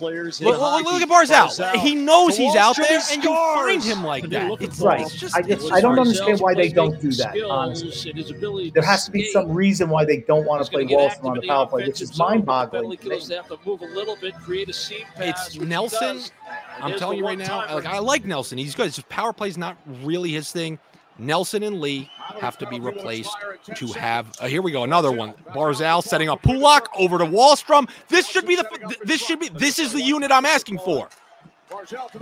[0.47, 1.75] Look, look, look at Barzal.
[1.81, 4.51] He knows he's out there, and you find him like that.
[4.61, 5.01] It's, Right.
[5.03, 7.35] it's just I just I don't understand why they don't do that.
[7.49, 11.37] Honestly, there has to be some reason why they don't want to play Wahlstrom on
[11.37, 12.99] the power play, which is mind-boggling.
[15.19, 16.21] it's Nelson.
[16.81, 18.59] I'm telling you right now, like I like Nelson.
[18.59, 18.87] He's good.
[18.89, 20.79] It's power play is not really his thing.
[21.19, 22.11] Nelson and Lee
[22.41, 23.35] have to be replaced
[23.77, 24.33] to have.
[24.41, 25.35] Uh, here we go, another one.
[25.51, 27.89] Barzal setting up Pulock over to Wahlstrom.
[28.09, 28.97] This should be the.
[29.05, 29.49] This should be.
[29.49, 31.09] This is the unit I'm asking for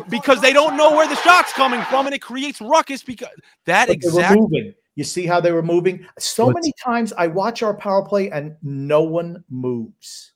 [0.08, 3.02] because they don't know where the shot's coming from, and it creates ruckus.
[3.02, 3.28] Because
[3.66, 4.76] that But they were exact.
[4.96, 6.06] You see how they were moving?
[6.18, 10.32] So What's- many times I watch our power play and no one moves.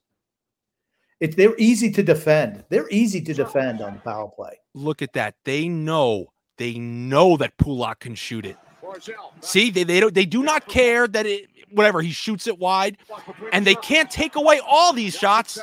[1.21, 2.65] It, they're easy to defend.
[2.69, 4.59] They're easy to defend on the power play.
[4.75, 5.35] Look at that.
[5.45, 6.33] They know.
[6.59, 8.57] They know that Pulock can shoot it.
[9.41, 12.97] See, they, they don't they do not care that it whatever he shoots it wide,
[13.53, 15.59] and they can't take away all these shots.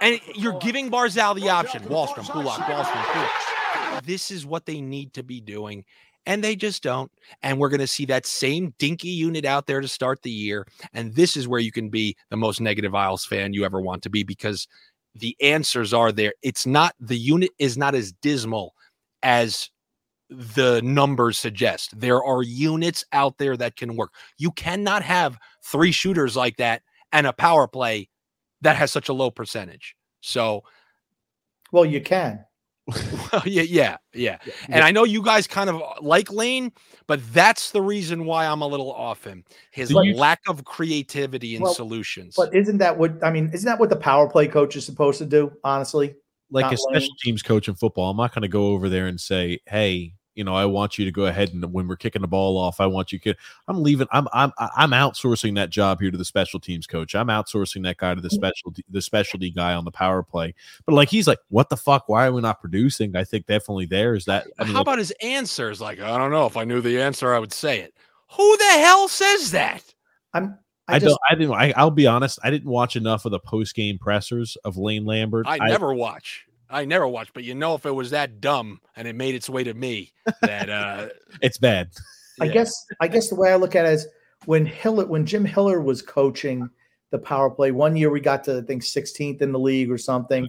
[0.00, 1.82] And you're giving Barzal the option.
[1.84, 4.04] Wahlstrom, Pulock, Wahlstrom, Pulock.
[4.04, 5.84] This is what they need to be doing.
[6.26, 7.12] And they just don't.
[7.42, 10.66] And we're going to see that same dinky unit out there to start the year.
[10.94, 14.02] And this is where you can be the most negative Isles fan you ever want
[14.04, 14.66] to be because
[15.14, 16.32] the answers are there.
[16.42, 18.74] It's not, the unit is not as dismal
[19.24, 19.70] as
[20.30, 21.98] the numbers suggest.
[21.98, 24.12] There are units out there that can work.
[24.38, 26.82] You cannot have three shooters like that
[27.12, 28.08] and a power play
[28.62, 29.96] that has such a low percentage.
[30.20, 30.62] So,
[31.72, 32.44] well, you can.
[33.32, 34.38] well, yeah, yeah, yeah.
[34.68, 36.70] And I know you guys kind of like Lane,
[37.06, 39.44] but that's the reason why I'm a little off him.
[39.70, 42.34] His So you- lack of creativity and Well, solutions.
[42.36, 43.50] But isn't that what I mean?
[43.54, 45.52] Isn't that what the power play coach is supposed to do?
[45.64, 46.14] Honestly,
[46.54, 47.18] like Not a special Lane.
[47.20, 50.44] teams coach in football, I'm not going to go over there and say, "Hey, you
[50.44, 52.86] know, I want you to go ahead and when we're kicking the ball off, I
[52.86, 53.34] want you." To,
[53.66, 54.06] I'm leaving.
[54.12, 57.16] I'm I'm I'm outsourcing that job here to the special teams coach.
[57.16, 58.34] I'm outsourcing that guy to the mm.
[58.34, 60.54] specialty the specialty guy on the power play.
[60.86, 62.08] But like he's like, "What the fuck?
[62.08, 64.46] Why are we not producing?" I think definitely there is that.
[64.56, 65.80] I mean, how like, about his answers?
[65.80, 66.46] Like, I don't know.
[66.46, 67.94] If I knew the answer, I would say it.
[68.36, 69.82] Who the hell says that?
[70.32, 70.56] I'm.
[70.86, 71.20] I, I, just don't.
[71.30, 71.54] I didn't.
[71.54, 72.38] I, I'll be honest.
[72.42, 75.46] I didn't watch enough of the post game pressers of Lane Lambert.
[75.48, 76.46] I never watch.
[76.70, 79.48] I never watch, but you know, if it was that dumb and it made its
[79.48, 80.12] way to me,
[80.42, 81.08] that uh,
[81.42, 81.90] It's bad.
[82.40, 82.52] I yeah.
[82.52, 84.08] guess I guess the way I look at it is
[84.46, 86.68] when Hiller when Jim Hiller was coaching
[87.10, 89.98] the power play one year we got to I think 16th in the league or
[89.98, 90.48] something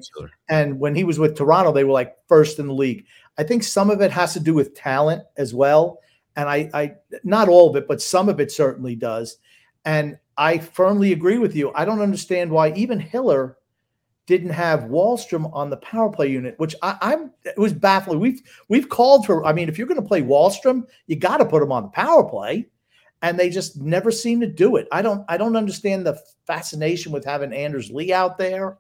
[0.49, 3.05] and when he was with Toronto they were like first in the league.
[3.37, 5.99] I think some of it has to do with talent as well
[6.35, 9.37] and I I not all of it but some of it certainly does.
[9.83, 11.71] And I firmly agree with you.
[11.73, 13.57] I don't understand why even Hiller
[14.27, 18.19] didn't have Wahlstrom on the power play unit, which I, I'm it was baffling.
[18.19, 19.45] We've we've called for.
[19.45, 21.89] I mean, if you're going to play Wahlstrom, you got to put him on the
[21.89, 22.67] power play,
[23.21, 24.87] and they just never seem to do it.
[24.91, 28.77] I don't I don't understand the fascination with having Anders Lee out there.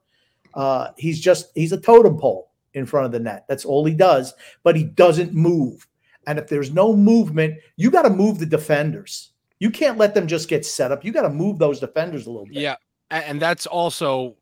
[0.53, 3.45] Uh, he's just he's a totem pole in front of the net.
[3.47, 4.33] That's all he does,
[4.63, 5.87] but he doesn't move.
[6.27, 9.31] And if there's no movement, you got to move the defenders.
[9.65, 11.03] You can't let them just get set up.
[11.03, 12.57] You got to move those defenders a little bit.
[12.57, 12.75] Yeah,
[13.09, 14.35] and that's also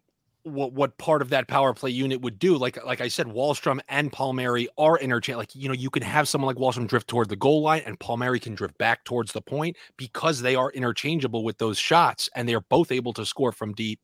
[0.44, 2.58] what what part of that power play unit would do.
[2.58, 5.40] Like like I said, Wahlstrom and Palmieri are interchangeable.
[5.40, 7.98] Like you know, you can have someone like Wahlstrom drift toward the goal line, and
[7.98, 12.46] Palmieri can drift back towards the point because they are interchangeable with those shots, and
[12.46, 14.02] they are both able to score from deep.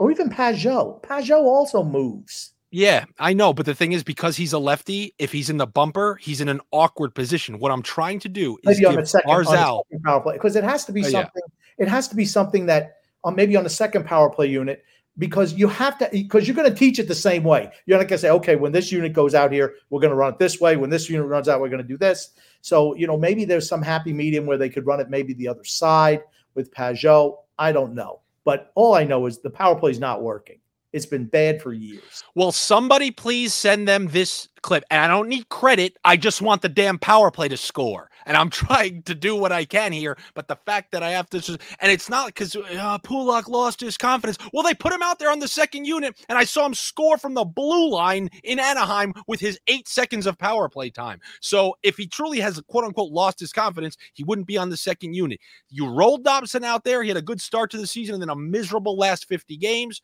[0.00, 1.00] Or even Pageau.
[1.04, 2.54] Pageau also moves.
[2.72, 5.66] Yeah, I know, but the thing is, because he's a lefty, if he's in the
[5.66, 7.58] bumper, he's in an awkward position.
[7.58, 9.82] What I'm trying to do is maybe on give on Barzal.
[9.90, 11.10] second power play because it has to be Oh, yeah.
[11.10, 11.42] something.
[11.78, 14.84] It has to be something that uh, maybe on the second power play unit
[15.18, 17.70] because you have to because you're going to teach it the same way.
[17.86, 20.16] You're not going to say, okay, when this unit goes out here, we're going to
[20.16, 20.76] run it this way.
[20.76, 22.30] When this unit runs out, we're going to do this.
[22.60, 25.48] So you know maybe there's some happy medium where they could run it maybe the
[25.48, 26.22] other side
[26.54, 27.38] with Pageau.
[27.58, 30.60] I don't know, but all I know is the power play is not working.
[30.92, 32.24] It's been bad for years.
[32.34, 34.82] Will somebody please send them this clip?
[34.90, 35.96] And I don't need credit.
[36.04, 38.10] I just want the damn power play to score.
[38.26, 40.18] And I'm trying to do what I can here.
[40.34, 43.96] But the fact that I have to, and it's not because uh, Pulock lost his
[43.96, 44.36] confidence.
[44.52, 47.18] Well, they put him out there on the second unit, and I saw him score
[47.18, 51.20] from the blue line in Anaheim with his eight seconds of power play time.
[51.40, 54.76] So if he truly has quote unquote lost his confidence, he wouldn't be on the
[54.76, 55.38] second unit.
[55.68, 57.04] You rolled Dobson out there.
[57.04, 60.02] He had a good start to the season and then a miserable last 50 games.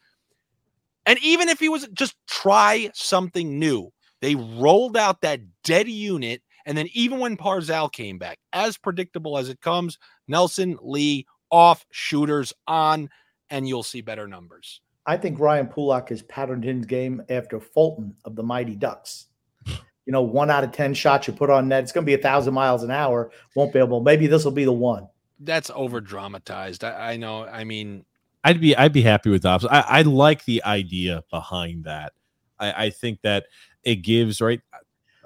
[1.06, 6.42] And even if he was just try something new, they rolled out that dead unit.
[6.66, 11.86] And then even when Barzal came back, as predictable as it comes, Nelson Lee off,
[11.92, 13.08] shooters on,
[13.50, 14.80] and you'll see better numbers.
[15.06, 19.26] I think Ryan Pulock has patterned his game after Fulton of the Mighty Ducks.
[19.64, 22.14] You know, one out of 10 shots you put on net, it's going to be
[22.14, 23.30] a thousand miles an hour.
[23.54, 25.08] Won't be able, maybe this will be the one.
[25.40, 26.84] That's over dramatized.
[26.84, 27.44] I, I know.
[27.44, 28.04] I mean,
[28.46, 29.70] I'd be I'd be happy with Dobson.
[29.72, 32.12] I, I like the idea behind that.
[32.60, 33.46] I, I think that
[33.82, 34.60] it gives right.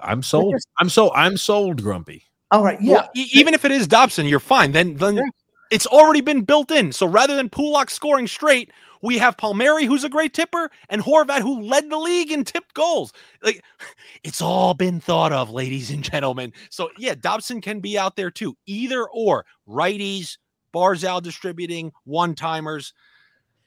[0.02, 0.55] I'm sold.
[0.78, 2.24] I'm so I'm sold, Grumpy.
[2.51, 2.80] All right.
[2.80, 2.94] Yeah.
[2.94, 4.72] well, even if it is Dobson, you're fine.
[4.72, 5.22] Then, then Yeah.
[5.70, 6.92] it's already been built in.
[6.92, 8.72] So rather than Pulock scoring straight,
[9.02, 12.74] we have Palmieri, who's a great tipper, and Horvat, who led the league in tipped
[12.74, 13.12] goals.
[13.42, 13.62] Like,
[14.24, 16.52] it's all been thought of, ladies and gentlemen.
[16.70, 18.56] So yeah, Dobson can be out there too.
[18.66, 20.38] Either or, righties,
[20.74, 22.92] Barzal distributing, one timers.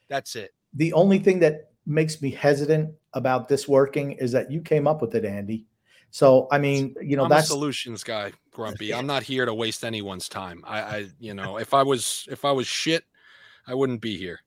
[0.07, 0.51] That's it.
[0.73, 5.01] the only thing that makes me hesitant about this working is that you came up
[5.01, 5.65] with it, Andy.
[6.11, 8.93] So, I mean, you know, I'm a that's solutions guy, Grumpy.
[8.93, 10.63] I'm not here to waste anyone's time.
[10.65, 13.03] I, I, you know, if I was, if I was shit,
[13.67, 14.39] I wouldn't be here.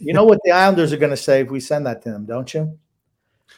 [0.00, 2.24] you know what the Islanders are going to say if we send that to them,
[2.24, 2.78] don't you?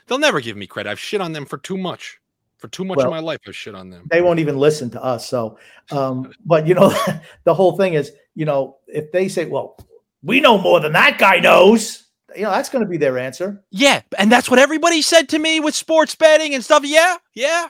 [0.07, 0.91] They'll never give me credit.
[0.91, 2.19] I've shit on them for too much.
[2.59, 4.07] For too much Well- of my life, I've shit on them.
[4.11, 5.29] They won't even listen to us.
[5.29, 5.59] So,
[5.91, 6.93] um, but you know,
[7.45, 9.79] the whole thing is, you know, if they say, well,
[10.27, 12.05] we know more than that guy knows,
[12.35, 13.63] you know, that's going to be their answer.
[13.71, 16.83] Yeah, and that's what everybody said to me with sports betting and stuff.
[16.85, 17.69] Yeah, yeah.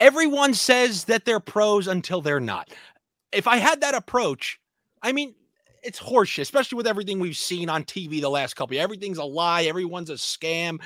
[0.00, 2.68] Everyone says that they're pros until they're not.
[3.32, 4.60] If I had that approach,
[5.02, 5.34] I mean,
[5.82, 8.76] it's horseshit, especially with everything we've seen on TV the last couple.
[8.76, 9.64] Of, everything's a lie.
[9.64, 10.80] Everyone's a scam.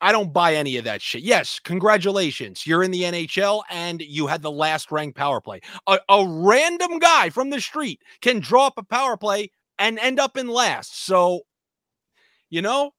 [0.00, 1.22] I don't buy any of that shit.
[1.22, 2.66] Yes, congratulations.
[2.66, 5.60] You're in the NHL and you had the last ranked power play.
[5.86, 10.18] A, a random guy from the street can draw up a power play and end
[10.20, 11.04] up in last.
[11.04, 11.42] So
[12.50, 12.92] You know,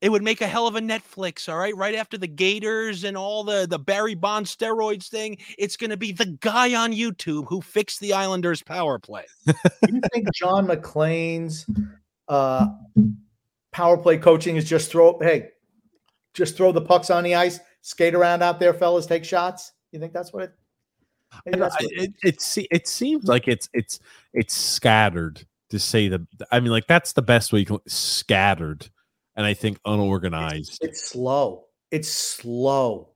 [0.00, 1.76] it would make a hell of a Netflix, all right?
[1.76, 5.96] Right after the Gators and all the the Barry Bond steroids thing, it's going to
[5.96, 9.24] be the guy on YouTube who fixed the Islanders power play.
[9.46, 11.66] you think John MacLean's
[12.28, 12.68] uh,
[13.72, 15.50] power play coaching is just throw hey,
[16.34, 19.72] just throw the pucks on the ice, skate around out there, fellas, take shots?
[19.92, 20.52] You think that's what it
[21.46, 24.00] it, it, it, it seems like it's it's
[24.32, 28.88] it's scattered to say the I mean like that's the best way you can scattered
[29.36, 30.78] and I think unorganized.
[30.82, 31.66] It's, it's slow.
[31.90, 33.10] It's slow.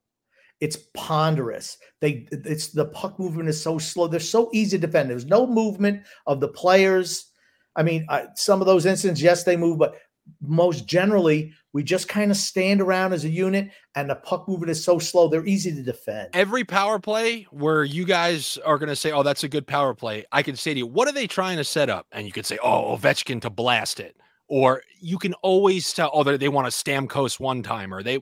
[0.60, 1.78] It's ponderous.
[2.00, 4.06] They it's the puck movement is so slow.
[4.06, 5.10] They're so easy to defend.
[5.10, 7.30] There's no movement of the players.
[7.76, 9.96] I mean, I, some of those instances, yes, they move, but
[10.40, 14.70] most generally, we just kind of stand around as a unit, and the puck movement
[14.70, 15.28] is so slow.
[15.28, 16.30] They're easy to defend.
[16.32, 19.94] Every power play where you guys are going to say, "Oh, that's a good power
[19.94, 22.32] play," I can say to you, "What are they trying to set up?" And you
[22.32, 24.16] could say, "Oh, Ovechkin to blast it."
[24.48, 28.02] or you can always tell oh they, want a Stamkos one timer.
[28.02, 28.20] They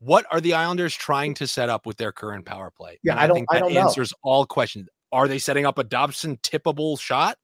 [0.00, 3.00] what are the Islanders trying to set up with their current power play?
[3.02, 3.34] Yeah, I, don't.
[3.34, 4.88] think that I don't answers all questions.
[5.10, 7.36] Are they setting up a Dobson tippable shot?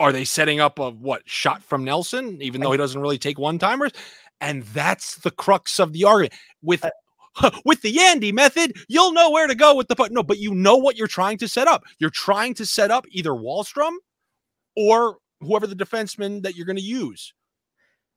[0.00, 3.38] Are they setting up a what shot from Nelson, even though he doesn't really take
[3.38, 3.92] one timers?
[4.40, 6.34] And that's the crux of the argument.
[6.62, 6.84] With
[7.64, 10.12] with the Yandy method, you'll know where to go with the put.
[10.12, 11.84] No, but you know what you're trying to set up.
[11.98, 13.92] You're trying to set up either Wahlstrom
[14.76, 17.32] or whoever the defenseman that you're going to use.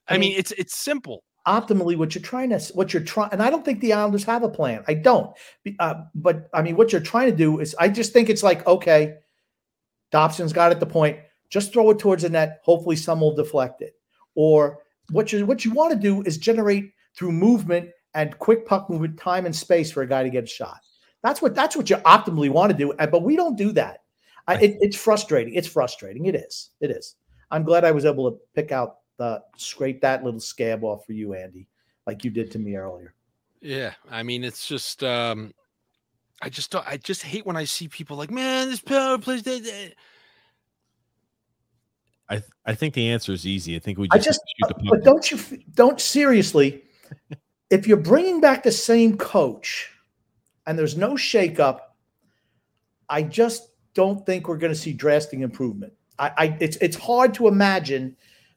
[0.08, 1.24] I, I mean, mean, it's it's simple.
[1.48, 4.44] Optimally, what you're trying to what you're trying, and I don't think the Islanders have
[4.44, 4.84] a plan.
[4.88, 5.36] I don't.
[5.80, 8.66] Uh, but I mean, what you're trying to do is, I just think it's like,
[8.68, 9.16] okay,
[10.12, 11.18] Dobson's got it the point.
[11.52, 12.61] Just throw it towards the net.
[12.64, 13.94] Hopefully, some will deflect it.
[14.34, 14.80] Or
[15.11, 19.19] what you what you want to do is generate through movement and quick puck movement,
[19.19, 20.80] time and space for a guy to get a shot.
[21.22, 22.94] That's what that's what you optimally want to do.
[22.98, 23.99] But we don't do that.
[24.48, 25.53] I, it, it's frustrating.
[25.53, 26.26] It's frustrating.
[26.26, 26.72] It is.
[26.80, 27.18] It is.
[27.52, 31.14] I'm glad I was able to pick out the scrape that little scab off for
[31.14, 31.68] you, Andy,
[32.07, 33.14] like you did to me earlier.
[33.61, 35.53] Yeah, I mean, it's just, um,
[36.41, 39.44] I just, don't, I just hate when I see people like, man, this power plays.
[42.32, 43.76] I, th- I think the answer is easy.
[43.76, 45.38] I think we just, I just but don't you
[45.74, 46.82] don't seriously.
[47.70, 49.91] if you're bringing back the same coach,
[50.66, 51.80] and there's no shakeup,
[53.10, 55.91] I just don't think we're going to see drastic improvement.
[56.20, 58.16] I, I, it's it's hard to imagine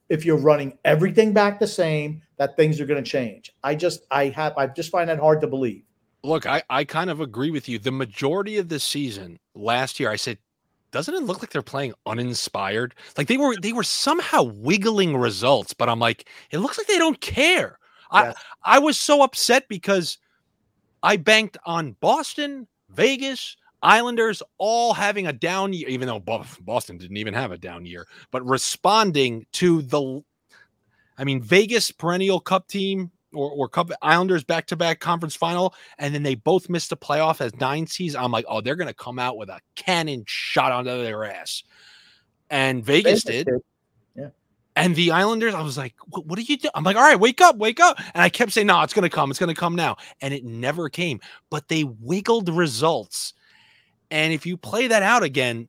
[0.09, 3.53] if you're running everything back the same that things are going to change.
[3.65, 5.83] I just I have I just find that hard to believe.
[6.23, 7.81] Look, I I kind of agree with you.
[7.81, 10.39] The majority of the season last year, I said,
[10.95, 12.95] doesn't it look like they're playing uninspired?
[13.19, 16.99] Like they were they were somehow wiggling results, but I'm like, it looks like they
[16.99, 17.81] don't care.
[18.13, 20.19] I I was so upset because
[21.03, 27.17] I banked on Boston, Vegas, Islanders all having a down year, even though Boston didn't
[27.17, 30.23] even have a down year, but responding to the,
[31.19, 35.75] I mean, Vegas perennial cup team or, or Cup Islanders back to back conference final,
[35.99, 38.15] and then they both missed the playoff as nine seeds.
[38.15, 41.63] I'm like, oh, they're going to come out with a cannon shot onto their ass.
[42.51, 43.47] And Vegas, Vegas did.
[43.47, 43.61] did.
[44.17, 44.29] Yeah.
[44.77, 46.73] And the Islanders, I was like, what, what are you doing?
[46.75, 47.99] I'm like, all right, wake up, wake up.
[48.15, 49.31] And I kept saying, no, it's going to come.
[49.31, 49.97] It's going to come now.
[50.21, 51.21] And it never came.
[51.51, 53.35] But they wiggled results
[54.15, 55.69] and if you play that out again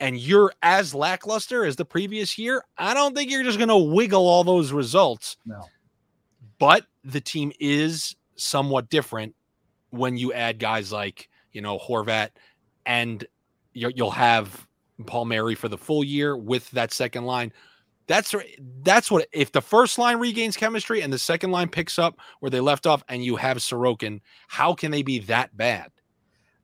[0.00, 3.76] and you're as lackluster as the previous year, I don't think you're just going to
[3.76, 5.38] wiggle all those results.
[5.46, 5.64] No.
[6.58, 9.34] But the team is somewhat different
[9.90, 12.30] when you add guys like, you know, Horvat
[12.84, 13.26] and
[13.72, 14.66] you'll have
[15.06, 17.52] Palmieri for the full year with that second line.
[18.06, 18.34] That's
[18.82, 22.50] that's what if the first line regains chemistry and the second line picks up where
[22.50, 25.90] they left off and you have Sorokin, how can they be that bad?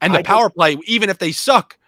[0.00, 1.78] And the I power play, even if they suck,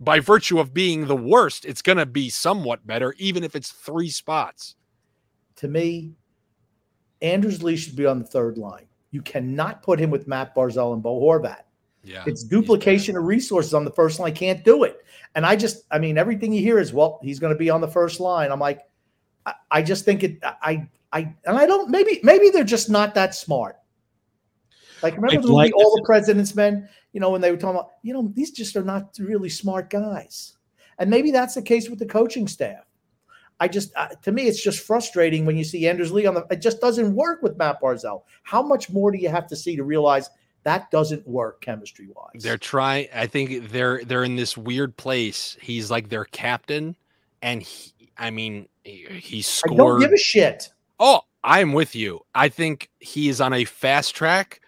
[0.00, 3.70] by virtue of being the worst, it's going to be somewhat better, even if it's
[3.70, 4.76] three spots.
[5.56, 6.12] To me,
[7.22, 8.86] Anders Lee should be on the third line.
[9.10, 11.62] You cannot put him with Matt Barzal and Bo Horvat.
[12.04, 14.34] Yeah, it's duplication of resources on the first line.
[14.34, 15.04] Can't do it.
[15.34, 17.80] And I just, I mean, everything you hear is, well, he's going to be on
[17.80, 18.50] the first line.
[18.52, 18.82] I'm like,
[19.44, 20.38] I, I just think it.
[20.42, 21.90] I, I, and I don't.
[21.90, 23.76] Maybe, maybe they're just not that smart.
[25.02, 26.88] Like remember the like, All the President's Men?
[27.12, 29.90] You know, when they were talking about, you know, these just are not really smart
[29.90, 30.56] guys.
[30.98, 32.84] And maybe that's the case with the coaching staff.
[33.60, 36.46] I just, uh, to me, it's just frustrating when you see Anders Lee on the.
[36.50, 38.22] It just doesn't work with Matt Barzal.
[38.42, 40.30] How much more do you have to see to realize
[40.62, 42.42] that doesn't work chemistry wise?
[42.42, 43.08] They're trying.
[43.14, 45.56] I think they're they're in this weird place.
[45.60, 46.96] He's like their captain,
[47.42, 49.72] and he, I mean, he scored.
[49.72, 50.72] I don't give a shit.
[51.00, 52.20] Oh, I'm with you.
[52.34, 54.60] I think he is on a fast track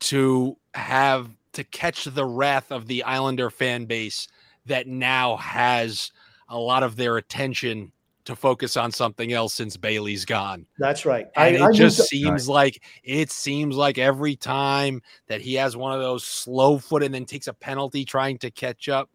[0.00, 4.26] to have to catch the wrath of the Islander fan base
[4.66, 6.12] that now has
[6.48, 7.92] a lot of their attention
[8.24, 10.66] to focus on something else since Bailey's gone.
[10.78, 11.26] That's right.
[11.36, 15.54] And I, I it just moved- seems like it seems like every time that he
[15.54, 19.10] has one of those slow foot and then takes a penalty trying to catch up,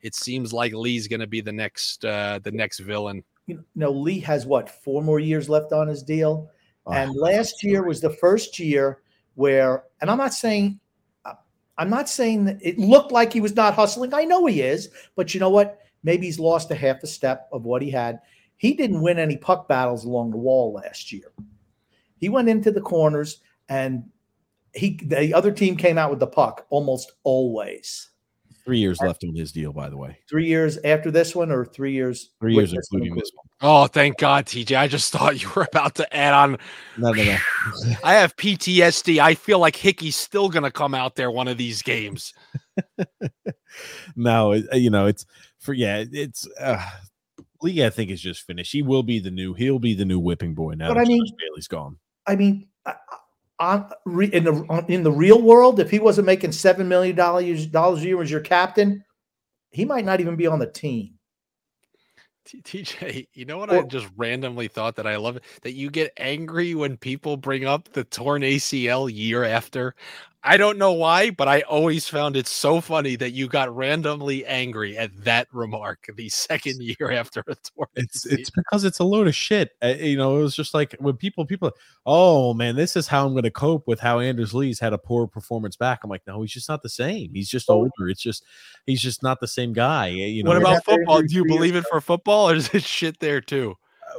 [0.00, 3.22] it seems like Lee's going to be the next uh the next villain.
[3.46, 6.50] you know, Lee has what four more years left on his deal,
[6.86, 9.02] Oh, and last year was the first year
[9.34, 10.78] where, and I'm not saying,
[11.24, 11.34] uh,
[11.76, 14.14] I'm not saying that it looked like he was not hustling.
[14.14, 15.80] I know he is, but you know what?
[16.04, 18.20] Maybe he's lost a half a step of what he had.
[18.56, 21.32] He didn't win any puck battles along the wall last year.
[22.18, 24.04] He went into the corners, and
[24.74, 28.10] he the other team came out with the puck almost always.
[28.66, 30.18] Three years left on his deal, by the way.
[30.28, 32.30] Three years after this one, or three years?
[32.40, 33.46] Three years, this one including this one.
[33.60, 34.76] Oh, thank God, TJ.
[34.76, 36.58] I just thought you were about to add on.
[36.98, 37.36] No, no, no.
[38.04, 39.20] I have PTSD.
[39.20, 42.34] I feel like Hickey's still going to come out there one of these games.
[44.16, 45.26] no, you know, it's
[45.60, 46.84] for yeah, it's uh
[47.62, 48.72] Lee, I think is just finished.
[48.72, 50.88] He will be the new, he'll be the new whipping boy now.
[50.88, 51.98] But that I mean- Josh Bailey's gone.
[52.26, 53.16] I mean, I- I-
[53.58, 57.66] on in the on, in the real world, if he wasn't making seven million dollars
[57.66, 59.02] dollars a year as your captain,
[59.70, 61.14] he might not even be on the team.
[62.46, 66.12] TJ, you know what I just randomly thought that I love it that you get
[66.16, 69.94] angry when people bring up the torn ACL year after.
[70.48, 74.46] I don't know why, but I always found it so funny that you got randomly
[74.46, 77.88] angry at that remark the second year after a torn.
[77.96, 79.72] It's it's because it's a load of shit.
[79.82, 81.72] Uh, you know, it was just like when people people,
[82.06, 84.98] oh man, this is how I'm going to cope with how Anders Lee's had a
[84.98, 86.00] poor performance back.
[86.04, 87.34] I'm like, no, he's just not the same.
[87.34, 87.74] He's just Oh.
[87.74, 88.08] older.
[88.08, 88.44] It's just
[88.86, 90.10] he's just not the same guy.
[90.10, 91.22] uh, You know, what about football?
[91.22, 93.74] Do you believe it for football, or is it shit there too?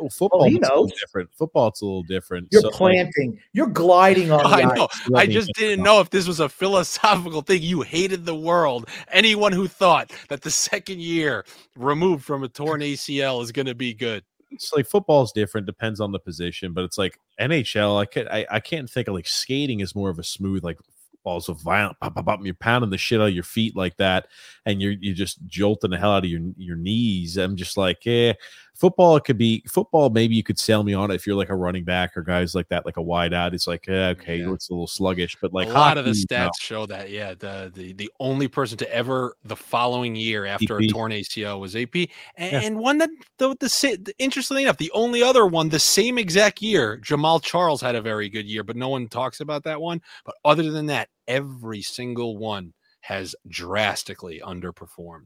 [0.05, 0.43] Uh, football?
[0.45, 0.99] he it's a little knows.
[0.99, 1.29] different.
[1.33, 2.47] Football's a little different.
[2.51, 3.39] You're So, like, planting.
[3.53, 4.45] You're gliding on.
[4.45, 4.87] I the know.
[4.91, 5.11] ice.
[5.15, 7.61] I just didn't know if this was a philosophical thing.
[7.61, 8.89] You hated the world.
[9.11, 11.45] Anyone who thought that the second year
[11.75, 14.23] removed from a torn ACL is going to be good.
[14.51, 18.45] it's like football's different depends on the position but it's like nhl i can't I,
[18.49, 20.77] I can't think of like skating is more of a smooth like
[21.25, 23.97] balls a violent pop, pop, pop, you're pounding the shit out of your feet like
[23.97, 24.27] that
[24.65, 28.05] and you're you're just jolting the hell out of your your knees i'm just like
[28.05, 28.31] yeah
[28.77, 31.49] football it could be football maybe you could sell me on it if you're like
[31.49, 34.37] a running back or guys like that like a wide out it's like eh, okay
[34.37, 34.53] Yeah.
[34.53, 36.51] it's a little sluggish but like a lot of the stats no.
[36.59, 37.09] show that.
[37.09, 41.59] Yeah, the, the the only person to ever the following year after a torn ACL
[41.59, 42.61] was AP, and, Yeah.
[42.61, 46.61] and one that the, the sa- interestingly enough, the only other one the same exact
[46.61, 50.01] year, Jamaal Charles had a very good year, but no one talks about that one.
[50.25, 55.25] But other than that, every single one has drastically underperformed.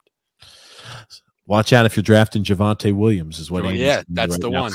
[1.47, 4.49] Watch out if you're drafting Javonte Williams is what Well, Andy's yeah, that's right the
[4.49, 4.61] now.
[4.61, 4.73] one.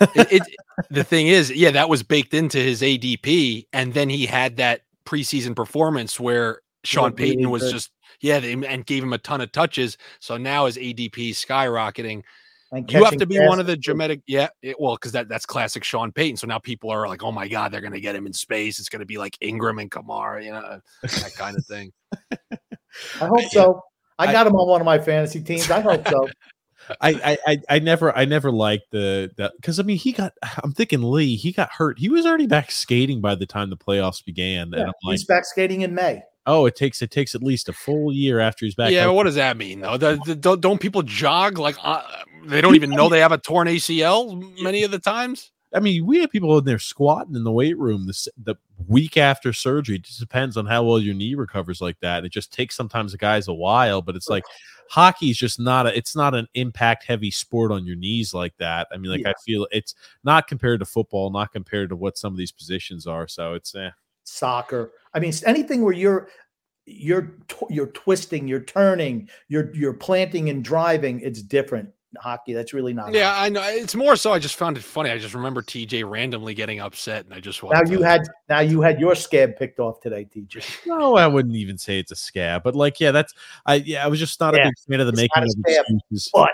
[0.14, 0.42] it, it,
[0.90, 4.82] the thing is, yeah, that was baked into his ADP, and then he had that
[5.04, 7.90] preseason performance where Sean Payton was just
[8.20, 9.96] yeah, they, and gave him a ton of touches.
[10.20, 12.22] So now his ADP is skyrocketing.
[12.72, 13.84] And You have to be one of the passes.
[13.84, 14.48] dramatic, yeah.
[14.62, 16.36] It, well, because that that's classic Sean Payton.
[16.36, 18.78] So now people are like, oh my god, they're gonna get him in space.
[18.78, 21.92] It's gonna be like Ingram and Kamara, you know, that kind of thing.
[23.20, 23.82] I hope so.
[24.20, 25.70] I I- got him on one of my fantasy teams.
[25.70, 26.28] I hope so.
[27.00, 30.32] I, I I I never I never liked the that because I mean he got
[30.64, 33.76] I'm thinking Lee he got hurt he was already back skating by the time the
[33.76, 36.22] playoffs began Yeah, and I'm like he's back skating in May.
[36.46, 39.14] oh it takes it takes at least a full year after he's back yeah, Like,
[39.14, 39.98] what does that mean though?
[39.98, 42.02] The, the, don't, don't people jog like uh,
[42.46, 45.52] they don't even know they have a torn ACL many of the times?
[45.74, 48.56] I mean we have people in there squatting in the weight room the the
[48.88, 52.32] week after surgery it just depends on how well your knee recovers like that it
[52.32, 54.44] just takes sometimes the guys a while but it's like
[54.88, 58.56] hockey is just not a it's not an impact heavy sport on your knees like
[58.56, 59.30] that I mean like Yeah.
[59.30, 59.94] I feel it's
[60.24, 63.74] not compared to football not compared to what some of these positions are so it's
[63.74, 63.90] eh.
[64.30, 64.92] Soccer.
[65.12, 66.28] I mean, anything where you're
[66.86, 67.36] you're
[67.68, 71.20] you're twisting, you're turning, you're you're planting and driving.
[71.20, 71.90] It's different.
[72.18, 72.52] Hockey.
[72.52, 73.12] That's really not.
[73.14, 73.46] Yeah, hockey.
[73.46, 73.62] I know.
[73.68, 74.32] It's more so.
[74.32, 75.10] I just found it funny.
[75.10, 78.60] I just remember TJ randomly getting upset, and I just Now you to- had now
[78.60, 80.64] you had your scab picked off today, TJ.
[80.86, 83.32] No, I wouldn't even say it's a scab, but like, yeah, that's
[83.66, 83.76] I.
[83.76, 85.84] Yeah, I was just not Yeah, a big fan of the making of a scab,
[85.88, 86.30] excuses.
[86.32, 86.50] but-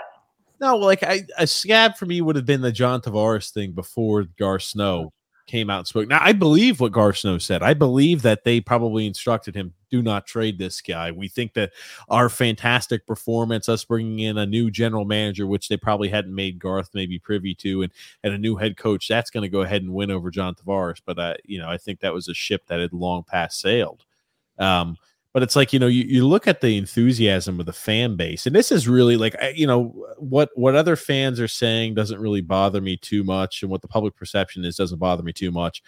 [0.59, 4.23] no, like I, a scab for me would have been the John Tavares thing before
[4.39, 5.13] Garth Snow
[5.47, 6.07] came out and spoke.
[6.07, 7.63] Now I believe what Garth Snow said.
[7.63, 11.71] I believe that they probably instructed him, "Do not trade this guy." We think that
[12.09, 16.59] our fantastic performance, us bringing in a new general manager, which they probably hadn't made
[16.59, 17.91] Garth maybe privy to, and
[18.23, 21.01] and a new head coach, that's going to go ahead and win over John Tavares.
[21.05, 24.05] But I, you know, I think that was a ship that had long past sailed.
[24.59, 24.97] Um,
[25.37, 28.47] but it's like you know you, you look at the enthusiasm of the fan base
[28.47, 32.41] and this is really like you know what what other fans are saying doesn't really
[32.41, 35.83] bother me too much and what the public perception is doesn't bother me too much.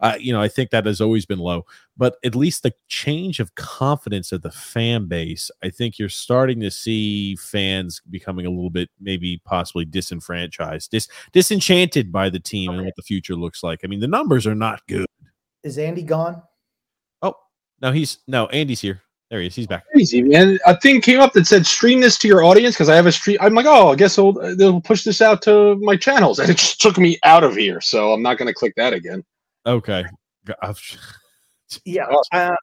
[0.00, 1.66] Uh, you know i think that has always been low
[1.98, 6.58] but at least the change of confidence of the fan base i think you're starting
[6.58, 12.70] to see fans becoming a little bit maybe possibly disenfranchised dis- disenchanted by the team
[12.72, 13.80] and what the future looks like.
[13.84, 15.04] I mean the numbers are not good.
[15.62, 16.42] Is Andy gone?
[17.82, 20.58] No he's no andy's here there he is he's back Crazy, man.
[20.66, 23.12] A thing came up that said stream this to your audience because I have a
[23.12, 23.38] stream.
[23.40, 26.38] I'm like, oh, I guess they'll, they'll push this out to my channels.
[26.40, 27.80] And it just took me out of here.
[27.80, 29.24] So I'm not going to click that again.
[29.66, 30.04] okay
[30.62, 30.98] I've-
[31.84, 32.06] Yeah.
[32.32, 32.54] Uh,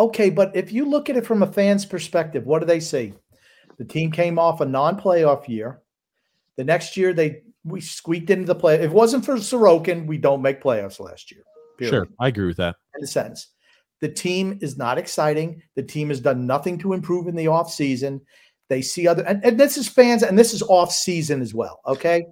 [0.00, 3.12] okay, but if you look at it from a fan's perspective, what do they see?
[3.78, 5.82] The team came off a non-playoff year.
[6.56, 8.76] The next year, they we squeaked into the play.
[8.76, 11.42] If it wasn't for Sorokin, we don't make playoffs last year.
[11.78, 11.92] period.
[11.92, 12.76] Sure, I agree with that.
[12.96, 13.48] in a sense.
[14.00, 15.62] The team is not exciting.
[15.76, 18.20] The team has done nothing to improve in the offseason.
[18.68, 21.80] They see other, and, and this is fans, and this is off season as well.
[21.86, 22.26] Okay.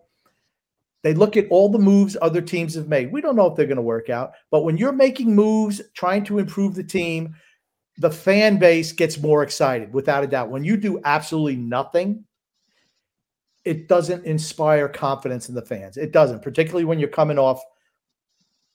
[1.03, 3.13] They look at all the moves other teams have made.
[3.13, 6.25] We don't know if they're going to work out, but when you're making moves, trying
[6.25, 7.35] to improve the team,
[7.99, 10.51] the fan base gets more excited without a doubt.
[10.51, 12.25] When you do absolutely nothing,
[13.65, 15.97] it doesn't inspire confidence in the fans.
[15.97, 17.61] It doesn't, particularly when you're coming off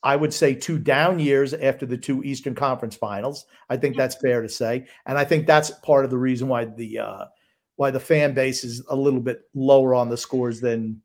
[0.04, 3.46] I would say two down years after the two Eastern Conference Finals.
[3.70, 6.66] I think that's fair to say, and I think that's part of the reason why
[6.66, 7.26] the uh,
[7.78, 11.02] why the fan base is a little bit lower on the scores than.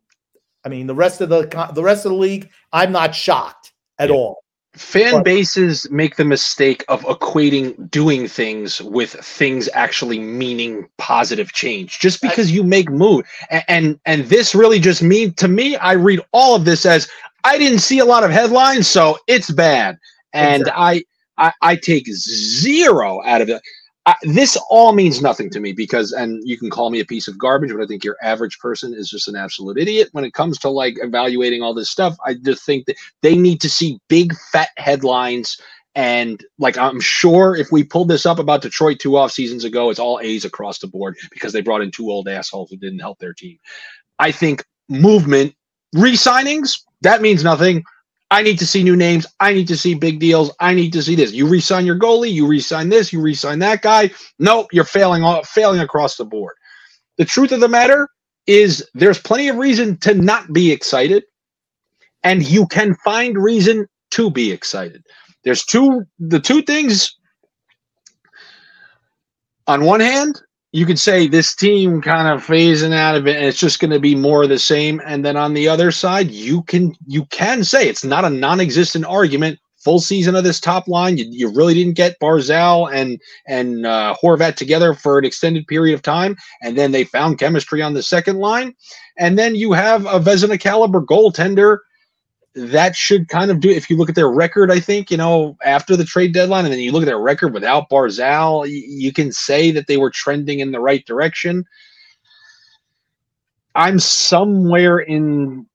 [0.64, 4.08] I mean, the rest of the the rest of the league, I'm not shocked at
[4.08, 4.16] Yeah.
[4.16, 4.44] all.
[4.74, 11.52] Fan But- bases make the mistake of equating doing things with things actually meaning positive
[11.52, 11.98] change.
[12.00, 15.92] Just because you make mood and and, and this really just mean to me, I
[15.92, 17.08] read all of this as
[17.44, 19.98] I didn't see a lot of headlines, so it's bad,
[20.32, 21.04] and I,
[21.36, 23.62] I I take zero out of it.
[24.06, 27.28] I, this all means nothing to me because, and you can call me a piece
[27.28, 30.32] of garbage, but I think your average person is just an absolute idiot when it
[30.32, 32.16] comes to like evaluating all this stuff.
[32.24, 35.58] I just think that they need to see big fat headlines
[35.94, 39.90] and like i'm sure if we pulled this up about detroit two off seasons ago
[39.90, 43.00] it's all a's across the board because they brought in two old assholes who didn't
[43.00, 43.58] help their team
[44.18, 45.52] i think movement
[45.94, 47.84] re-signings that means nothing.
[48.30, 49.26] I need to see new names.
[49.40, 50.54] I need to see big deals.
[50.60, 51.32] I need to see this.
[51.32, 52.32] You re-sign your goalie.
[52.32, 53.12] You re-sign this.
[53.12, 54.10] You re-sign that guy.
[54.38, 56.54] Nope you're failing failing across the board.
[57.16, 58.08] The truth of the matter
[58.46, 61.24] is there's plenty of reason to not be excited
[62.22, 65.04] and you can find reason to be excited.
[65.44, 67.14] There's two the two things.
[69.66, 70.40] On one hand,
[70.72, 73.90] you could say this team kind of phasing out of it and it's just going
[73.90, 75.00] to be more of the same.
[75.06, 79.04] And then on the other side, you can you can say it's not a non-existent
[79.04, 79.58] argument.
[79.78, 84.14] Full season of this top line you, you really didn't get Barzal and and uh,
[84.20, 88.02] Horvat together for an extended period of time and then they found chemistry on the
[88.02, 88.74] second line.
[89.16, 91.78] And then you have a Vezina caliber goaltender
[92.58, 95.56] that should kind of do if you look at their record i think you know
[95.64, 99.12] after the trade deadline and then you look at their record without barzal y- you
[99.12, 101.64] can say that they were trending in the right direction.
[103.74, 105.66] I'm somewhere in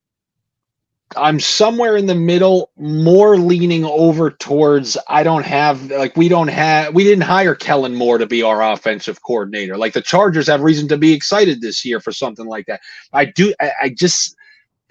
[1.18, 6.50] i'm somewhere in the middle more leaning over towards i don't have like we don't
[6.50, 9.78] have we didn't hire kellen moore to be our offensive coordinator.
[9.78, 12.82] Like the chargers have reason to be excited this year for something like that.
[13.14, 14.36] I do i, I just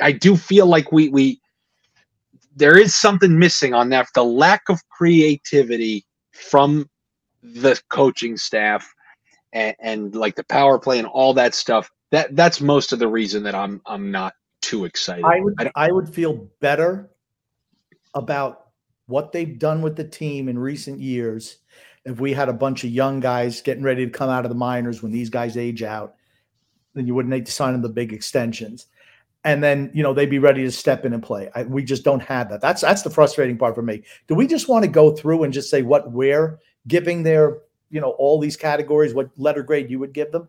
[0.01, 1.41] i do feel like we we
[2.56, 6.88] there is something missing on that the lack of creativity from
[7.42, 8.92] the coaching staff
[9.52, 13.08] and, and like the power play and all that stuff that that's most of the
[13.08, 17.10] reason that i'm i'm not too excited I would I, I would feel better
[18.14, 18.68] about
[19.06, 21.58] what they've done with the team in recent years
[22.04, 24.56] if we had a bunch of young guys getting ready to come out of the
[24.56, 26.16] minors when these guys age out,
[26.94, 28.86] then you wouldn't need to sign them the big extensions.
[29.44, 31.51] And then you know they'd be ready to step in and play.
[31.55, 32.60] I, we just don't have that.
[32.60, 34.05] That's that's the frustrating part for me.
[34.28, 37.59] Do we just want to go through and just say what we're giving their
[37.90, 39.14] you know all these categories?
[39.14, 40.47] What letter grade you would give them?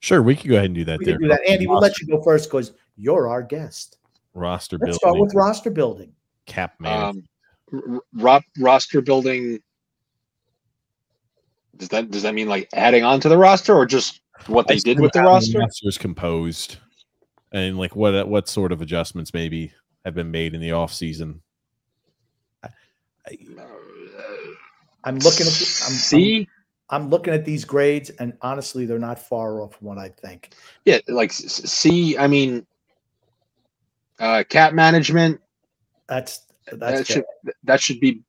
[0.00, 1.14] Sure, we could go ahead and do that We there.
[1.14, 1.46] can do that.
[1.46, 3.98] Andy, we'll let you go first because you're our guest.
[4.34, 6.12] roster Let's building, start with roster building.
[6.46, 7.02] cap man.
[7.04, 7.22] um
[7.72, 9.60] r- ro- roster building
[11.76, 14.76] does that does that mean like adding on to the roster or just what they
[14.76, 15.58] did with the roster?
[15.58, 16.78] roster is composed,
[17.52, 19.72] and like what what sort of adjustments maybe
[20.04, 21.42] have been made in the off season.
[25.04, 26.48] I'm looking at the, I'm, see
[26.90, 30.08] I'm, I'm looking at these grades, and honestly, they're not far off from what I
[30.08, 30.50] think.
[30.84, 32.66] Yeah, like s- s- see, I mean,
[34.20, 35.40] uh, cap management
[36.08, 37.24] That's that that's should
[37.64, 38.22] that should be.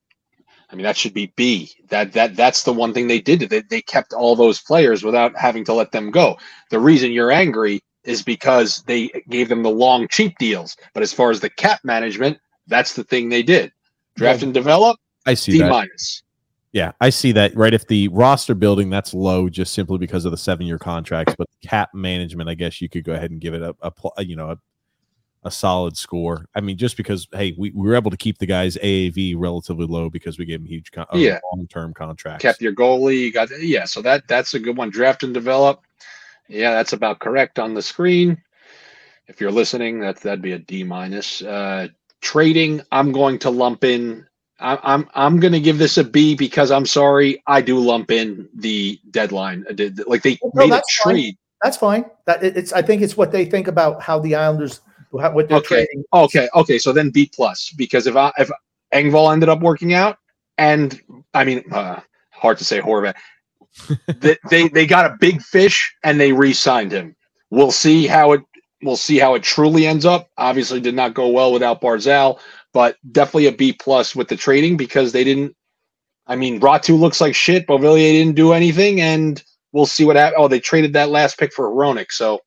[0.69, 1.71] I mean, that should be B.
[1.89, 3.41] That that that's the one thing they did.
[3.41, 6.37] They they kept all those players without having to let them go.
[6.71, 10.75] The reason you're angry is because they gave them the long cheap deals.
[10.93, 13.71] But as far as the cap management, that's the thing they did.
[14.15, 14.45] Draft Yeah.
[14.45, 15.69] and develop, I see D that.
[15.69, 16.23] minus.
[16.71, 17.55] Yeah, I see that.
[17.55, 17.73] Right.
[17.73, 21.47] If the roster building that's low, just simply because of the seven year contracts, but
[21.61, 23.75] cap management, I guess you could go ahead and give it a,
[24.17, 24.57] a you know a,
[25.43, 26.47] a solid score.
[26.55, 29.85] I mean, just because hey, we, we were able to keep the guys AAV relatively
[29.85, 31.39] low because we gave them huge con- uh, Yeah.
[31.53, 32.41] long term contracts.
[32.41, 33.19] Kept your goalie.
[33.19, 33.85] You got yeah.
[33.85, 34.89] So that that's a good one.
[34.89, 35.81] Draft and develop.
[36.47, 38.41] Yeah, that's about correct on the screen.
[39.27, 41.41] If you're listening, that that'd be a D minus.
[41.41, 41.87] Uh,
[42.21, 44.25] trading, I'm going to lump in.
[44.59, 48.11] I, I'm I'm going to give this a B because I'm sorry, I do lump
[48.11, 49.65] in the deadline.
[49.75, 51.15] Did like they No, made a that's fine.
[51.15, 51.37] trade.
[51.63, 52.05] That's fine.
[52.25, 52.73] That it's.
[52.73, 55.67] I think it's what they think about how the Islanders, what they're Okay.
[55.67, 56.03] trading.
[56.13, 58.51] Okay, okay, so then B plus because if I if
[58.93, 60.17] Engvall ended up working out,
[60.57, 61.01] and
[61.33, 62.01] I mean, uh,
[62.31, 63.15] hard to say Horvat,
[64.19, 67.15] they, they they got a big fish and they re-signed him.
[67.49, 68.41] We'll see how it
[68.83, 70.29] we'll see how it truly ends up.
[70.37, 72.39] Obviously, did not go well without Barzal,
[72.73, 75.55] but definitely a B plus with the trading because they didn't.
[76.27, 77.67] I mean, Ratu looks like shit.
[77.67, 80.35] Beauvillier didn't do anything, and we'll see what happens.
[80.37, 82.39] Oh, they traded that last pick for Ronick, so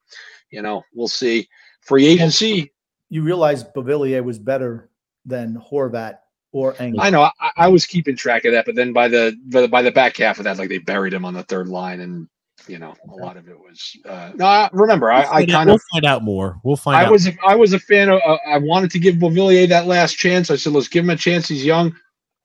[0.50, 1.48] you know we'll see.
[1.82, 2.72] Free agency.
[3.08, 4.90] You realize Beauvillier was better
[5.24, 6.18] than Horvat
[6.52, 6.96] or Engvall.
[7.00, 7.22] I know.
[7.40, 9.90] I, I was keeping track of that, but then by the by the- by the
[9.92, 12.28] back half of that, like they buried him on the third line, and
[12.66, 13.96] you know a lot of it was.
[14.08, 15.82] Uh, no, I, remember, I, I Find out- kind we'll of.
[15.92, 16.58] find out more.
[16.64, 17.12] We'll find I out.
[17.12, 18.20] was I was a fan of.
[18.26, 20.50] Uh, I wanted to give Beauvillier that last chance.
[20.50, 21.48] I said, let's give him a chance.
[21.48, 21.94] He's young.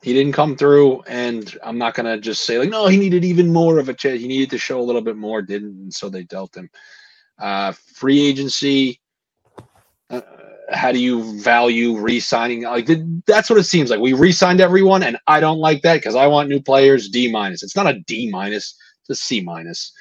[0.04, 3.54] He didn't come through, and I'm not gonna just say like, no, he needed even
[3.54, 4.20] more of a chance.
[4.20, 6.70] He needed to show a little bit more, didn't, and so they dealt him.
[7.40, 9.00] Uh, free agency.
[10.10, 10.22] Uh,
[10.72, 12.64] how do you value re-signing?
[12.64, 14.00] Like th- that's what it seems like.
[14.00, 17.10] We re-signed everyone, and I don't like that because I want new players.
[17.10, 17.64] D minus.
[17.64, 18.76] It's not a D minus.
[19.02, 19.92] It's a C minus.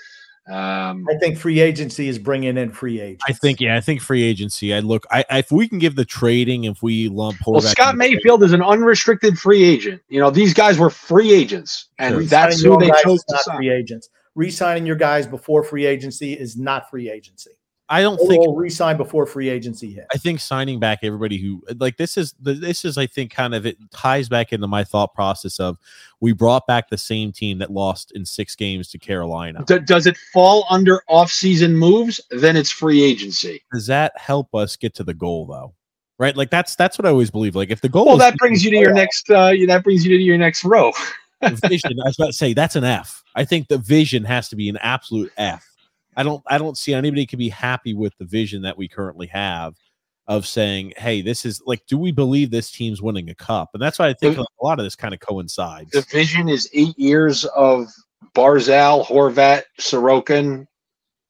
[0.50, 3.22] Um, I think free agency is bringing in free agents.
[3.28, 4.74] I think yeah, I think free agency.
[4.74, 5.06] I look.
[5.10, 8.04] I, I if we can give the trading, if we lump Well, Scott in the
[8.06, 10.02] trade- Mayfield is an unrestricted free agent.
[10.08, 12.22] You know, these guys were free agents, and Sure.
[12.24, 13.56] that's who they chose to not sign.
[13.58, 14.08] free agents.
[14.34, 17.50] Re-signing your guys before free agency is not free agency.
[17.90, 20.06] I don't think We'll re-sign before free agency hits.
[20.14, 23.66] I think signing back everybody who like this is this is I think kind of
[23.66, 25.76] it ties back into my thought process of
[26.20, 29.64] we brought back the same team that lost in six games to Carolina.
[29.66, 32.20] D- does it fall under off-season moves?
[32.30, 33.64] Then it's free agency.
[33.72, 35.74] Does that help us get to the goal though?
[36.16, 36.36] Right?
[36.36, 37.56] Like that's that's what I always believe.
[37.56, 39.28] Like if the goal Well, is that brings you to your next.
[39.28, 40.92] Uh, that brings you to your next row.
[41.42, 43.24] vision, I was about to say that's an F.
[43.34, 45.66] I think the vision has to be an absolute F.
[46.16, 49.26] I don't I don't see anybody could be happy with the vision that we currently
[49.28, 49.74] have
[50.26, 53.70] of saying, hey, this is like, do we believe this team's winning a cup?
[53.74, 55.90] And that's why I think The- a lot of this kind of coincides.
[55.90, 57.88] The vision is eight years of
[58.34, 60.66] Barzal, Horvat, Sorokin,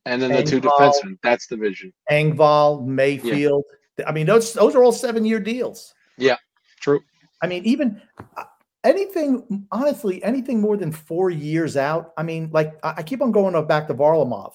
[0.04, 1.18] and then the two defensemen.
[1.22, 1.92] That's the vision.
[2.10, 3.64] Engvall, Mayfield.
[4.06, 5.94] I mean, those those are all seven-year deals.
[6.16, 6.36] Yeah,
[6.80, 7.00] true.
[7.42, 8.00] I mean, even
[8.36, 8.44] uh,
[8.84, 12.12] anything, honestly, anything more than four years out.
[12.16, 14.52] I mean, like I, I keep on going back to Varlamov.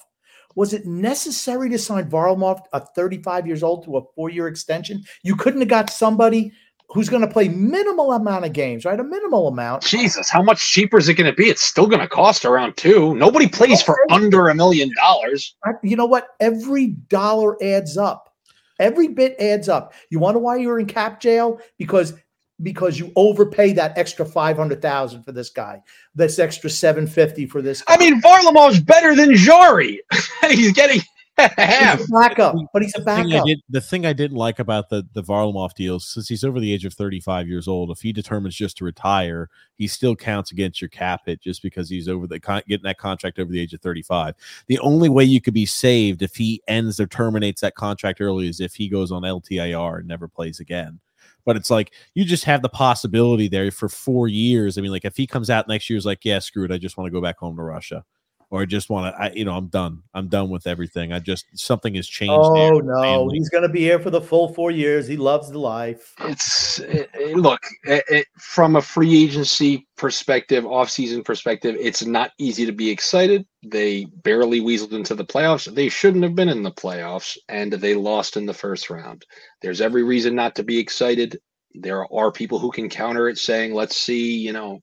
[0.56, 5.04] Was it necessary to sign Varlamov a 35 years old to a four-year extension?
[5.22, 6.52] You couldn't have got somebody
[6.88, 8.98] who's going to play minimal amount of games, right?
[8.98, 9.82] A minimal amount.
[9.82, 11.48] Jesus, how much cheaper is it going to be?
[11.48, 13.14] It's still going to cost around two.
[13.14, 15.54] Nobody plays for under a million dollars.
[15.82, 16.28] You know what?
[16.40, 18.32] Every dollar adds up.
[18.78, 19.94] Every bit adds up.
[20.10, 21.60] You want to why you're in cap jail?
[21.78, 22.14] Because
[22.62, 25.82] because you overpay that extra five hundred thousand for this guy.
[26.14, 27.82] This extra seven fifty for this.
[27.82, 27.94] Guy.
[27.94, 30.00] I mean, Varlamov's better than Jarry,
[30.48, 31.00] he's getting
[31.38, 31.98] half.
[31.98, 33.46] he's a backup, but he's a The thing, I backup.
[33.46, 36.72] did, the thing I didn't like about the the Varlamov deals, since he's over the
[36.72, 40.80] age of 35 years old, if he determines just to retire, he still counts against
[40.80, 43.74] your cap hit just because he's over the con- getting that contract over the age
[43.74, 44.34] of 35.
[44.68, 48.48] The only way you could be saved if he ends or terminates that contract early
[48.48, 50.98] is if he goes on LTIR and never plays again.
[51.46, 54.76] But it's like you just have the possibility there for four years.
[54.76, 56.78] I mean, like if he comes out next year, is like, yeah, screw it, I
[56.78, 58.04] just want to go back home to Russia,
[58.50, 60.02] or I just want to, I, you know, I'm done.
[60.14, 61.12] I'm done with everything.
[61.12, 62.32] I just something has changed.
[62.32, 63.36] Oh with no, family.
[63.38, 65.08] he's going to be here for the full four years.
[65.08, 66.14] He loves the life.
[66.20, 71.76] It's it, it- look it, it- from a free agency perspective, off-season perspective.
[71.78, 73.44] It's not easy to be excited.
[73.64, 75.72] They barely weaseled into the playoffs.
[75.74, 79.24] They shouldn't have been in the playoffs, and they lost in the first round.
[79.60, 81.40] There's every reason not to be excited.
[81.74, 84.80] There are people who can counter it, saying, "Let's see," you know.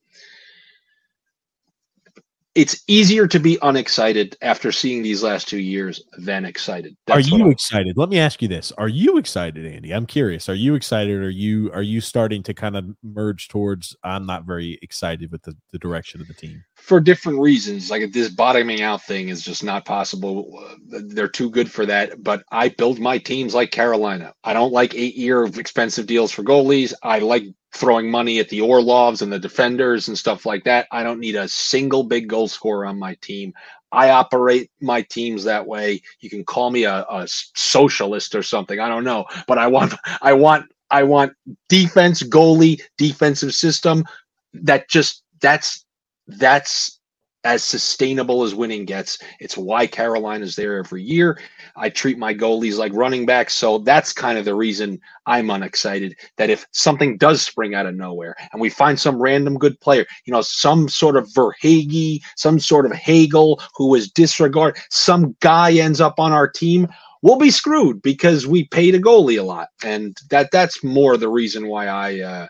[2.56, 6.96] It's easier to be unexcited after seeing these last two years than excited.
[7.08, 7.98] That's are you excited?
[7.98, 9.92] Let me ask you this: Are you excited, Andy?
[9.92, 10.48] I'm curious.
[10.50, 11.22] Are you excited?
[11.22, 13.96] Are you are you starting to kind of merge towards?
[14.04, 16.64] I'm not very excited with the, the direction of the team.
[16.76, 17.90] for different reasons.
[17.90, 20.64] Like this bottoming out thing is just not possible.
[20.88, 22.24] They're too good for that.
[22.24, 24.34] But I build my teams like Carolina.
[24.44, 26.94] I don't like eight year of expensive deals for goalies.
[27.02, 30.88] I like throwing money at the Orlovs and the defenders and stuff like that.
[30.91, 33.54] I don't need a single big goal scorer on my team.
[33.91, 36.02] I operate my teams that way.
[36.20, 38.80] You can call me a, a socialist or something.
[38.80, 41.34] I don't know, but I want, I want, I want
[41.70, 44.06] defense, goalie, defensive system.
[44.54, 45.84] That just that's
[46.28, 47.00] that's
[47.44, 49.20] as sustainable as winning gets.
[49.40, 51.40] It's why Carolina's there every year.
[51.76, 53.53] I treat my goalies like running backs.
[53.53, 57.95] So that's kind of the reason I'm unexcited that if something does spring out of
[57.95, 62.60] nowhere and we find some random good player, you know, some sort of Verhaeghe, some
[62.60, 66.88] sort of Hagel who is disregard, some guy ends up on our team,
[67.22, 69.70] we'll be screwed because we paid a goalie a lot.
[69.84, 72.48] And that that's more the reason why I uh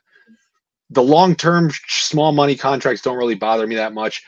[0.90, 4.22] the long-term small money contracts don't really bother me that much.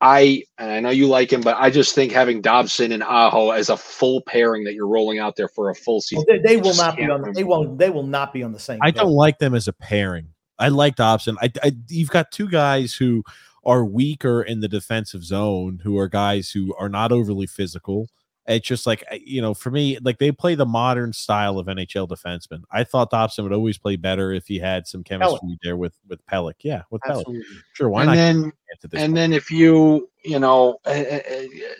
[0.00, 3.50] I and I know you like him, but I just think having Dobson and Aho
[3.50, 6.24] as a full pairing that you're rolling out there for a full season.
[6.28, 7.22] They, they will not be on.
[7.22, 7.78] The, they won't.
[7.78, 8.78] They will not be on the same.
[8.82, 8.96] I page.
[8.96, 10.28] don't like them as a pairing.
[10.58, 11.36] I like Dobson.
[11.40, 13.24] I, I you've got two guys who
[13.64, 18.08] are weaker in the defensive zone, who are guys who are not overly physical.
[18.48, 22.08] It's just like you know, for me, like they play the modern style of NHL
[22.08, 22.62] defensemen.
[22.70, 26.24] I thought Dobson would always play better if he had some chemistry there with with
[26.26, 26.54] Pelech.
[26.60, 27.42] Yeah, with Pelech.
[27.72, 28.14] Sure, why and not?
[28.14, 29.14] then get to this and point?
[29.16, 31.20] then if you you know uh, uh,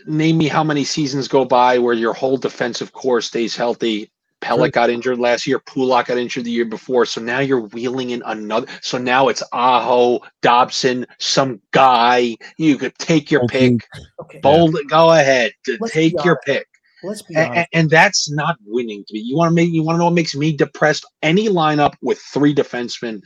[0.07, 4.11] name me how many seasons go by where your whole defensive core stays healthy
[4.43, 5.59] Pelech got injured last year.
[5.61, 7.07] Pulock got injured the year before.
[7.07, 8.67] So now you're wheeling in another.
[8.83, 12.37] So now it's Aho, Dobson, some guy.
[12.59, 13.87] You could take your pick.
[14.21, 14.41] Okay.
[14.41, 15.53] Bold, go ahead.
[15.65, 16.47] to Let's take your honest.
[16.47, 16.67] pick.
[17.03, 17.69] Let's be And, honest.
[17.73, 19.21] and that's not winning to me.
[19.21, 21.05] You want to make you want to know what makes me depressed?
[21.23, 23.21] Any lineup with three defensemen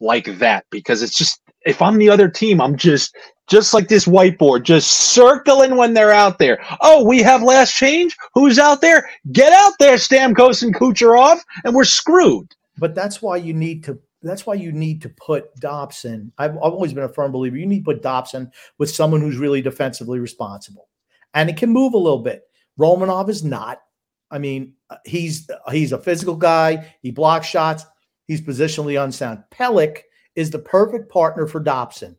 [0.00, 3.16] like that, because it's just if I'm the other team, I'm just
[3.46, 6.64] just like this whiteboard, just circling when they're out there.
[6.80, 8.16] Oh, we have last change.
[8.34, 9.08] Who's out there?
[9.32, 12.54] Get out there, Stamkos and Kucherov, and we're screwed.
[12.78, 13.98] But that's why you need to.
[14.22, 16.32] That's why you need to put Dobson.
[16.38, 17.56] I've, I've always been a firm believer.
[17.56, 20.88] You need to put Dobson with someone who's really defensively responsible,
[21.34, 22.42] and it can move a little bit.
[22.78, 23.82] Romanov is not.
[24.30, 24.74] I mean,
[25.04, 26.92] he's he's a physical guy.
[27.00, 27.84] He blocks shots.
[28.26, 29.44] He's positionally unsound.
[29.52, 30.00] Pelech
[30.34, 32.16] is the perfect partner for Dobson.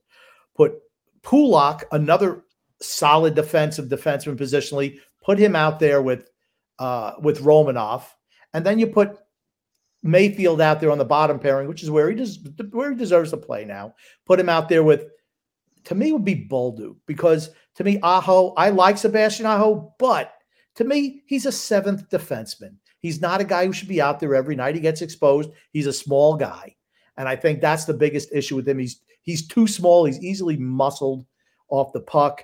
[0.55, 0.75] Put
[1.27, 2.45] Pulock, another
[2.81, 4.99] solid defensive defenseman positionally.
[5.21, 6.29] Put him out there with
[6.79, 8.03] uh, with Romanov,
[8.53, 9.17] and then you put
[10.03, 12.39] Mayfield out there on the bottom pairing, which is where he does
[12.71, 13.93] where he deserves to play now.
[14.25, 15.07] Put him out there with,
[15.83, 20.33] to me, would be Bolduc because to me, Aho, I like Sebastian Aho, but
[20.75, 22.77] to me, he's a seventh defenseman.
[22.99, 24.75] He's not a guy who should be out there every night.
[24.75, 25.51] He gets exposed.
[25.73, 26.76] He's a small guy,
[27.17, 28.79] and I think that's the biggest issue with him.
[28.79, 30.05] He's he's too small.
[30.05, 31.25] He's easily muscled
[31.69, 32.43] off the puck.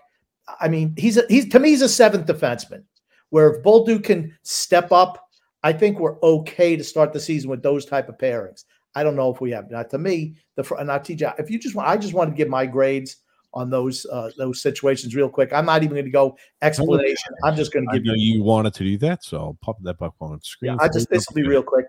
[0.59, 2.83] I mean, he's a, he's to me, he's a seventh defenseman.
[3.29, 5.23] Where if Bolduc can step up
[5.63, 8.65] I think we're okay to start the season with those type of pairings.
[8.95, 9.71] I don't know if we have.
[9.71, 11.29] Now, to me, the fr- and I'll teach you.
[11.39, 13.17] If you just want, I just want to give my grades
[13.53, 15.53] on those uh, those situations real quick.
[15.53, 17.33] I'm not even going to go explanation.
[17.43, 18.35] I'm just going to give you.
[18.35, 20.73] you wanted to do that, so I'll pop that up on the screen.
[20.73, 21.85] Yeah, I just this will be real quick.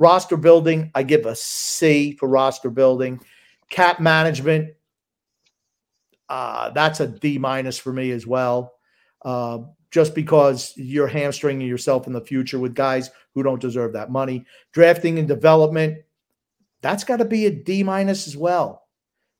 [0.00, 3.20] Roster building, I give a C for roster building.
[3.68, 4.74] Cap management,
[6.28, 8.72] uh, that's a D minus for me as well.
[9.22, 9.58] Uh,
[9.90, 14.46] just because you're hamstringing yourself in the future with guys who don't deserve that money.
[14.72, 15.98] Drafting and development,
[16.80, 18.86] that's got to be a D minus as well.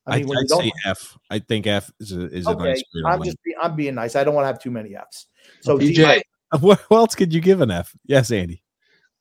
[0.07, 1.17] I, when you I'd don't- say F.
[1.31, 3.05] I think F is a, is a okay, nice grade.
[3.07, 4.15] I'm just be, I'm being nice.
[4.15, 5.27] I don't want to have too many Fs.
[5.63, 6.25] So D DJ, minus-
[6.61, 7.95] What, what else could you give an F?
[8.05, 8.63] Yes, Andy.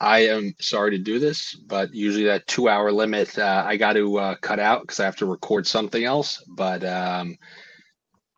[0.02, 3.94] I am sorry to do this, but usually that two hour limit uh, I got
[3.94, 6.42] to uh, cut out because I have to record something else.
[6.48, 7.38] But um,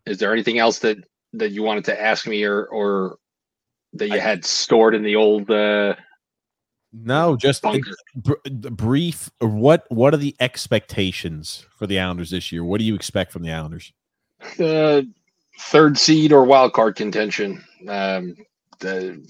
[0.05, 0.97] is there anything else that
[1.33, 3.17] that you wanted to ask me or or
[3.93, 5.95] that you had stored in the old uh,
[6.93, 7.63] No, just
[8.15, 9.29] br- brief.
[9.39, 12.63] What what are the expectations for the Islanders this year?
[12.63, 13.93] What do you expect from the Islanders?
[14.59, 15.03] Uh,
[15.59, 17.63] third seed or wild card contention.
[17.87, 18.35] Um,
[18.79, 19.21] the,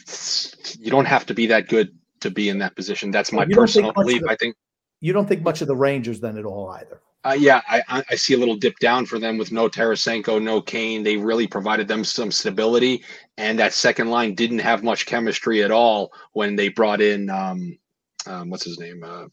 [0.79, 3.11] you don't have to be that good to be in that position.
[3.11, 4.21] That's my You don't think personal belief.
[4.21, 4.55] the- I think.
[5.01, 7.01] you don't think much of the Rangers then at all either.
[7.23, 10.59] Uh, yeah, I, I see a little dip down for them with no Tarasenko, no
[10.59, 11.03] Kane.
[11.03, 13.03] They really provided them some stability,
[13.37, 17.77] and that second line didn't have much chemistry at all when they brought in um,
[18.25, 19.27] um what's his name, uh,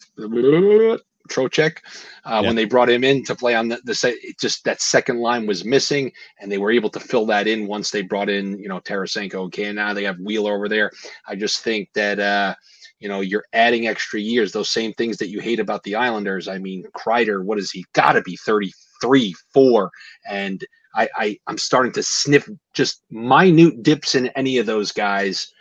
[1.30, 1.78] Trocheck
[2.24, 2.48] uh, Yeah.
[2.48, 5.64] when they brought him in to play on the, the just that second line was
[5.64, 8.80] missing, and they were able to fill that in once they brought in you know
[8.80, 9.34] Tarasenko.
[9.46, 10.90] Okay, now they have Wheeler over there.
[11.26, 12.54] I just think that uh,
[13.00, 14.52] you know you're adding extra years.
[14.52, 16.48] Those same things that you hate about the Islanders.
[16.48, 17.84] I mean, Kreider, what is he?
[17.92, 19.90] Got to be 33, four,
[20.28, 20.64] and
[20.94, 25.52] I, I I'm starting to sniff just minute dips in any of those guys,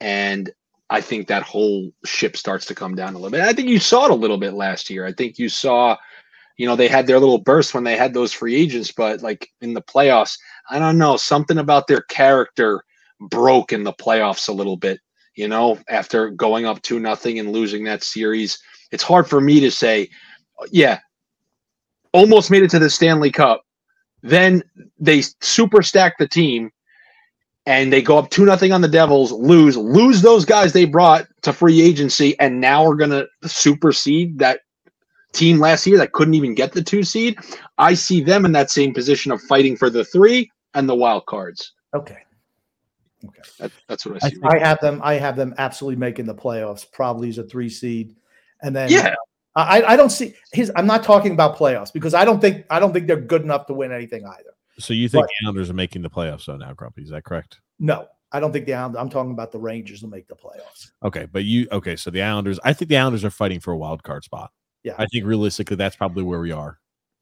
[0.00, 0.50] and
[0.90, 3.42] I think that whole ship starts to come down a little bit.
[3.42, 5.06] I think you saw it a little bit last year.
[5.06, 5.96] I think you saw,
[6.56, 9.48] you know, they had their little burst when they had those free agents, but like
[9.60, 10.36] in the playoffs,
[10.68, 12.82] I don't know, something about their character
[13.20, 14.98] broke in the playoffs a little bit.
[15.40, 18.58] You know, after going up two nothing and losing that series,
[18.92, 20.10] it's hard for me to say,
[20.70, 21.00] yeah,
[22.12, 23.62] almost made it to the Stanley Cup.
[24.22, 24.62] Then
[24.98, 26.70] they super stack the team
[27.64, 31.26] and they go up two nothing on the Devils, lose, lose those guys they brought
[31.40, 34.60] to free agency, and now we're gonna supersede that
[35.32, 37.38] team last year that couldn't even get the two seed.
[37.78, 41.24] I see them in that same position of fighting for the three and the wild
[41.24, 41.72] cards.
[41.94, 42.18] Okay.
[43.58, 44.36] That, that's what I I see.
[44.44, 45.00] I have them.
[45.02, 46.90] I have them absolutely making the playoffs.
[46.90, 48.16] Probably as a three seed,
[48.62, 49.14] and then yeah,
[49.54, 50.70] I, I don't see his.
[50.76, 53.66] I'm not talking about playoffs because I don't think I don't think they're good enough
[53.66, 54.54] to win anything either.
[54.78, 57.02] So you think But- the Islanders are making the playoffs though now, Grumpy?
[57.02, 57.60] Is that correct?
[57.78, 59.00] No, I don't think the Islanders.
[59.00, 60.90] I'm talking about the Rangers will make the playoffs.
[61.02, 61.96] Okay, but you okay?
[61.96, 64.52] So the Islanders, I think the Islanders are fighting for a wild card spot.
[64.82, 64.94] Yeah.
[64.96, 66.78] I think realistically, that's probably where we are.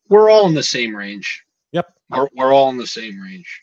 [0.09, 1.45] we're all in the same range.
[1.73, 1.93] Yep.
[2.11, 3.62] We're, we're all in the same range.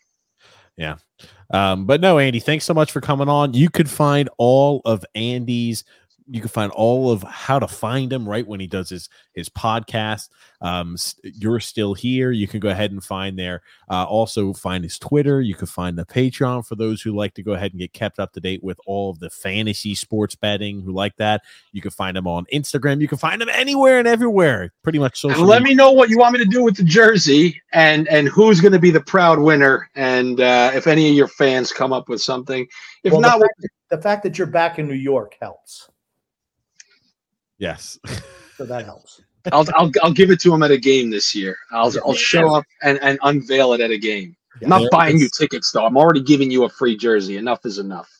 [1.50, 3.54] Um, but no, Andy, thanks so much for coming on.
[3.54, 5.84] You could find all of Andy's.
[6.28, 9.48] You can find all of how to find him right when he does his his
[9.48, 10.28] podcast.
[10.60, 12.32] Um, you're still here.
[12.32, 13.62] You can go ahead and find there.
[13.90, 15.40] Uh, also find his Twitter.
[15.40, 18.18] You can find the Patreon for those who like to go ahead and get kept
[18.18, 20.80] up to date with all of the fantasy sports betting.
[20.80, 21.42] Who like that?
[21.72, 23.00] You can find him on Instagram.
[23.00, 24.72] You can find him anywhere and everywhere.
[24.82, 25.40] Pretty much social.
[25.40, 25.74] And let media.
[25.74, 28.72] me know what you want me to do with the jersey and and who's going
[28.72, 29.88] to be the proud winner.
[29.94, 32.66] And uh, if any of your fans come up with something,
[33.04, 35.88] if Well, the not, fact, the fact that you're back in New York helps.
[37.58, 37.98] Yes.
[38.56, 39.20] So that helps.
[39.52, 41.56] I'll, I'll I'll give it to him at a game this year.
[41.70, 44.36] I'll I'll show up and, and unveil it at a game.
[44.62, 45.84] I'm not buying you tickets though.
[45.86, 47.36] I'm already giving you a free jersey.
[47.36, 48.10] Enough is enough.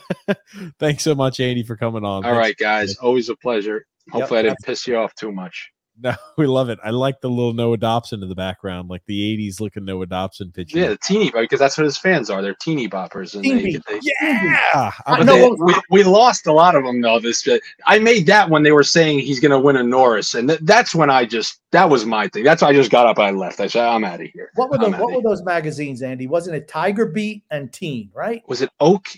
[0.78, 2.16] Thanks so much, Andy, for coming on.
[2.16, 2.96] All Thanks right, guys.
[2.96, 3.86] Always a pleasure.
[4.10, 5.70] Hopefully, I didn't piss you off too much.
[6.00, 6.78] No, we love it.
[6.84, 10.50] I like the little Noah Dobson in the background, like the '80s looking Noah Dobson
[10.50, 10.78] picture.
[10.78, 12.42] Yeah, the teeny because that's what his fans are.
[12.42, 13.76] They're teeny boppers, and Teeny.
[13.88, 14.90] they, yeah.
[15.06, 17.20] I know they- we, we lost a lot of them though.
[17.20, 17.46] This
[17.86, 20.60] I made that when they were saying he's going to win a Norris, and th-
[20.62, 22.44] that's when I just that was my thing.
[22.44, 23.18] That's why I just got up.
[23.18, 23.60] I left.
[23.60, 24.50] I said I'm out of here.
[24.54, 25.00] What were I'm those?
[25.00, 25.22] What were here.
[25.22, 26.26] those magazines, Andy?
[26.26, 28.10] Wasn't it Tiger Beat and Teen?
[28.14, 28.42] Right?
[28.48, 29.08] Was it Oak?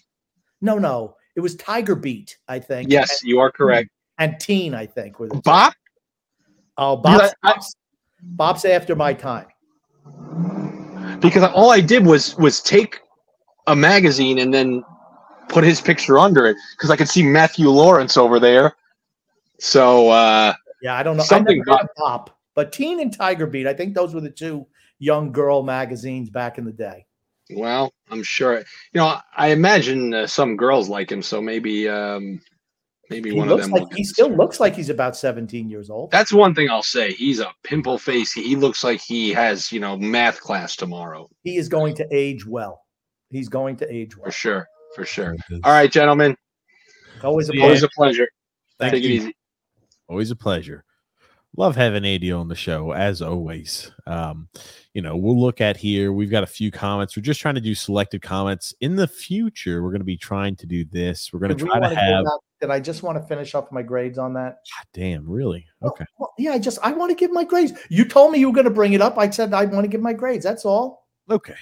[0.61, 1.17] No, no.
[1.37, 2.91] It was Tiger Beat, I think.
[2.91, 3.91] Yes, you are correct.
[4.19, 5.21] And, and Teen, I think.
[5.21, 5.41] Were the two.
[5.43, 5.75] Bop.
[6.79, 7.77] Oh, Bop's, I- Bop's,
[8.23, 9.47] Bop's after my time.
[11.21, 13.01] because all I did was was take
[13.67, 14.85] a magazine and then
[15.49, 18.77] put his picture under it because I could see Matthew Lawrence over there.
[19.59, 21.23] So uh, Yeah, I don't know.
[21.23, 23.67] Something read Pop, but Teen and Tiger Beat.
[23.67, 24.67] I think those were the two
[24.99, 27.07] young girl magazines back in the day.
[27.55, 29.19] well, I'm sure you know.
[29.37, 32.41] I imagine uh, some girls like him, so maybe um,
[33.11, 33.71] maybe He one of them.
[33.71, 34.39] like he still started.
[34.39, 36.11] looks like he's about 17 years old.
[36.11, 37.13] That's one thing I'll say.
[37.13, 38.33] He's a pimple face.
[38.33, 42.47] He looks like he has you know math class tomorrow He is going to age
[42.47, 42.83] well.
[43.31, 44.27] He's going to age well.
[44.27, 45.35] for sure, for sure.
[45.65, 46.37] All right, gentlemen.
[47.23, 47.63] Always a Yeah.
[47.65, 47.87] Always pleasure.
[47.87, 48.29] a pleasure.
[48.79, 49.09] Thank Take you.
[49.11, 49.37] it easy.
[50.09, 50.85] Always a pleasure.
[51.59, 53.91] Love having AD on the show as always.
[54.07, 54.49] Um,
[54.93, 56.13] you know, we'll look at here.
[56.13, 57.17] We've got a few comments.
[57.17, 58.75] We're just trying to do selected comments.
[58.83, 61.33] In the future, we're going to be trying to do this.
[61.33, 62.25] We're going to try to have.
[62.61, 64.61] Did I just want to finish off my grades on that?
[64.75, 65.67] God damn, really?
[65.83, 66.07] Okay.
[66.19, 67.73] Well, yeah, I just I want to give my grades.
[67.91, 69.19] You told me you were going to bring it up.
[69.19, 70.45] I said I want to give my grades.
[70.45, 71.07] That's all.
[71.31, 71.55] Okay.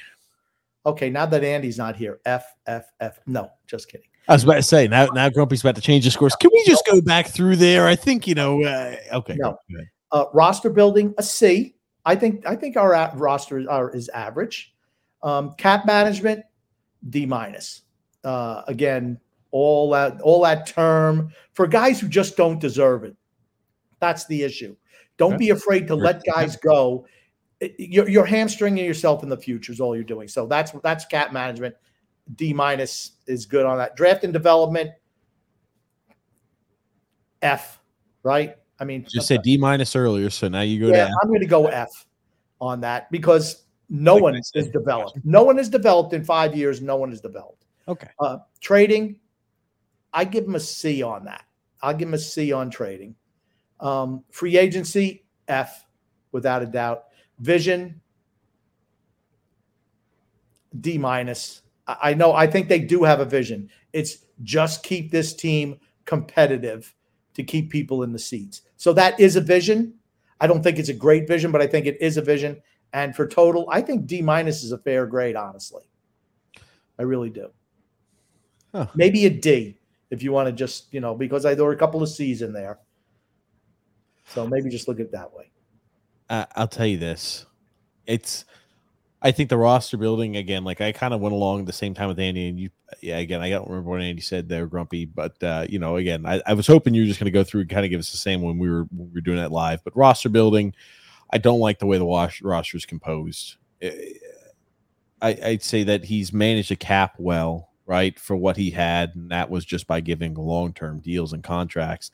[0.86, 3.18] Okay, now that Andy's not here, F F F.
[3.26, 4.06] No, just kidding.
[4.28, 5.06] I was about to say now.
[5.06, 6.36] Now Grumpy's about to change the scores.
[6.36, 7.86] Can we just go back through there?
[7.86, 8.62] I think you know.
[8.62, 9.36] Uh, okay.
[9.38, 9.58] No.
[10.12, 11.74] Uh, roster building a C.
[12.04, 14.74] I think I think our roster are, is average.
[15.22, 16.44] Um, cap management
[17.08, 17.82] D minus.
[18.22, 19.18] Uh, again,
[19.54, 23.16] all that all that term for guys who just don't deserve it.
[24.00, 24.74] That's the issue.
[25.16, 27.06] Don't be afraid to let guys go.
[27.78, 29.70] You're, you're hamstringing yourself in the future.
[29.70, 30.26] Is all you're doing.
[30.26, 31.76] So that's that's cap management.
[32.34, 33.94] D minus is good on that.
[33.94, 34.90] Draft and development.
[37.40, 37.78] F.
[38.24, 38.56] Right.
[38.80, 41.46] I mean, Just said D minus earlier, so now you go yeah, I'm going to
[41.46, 42.06] go F
[42.60, 45.20] on that because no Like one is developed.
[45.22, 46.82] No one is developed in five years.
[46.82, 47.66] No one is developed.
[47.86, 48.08] okay.
[48.18, 49.20] Uh, trading,
[50.14, 51.44] I give him a C on that.
[51.82, 53.16] I'll give him a C on trading.
[53.80, 55.84] Um, free agency, F,
[56.32, 57.04] without a doubt.
[57.40, 58.00] Vision,
[60.80, 61.62] D minus.
[61.86, 62.32] I I know.
[62.32, 63.68] I think they do have a vision.
[63.92, 66.94] It's just keep this team competitive
[67.34, 68.62] to keep people in the seats.
[68.76, 69.94] So that is a vision.
[70.40, 72.62] I don't think it's a great vision, but I think it is a vision.
[72.92, 75.82] And for total, I think D minus is a fair grade, honestly.
[76.98, 77.50] I really do.
[78.72, 78.86] Huh.
[78.94, 79.76] Maybe a D
[80.14, 82.40] if you want to just, you know, because I there were a couple of C's
[82.40, 82.78] in there.
[84.28, 85.50] So maybe just look at it that way.
[86.30, 87.44] I I'll tell you this.
[88.06, 88.44] It's
[89.20, 92.08] I think the roster building again, like I kind of went along the same time
[92.08, 92.70] with Andy, and you,
[93.00, 96.26] yeah, again, I don't remember what Andy said there, Grumpy, but uh, you know, again,
[96.26, 98.00] I, I was hoping you were just going to go through and kind of give
[98.00, 99.82] us the same when we were when we were doing that live.
[99.82, 100.74] But roster building,
[101.30, 103.56] I don't like the way the wash, roster is composed.
[103.82, 103.92] Eh,
[105.22, 109.30] I, I'd say that he's managed a cap well, right, for what he had, and
[109.30, 112.10] that was just by giving long term deals and contracts.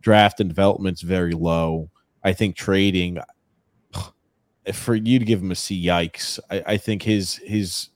[0.00, 1.90] Draft and development's very low.
[2.22, 3.18] I think trading
[4.72, 6.38] for you to give him a C, yikes.
[6.50, 7.90] I, I think his his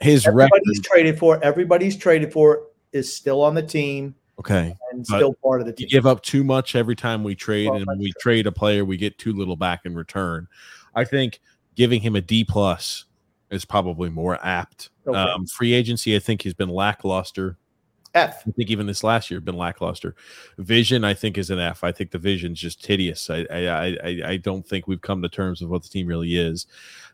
[0.00, 0.52] his record.
[0.54, 5.34] Everybody's traded for, everybody's traded for is still on the team Okay, and But still
[5.34, 5.88] part of the you team.
[5.88, 8.20] give up too much every time we trade, Well, and we true.
[8.20, 10.48] trade a player, we get too little back in return.
[10.94, 11.40] I think
[11.74, 13.04] giving him a D plus
[13.50, 14.89] is probably more apt.
[15.06, 15.18] Okay.
[15.18, 17.56] Um, free agency, I think, has been lackluster.
[18.14, 18.42] F.
[18.46, 20.16] I think even this last year been lackluster.
[20.58, 21.84] Vision, I think, is an F.
[21.84, 23.30] I think the vision's just hideous.
[23.30, 26.36] I I I, I- don't think we've come to terms with what the team really
[26.36, 26.66] is.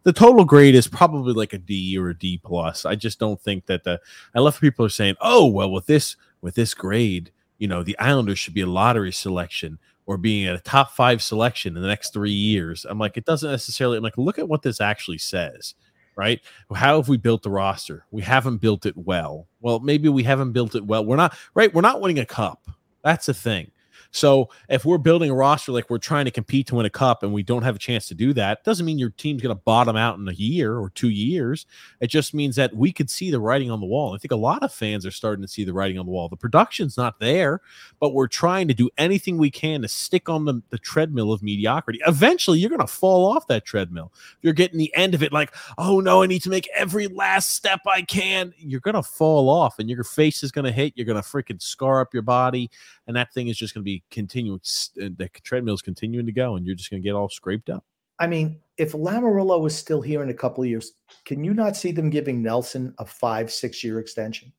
[0.05, 2.87] The total grade is probably like a D or a D plus.
[2.87, 4.01] I just don't think that the
[4.35, 7.99] I love people are saying, oh well, with this with this grade, you know, the
[7.99, 12.13] Islanders should be a lottery selection or being a top five selection in the next
[12.15, 12.87] three years.
[12.89, 13.99] I'm like, it doesn't necessarily.
[13.99, 15.75] I'm like, look at what this actually says
[16.17, 16.41] right?
[16.75, 18.07] How have we built the roster?
[18.11, 19.49] We haven't built it well.
[19.61, 21.05] Well, maybe we haven't built it well.
[21.05, 21.73] We're not right.
[21.73, 22.67] We're not winning a cup.
[23.05, 23.71] That's the thing.
[24.11, 27.23] So if we're building a roster like we're trying to compete to win a cup
[27.23, 29.63] and we don't have a chance to do that, doesn't mean your team's going to
[29.63, 31.67] bottom out in a year or two years.
[32.01, 34.15] It just means that we could see the writing on the wall.
[34.15, 36.29] I think a lot of fans are starting to see the writing on the wall.
[36.29, 37.61] The production's not there,
[38.01, 41.43] but we're trying to do anything we can to stick on the, the treadmill of
[41.43, 42.01] mediocrity.
[42.07, 44.13] Eventually, you're going to fall off that treadmill.
[44.43, 47.55] You're getting the end of it like, oh no, I need to make every last
[47.55, 48.53] step I can.
[48.59, 50.93] You're going to fall off and your face is going to hit.
[50.97, 52.71] You're going to freaking scar up your body.
[53.07, 54.61] And that thing is just going to be continuing.
[55.01, 57.85] Uh, the treadmill's continuing to go and you're just going to get all scraped up.
[58.19, 60.93] I mean, if Lamoriello was still here in a couple of years,
[61.25, 64.53] can you not see them giving Nelson a five, six year extension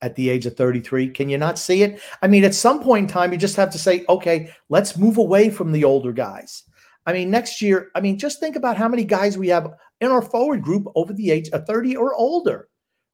[0.00, 1.10] at the age of 33?
[1.10, 2.00] Can you not see it?
[2.22, 5.18] I mean, at some point in time, you just have to say, okay, let's move
[5.18, 6.64] away from the older guys.
[7.04, 10.10] I mean, next year, I mean, just think about how many guys we have in
[10.10, 12.68] our forward group over the age of 30 or older,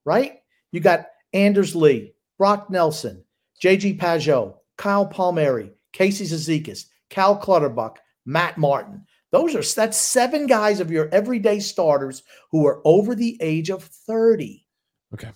[0.04, 0.38] right?
[0.72, 3.24] You got Anders Lee, Brock Nelson,
[3.62, 9.04] JG Pageau, Kyle Palmieri, Casey Cizikas, Cal Clutterbuck, Matt Martin.
[9.30, 13.84] Those are that's seven guys of your everyday starters who are over the age of
[13.84, 14.64] 30.
[15.12, 15.30] Okay.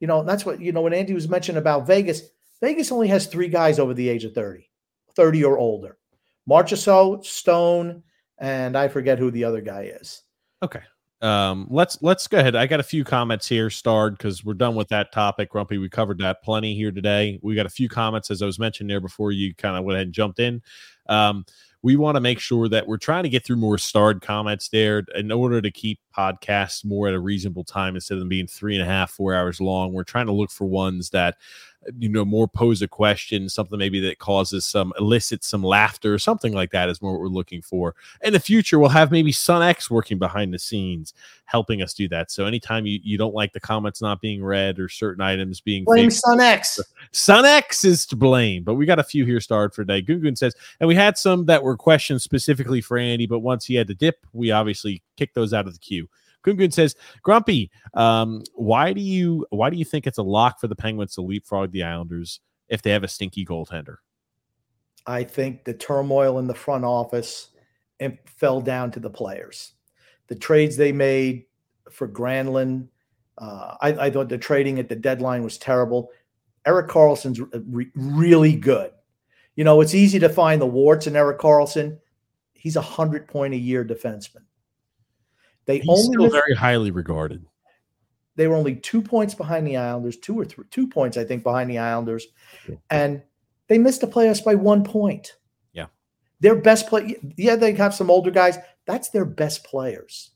[0.00, 2.22] You know, that's what you know when Andy was mentioning about Vegas.
[2.62, 4.70] Vegas only has three guys over the age of 30,
[5.14, 5.98] 30 or older.
[6.48, 8.02] Marchessault, Stone,
[8.38, 10.22] and I forget who the other guy is.
[10.62, 10.82] Okay.
[11.24, 12.54] Um, let's let's go ahead.
[12.54, 15.50] I got a few comments here, starred because we're done with that topic.
[15.50, 17.38] Grumpy, we covered that plenty here today.
[17.42, 19.96] We got a few comments as I was mentioning there before you kind of went
[19.96, 20.60] ahead and jumped in.
[21.08, 21.46] Um,
[21.80, 25.02] we want to make sure that we're trying to get through more starred comments there
[25.14, 28.74] in order to keep podcasts more at a reasonable time instead of them being three
[28.74, 29.92] and a half, four hours long.
[29.92, 31.36] We're trying to look for ones that
[31.98, 36.18] you know more pose a question something maybe that causes some elicits some laughter or
[36.18, 39.32] something like that is more what we're looking for in the future we'll have maybe
[39.32, 41.14] sun x working behind the scenes
[41.46, 44.78] helping us do that so anytime you, you don't like the comments not being read
[44.78, 46.80] or certain items being Blame fixed, Sun X.
[47.12, 50.02] Sun X is to blame, but we got a few here starred for today.
[50.02, 53.74] Gungun says, and we had some that were questions specifically for Andy, but once he
[53.74, 56.08] had to dip, we obviously kicked those out of the queue.
[56.44, 60.68] Gungun says, Grumpy, um, why do you why do you think it's a lock for
[60.68, 63.96] the Penguins to leapfrog the Islanders if they have a stinky goaltender?
[65.06, 67.50] I think the turmoil in the front office
[68.00, 69.72] and fell down to the players.
[70.28, 71.44] The trades they made
[71.90, 72.88] for Granlund,
[73.38, 76.10] uh, I, I thought the trading at the deadline was terrible.
[76.66, 78.90] Erik Karlsson's re- really good.
[79.56, 81.98] You know, it's easy to find the warts in Erik Karlsson.
[82.54, 84.44] He's a hundred point a year defenseman.
[85.66, 87.44] They He's only still very highly regarded.
[88.36, 91.42] they were only two points behind the Islanders, two or three, two points, I think,
[91.42, 92.26] behind the Islanders.
[92.90, 93.22] And
[93.68, 95.36] they missed the playoffs by one point.
[95.72, 95.86] Yeah.
[96.40, 98.58] Their best play, yeah, they have some older guys.
[98.86, 100.32] That's their best players.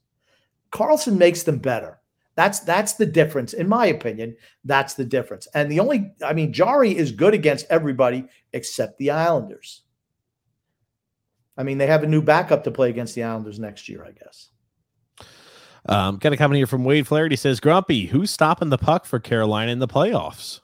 [0.73, 2.01] Karlsson makes them better.
[2.37, 4.37] That's that's the difference, in my opinion.
[4.65, 5.49] That's the difference.
[5.55, 9.83] And the only, I mean, Jarry is good against everybody except the Islanders.
[11.57, 14.13] I mean, they have a new backup to play against the Islanders next year, I
[14.13, 14.51] guess.
[15.89, 19.19] Um, got a comment here from Wade Flaherty says, Grumpy, who's stopping the puck for
[19.19, 20.60] Carolina in the playoffs?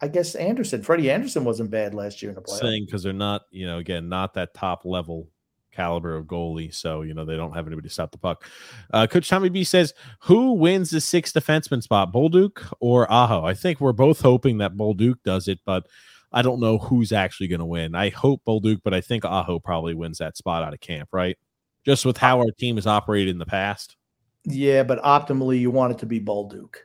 [0.00, 2.60] I guess Andersen, Freddie Andersen wasn't bad last year in the playoffs.
[2.60, 5.28] Saying because they're not, you know, again, not that top level
[5.72, 6.72] caliber of goalie.
[6.72, 8.44] So, you know, they don't have anybody to stop the puck.
[8.92, 13.44] Uh, Coach Tommy B says, Who wins the sixth defenseman spot, Bolduc or Aho?
[13.44, 15.86] I think we're both hoping that Bolduc does it, but
[16.32, 17.94] I don't know who's actually going to win.
[17.94, 21.36] I hope Bolduc, but I think Aho probably wins that spot out of camp, right?
[21.84, 23.96] Just with how our team has operated in the past.
[24.44, 26.76] Yeah, but optimally, you want it to be Bolduc.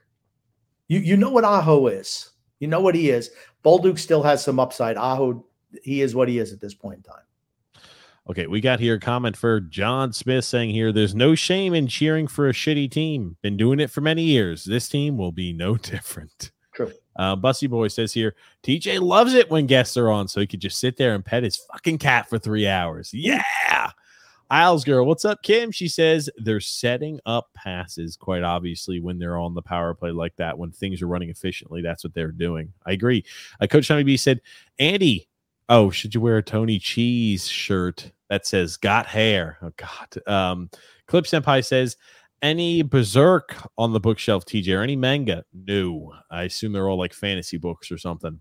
[0.87, 2.31] You you know what Aho is.
[2.59, 3.31] You know what he is.
[3.63, 4.97] Bolduc still has some upside.
[4.97, 5.45] Aho,
[5.83, 7.23] he is what he is at this point in time.
[8.29, 11.87] Okay, we got here a comment for John Smith saying here, there's no shame in
[11.87, 13.37] cheering for a shitty team.
[13.41, 14.65] Been doing it for many years.
[14.65, 16.51] This team will be no different.
[16.73, 16.91] True.
[17.15, 20.59] Uh, Bussy Boy says here, TJ loves it when guests are on, so he could
[20.59, 23.11] just sit there and pet his fucking cat for three hours.
[23.13, 23.91] Yeah.
[24.49, 25.71] Isles girl, what's up, Kim?
[25.71, 30.35] She says they're setting up passes quite obviously when they're on the power play like
[30.37, 30.57] that.
[30.57, 32.71] When things are running efficiently, that's what they're doing.
[32.85, 33.25] I agree.
[33.59, 34.41] Uh, Coach Tommy B said,
[34.79, 35.27] Andy,
[35.67, 39.57] oh, should you wear a Tony Cheese shirt that says "Got hair"?
[39.61, 40.27] Oh God.
[40.27, 40.69] Um,
[41.07, 41.97] Clip Senpai says,
[42.41, 45.43] any berserk on the bookshelf, TJ, or any manga?
[45.53, 48.39] No, I assume they're all like fantasy books or something.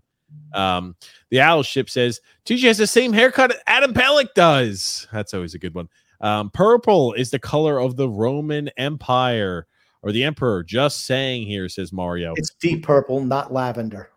[0.53, 0.95] Um,
[1.29, 5.07] the owl ship says TJ has the same haircut Adam Pelech does.
[5.11, 5.89] That's always a good one.
[6.21, 9.67] Um, purple is the color of the Roman Empire
[10.01, 10.63] or the Emperor.
[10.63, 12.33] Just saying here, says Mario.
[12.37, 14.09] It's deep purple, not lavender.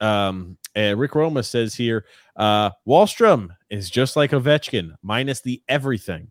[0.00, 2.06] Um, and Rick Roma says here,
[2.36, 6.30] uh, Wahlstrom is just like Ovechkin, minus the everything.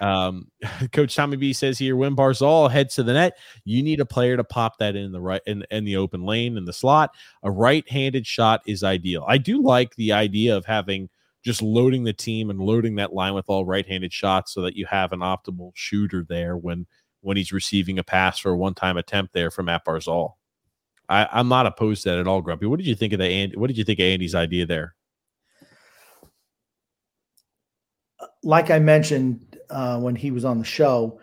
[0.00, 0.50] Um,
[0.92, 4.36] Coach Tommy B says here, when Barzal heads to the net, you need a player
[4.36, 7.10] to pop that in the right in, in the open lane in the slot.
[7.42, 9.24] A right-handed shot is ideal.
[9.28, 11.08] I do like the idea of having
[11.44, 14.86] just loading the team and loading that line with all right-handed shots so that you
[14.86, 16.86] have an optimal shooter there when
[17.20, 20.32] when he's receiving a pass for a one-time attempt there from Matt Barzal.
[21.08, 22.66] I, I'm not opposed to that at all, Grumpy.
[22.66, 23.56] What did you think of the Andy?
[23.56, 24.94] What did you think of Andy's idea there?
[28.42, 31.20] Like I mentioned uh, when he was on the show,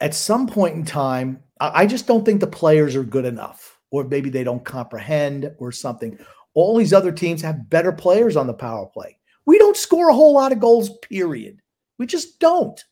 [0.00, 3.78] at some point in time, I, I just don't think the players are good enough,
[3.90, 6.18] or maybe they don't comprehend, or something.
[6.54, 9.18] All these other teams have better players on the power play.
[9.46, 11.60] We don't score a whole lot of goals, period.
[11.98, 12.82] We just don't.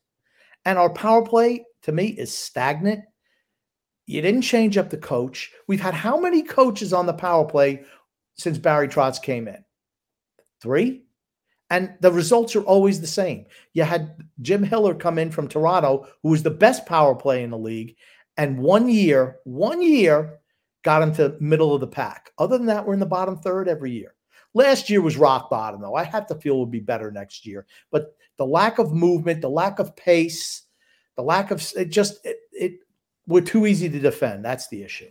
[0.65, 3.05] And our power play, to me, is stagnant.
[4.07, 5.53] You didn't change up the coach.
[5.69, 7.85] We've had how many coaches on the power play
[8.35, 9.65] since Barry Trotz came in?
[10.61, 11.06] Three?
[11.71, 13.47] And the results are always the same.
[13.73, 17.51] You had Jim Hiller come in from Toronto, who was the best power play in
[17.51, 17.97] the league,
[18.37, 20.39] and one year, one year
[20.85, 22.31] got into middle of the pack.
[22.39, 24.15] Other than that, we're in the bottom third every year.
[24.55, 25.95] Last year was rock bottom, though.
[25.95, 27.67] I have to feel we'll be better next year.
[27.91, 30.63] But the lack of movement, the lack of pace,
[31.17, 32.73] the lack of it just it, it
[33.27, 34.45] we're too easy to defend.
[34.45, 35.11] That's the issue.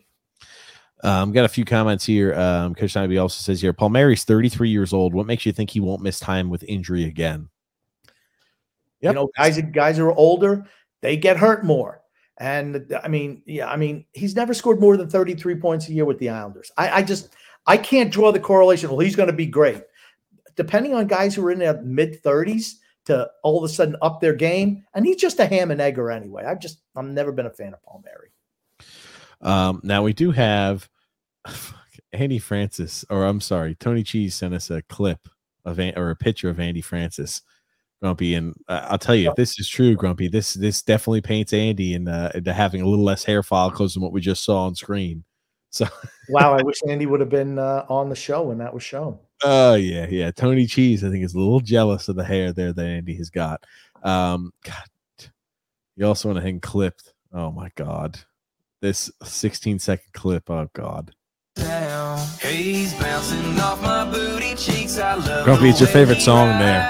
[1.06, 2.34] Um, I've got a few comments here.
[2.34, 5.14] Um, Coach Nibby also says here, Palmieri's 33 years old.
[5.14, 7.50] What makes you think he won't miss time with injury again?
[9.02, 9.12] Yep.
[9.12, 10.66] You know, guys, guys are older,
[11.02, 12.02] they get hurt more.
[12.38, 16.06] And I mean, yeah, I mean, he's never scored more than 33 points a year
[16.06, 16.72] with the Islanders.
[16.76, 17.36] I, I just
[17.68, 18.90] I can't draw the correlation.
[18.90, 19.84] Well, he's going to be great.
[20.56, 22.74] Depending on guys who are in their mid 30s
[23.06, 26.10] to all of a sudden up their game, and he's just a ham and egger
[26.10, 26.44] anyway.
[26.46, 28.32] I've just I've never been a fan of Palmieri.
[29.42, 30.90] Um, now we do have
[32.14, 35.28] Andy Francess, or I'm sorry, Tony Cheese sent us a clip
[35.66, 37.42] of or a picture of Andy Francess,
[38.02, 41.54] Grumpy, and uh, I'll tell you, if this is true, Grumpy, this this definitely paints
[41.54, 44.66] Andy in, uh, into having a little less hair follicles than what we just saw
[44.66, 45.24] on screen.
[45.76, 45.86] So,
[46.30, 49.20] wow, I wish Andy would have been uh, on the show when that was shown.
[49.44, 50.32] Oh yeah, yeah.
[50.32, 53.30] Tony Cheese, I think, is a little jealous of the hair there that Andy has
[53.30, 53.66] got.
[54.02, 55.30] Um, God,
[55.98, 57.14] you also went ahead and clipped.
[57.34, 58.18] Oh my God,
[58.82, 60.50] this 16 second clip.
[60.50, 61.14] Oh God.
[62.48, 64.98] He's bouncing off my booty cheeks.
[64.98, 66.82] I love Grumpy, it's your favorite song there.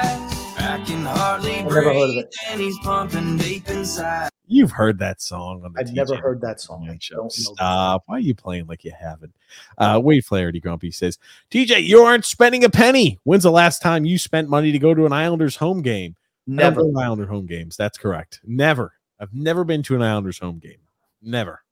[0.57, 2.35] I can hardly I've never heard of it.
[2.49, 4.29] And he's pumping deep inside.
[4.47, 6.97] You've heard that song on the I've TJ never heard that song.
[6.99, 7.29] Show.
[7.29, 8.03] Stop.
[8.05, 9.33] Why are you playing like you haven't?
[9.77, 11.17] Uh, Wade Flaherty Grumpy says,
[11.49, 13.19] TJ, you aren't spending a penny.
[13.23, 16.15] When's the last time you spent money to go to an Islanders home game?
[16.45, 16.81] Never.
[16.81, 17.75] Islander home games.
[17.75, 18.39] That's correct.
[18.43, 18.93] Never.
[19.19, 20.77] I've never been to an Islanders home game.
[21.21, 21.63] Never.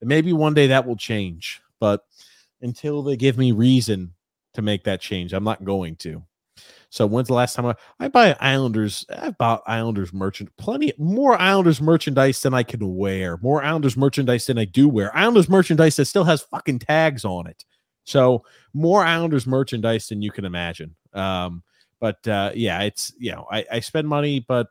[0.00, 2.04] And maybe one day that will change, but
[2.62, 4.14] until they give me reason
[4.54, 6.22] to make that change, I'm not going to.
[6.90, 9.04] So when's the last time I, I buy Islanders?
[9.16, 13.36] I've bought Islanders merchant plenty more Islanders merchandise than I can wear.
[13.38, 15.14] More Islanders merchandise than I do wear.
[15.16, 17.64] Islanders merchandise that still has fucking tags on it.
[18.04, 20.96] So more Islanders merchandise than you can imagine.
[21.12, 21.62] Um,
[22.00, 24.68] But uh, yeah, it's you know I, I spend money, but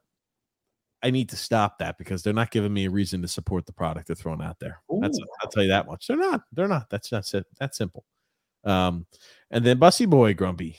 [1.03, 3.74] I need to stop that because they're not giving me a reason to support the
[3.74, 4.82] product they're throwing out there.
[5.02, 6.07] That's I'll tell you that much.
[6.07, 6.41] They're not.
[6.52, 6.90] They're not.
[6.90, 7.45] That's that's it.
[7.60, 8.03] That's simple.
[8.64, 9.06] Um,
[9.52, 10.78] and then Bussy Boy Grumpy.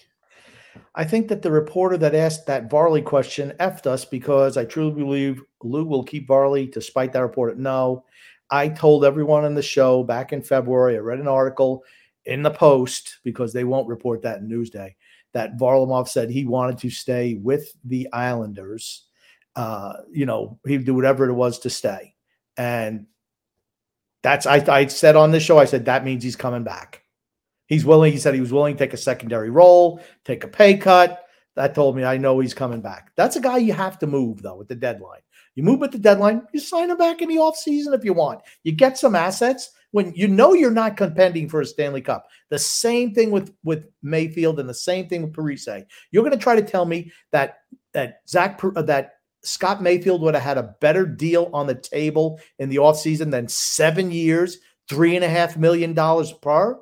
[0.94, 4.94] I think that the reporter that asked that Varley question effed us because I truly
[4.94, 7.58] believe Lou will keep Varley despite that report.
[7.58, 8.04] No,
[8.50, 11.84] I told everyone on the show back in February, I read an article
[12.26, 14.94] in the Post because they won't report that in Newsday
[15.34, 19.07] that Varlamov said he wanted to stay with the Islanders.
[19.58, 22.14] Uh, you know, he'd do whatever it was to stay.
[22.56, 23.06] And
[24.22, 27.02] that's, I, I said on this show, I said that means he's coming back.
[27.66, 28.12] He's willing.
[28.12, 31.24] He said he was willing to take a secondary role, take a pay cut.
[31.56, 33.10] That told me I know he's coming back.
[33.16, 35.22] That's a guy you have to move though at the deadline.
[35.56, 38.42] You move at the deadline, you sign him back in the offseason if you want.
[38.62, 42.28] You get some assets when you know you're not contending for a Stanley Cup.
[42.50, 45.84] The same thing with with Mayfield and the same thing with Parise.
[46.12, 47.58] You're going to try to tell me that
[47.92, 52.68] that Zach that Scott Mayfield would have had a better deal on the table in
[52.68, 54.58] the offseason than seven years,
[54.88, 56.78] three and a half million dollars per.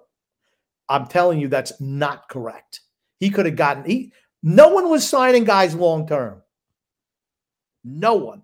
[0.89, 2.81] I'm telling you, that's not correct.
[3.19, 4.13] He could have gotten he.
[4.43, 6.43] No one was signing guys long term.
[7.85, 8.43] No one.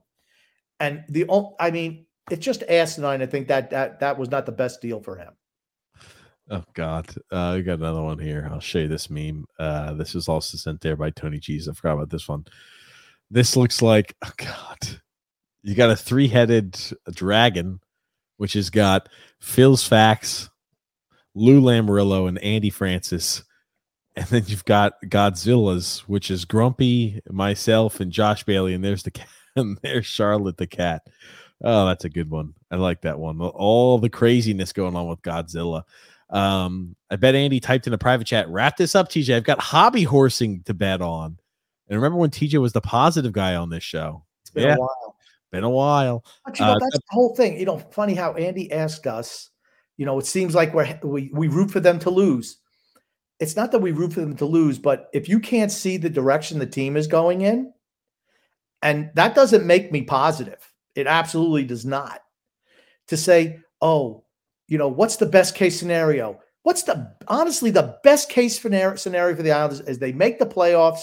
[0.80, 1.26] And the
[1.60, 3.22] I mean, it's just asinine.
[3.22, 5.32] I think that that that was not the best deal for him.
[6.51, 8.48] Oh God, uh, I got another one here.
[8.51, 9.47] I'll show you this meme.
[9.59, 11.68] Uh, this was also sent there by Tony G's.
[11.68, 12.44] I forgot about this one.
[13.32, 15.00] This looks like oh God.
[15.62, 16.78] You got a three-headed
[17.12, 17.80] dragon,
[18.36, 19.09] which has got
[19.40, 20.50] Phil's facts,
[21.34, 23.42] Lou Lamoriello, and Andy Francess,
[24.16, 29.12] and then you've got Godzilla's, which is Grumpy, myself, and Josh Bailey, and there's the
[29.12, 31.06] cat, and there's Charlotte the cat.
[31.64, 32.52] Oh, that's a good one.
[32.70, 33.40] I like that one.
[33.40, 35.84] All the craziness going on with Godzilla.
[36.28, 38.48] Um, I bet Andy typed in a private chat.
[38.50, 39.36] Wrap this up, TJ.
[39.36, 41.38] I've got hobby horsing to bet on.
[41.93, 44.24] And remember when TJ was the positive guy on this show?
[44.40, 44.77] It's been Yeah.
[44.77, 45.16] a while.
[45.51, 46.24] Been a while.
[46.47, 47.59] But you know, Uh, that's the whole thing.
[47.60, 49.51] You know, funny how Andy asked us,
[49.98, 52.56] you know, it seems like we're we we root for them to lose.
[53.40, 56.09] It's not that we root for them to lose, but if you can't see the
[56.09, 57.74] direction the team is going in,
[58.81, 60.73] and that doesn't make me positive.
[60.94, 62.23] It absolutely does not.
[63.09, 64.24] To say, oh,
[64.66, 66.40] you know, what's the best case scenario?
[66.62, 70.47] What's the honestly the best case scenario scenario for the Islanders is they make the
[70.47, 71.02] playoffs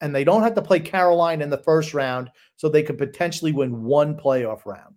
[0.00, 3.52] and they don't have to play Carolina in the first round, so they could potentially
[3.52, 4.94] win one playoff round.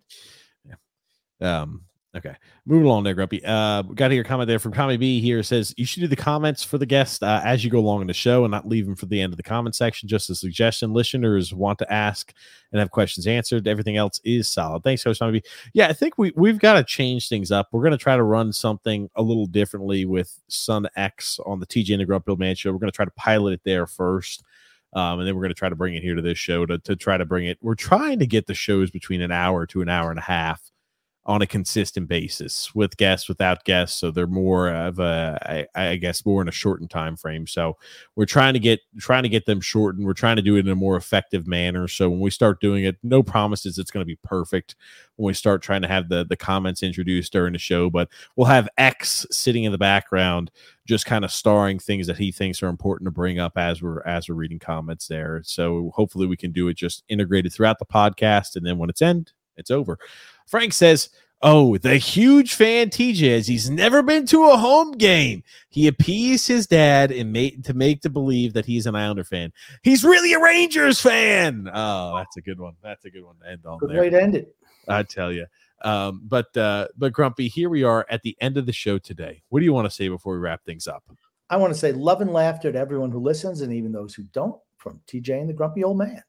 [1.40, 1.84] Um,
[2.16, 2.34] okay.
[2.66, 3.42] Moving along there, Grumpy.
[3.44, 6.62] Uh, got a comment there from Tommy B here says you should do the comments
[6.62, 8.94] for the guest uh, as you go along in the show and not leave them
[8.94, 10.08] for the end of the comment section.
[10.08, 10.92] Just a suggestion.
[10.92, 12.32] Listeners want to ask
[12.72, 13.66] and have questions answered.
[13.66, 14.84] Everything else is solid.
[14.84, 15.42] Thanks, Coach Tommy B.
[15.72, 17.68] Yeah, I think we we've got to change things up.
[17.72, 21.66] We're going to try to run something a little differently with Sun X on the
[21.66, 22.70] TJ and the Grumpy Man show.
[22.70, 24.44] We're going to try to pilot it there first.
[24.92, 26.78] Um, and then we're going to try to bring it here to this show to,
[26.78, 27.58] to try to bring it.
[27.60, 30.69] We're trying to get the shows between an hour to an hour and a half
[31.30, 33.96] on a consistent basis with guests, without guests.
[34.00, 37.46] So they're more of a, I, I guess, more in a shortened time frame.
[37.46, 37.76] So
[38.16, 40.04] we're trying to get trying to get them shortened.
[40.04, 41.86] We're trying to do it in a more effective manner.
[41.86, 44.74] So when we start doing it, no promises it's going to be perfect
[45.14, 47.90] when we start trying to have the the comments introduced during the show.
[47.90, 50.50] But we'll have X sitting in the background,
[50.84, 54.02] just kind of starring things that he thinks are important to bring up as we're
[54.02, 55.42] as we're reading comments there.
[55.44, 59.00] So hopefully we can do it just integrated throughout the podcast, and then when it's
[59.00, 59.96] end, it's over.
[60.50, 61.10] Frank says,
[61.42, 65.42] Oh, the huge fan TJ is he's never been to a home game.
[65.70, 69.50] He appeased his dad and made to make to believe that he's an Islander fan.
[69.82, 71.66] He's really a Rangers fan.
[71.72, 72.74] Oh, that's a good one.
[72.82, 74.00] That's a good one to end on Good there.
[74.02, 74.54] way to end it.
[74.86, 75.46] I tell you.
[75.82, 79.42] Um, but uh, but Grumpy, here we are at the end of the show today.
[79.48, 81.04] What do you want to say before we wrap things up?
[81.48, 84.24] I want to say love and laughter to everyone who listens and even those who
[84.24, 86.22] don't from TJ and the Grumpy Old Man.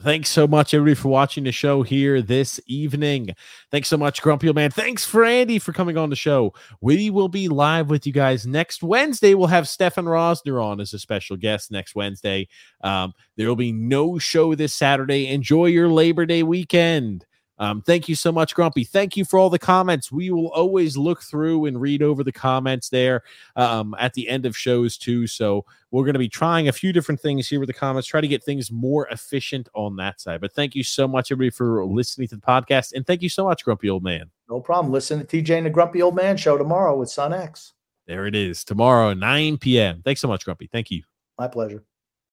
[0.00, 3.30] Thanks so much, everybody, for watching the show here this evening.
[3.70, 4.70] Thanks so much, Grumpy Old Man.
[4.70, 6.52] Thanks for Andy for coming on the show.
[6.82, 9.32] We will be live with you guys next Wednesday.
[9.32, 12.46] We'll have Stefan Rosner on as a special guest next Wednesday.
[12.84, 15.28] Um, there will be no show this Saturday.
[15.28, 17.24] Enjoy your Labor Day weekend.
[17.58, 18.84] Um, thank you so much, Grumpy.
[18.84, 20.12] Thank you for all the comments.
[20.12, 23.22] We will always look through and read over the comments there
[23.56, 25.26] um, at the end of shows, too.
[25.26, 28.20] So we're going to be trying a few different things here with the comments, try
[28.20, 30.40] to get things more efficient on that side.
[30.40, 32.92] But thank you so much, everybody, for listening to the podcast.
[32.92, 34.30] And thank you so much, Grumpy Old Man.
[34.48, 34.92] No problem.
[34.92, 37.72] Listen to TJ and the Grumpy Old Man show tomorrow with Sun X.
[38.06, 40.02] There it is tomorrow, 9 p.m.
[40.04, 40.68] Thanks so much, Grumpy.
[40.70, 41.02] Thank you.
[41.38, 41.82] My pleasure.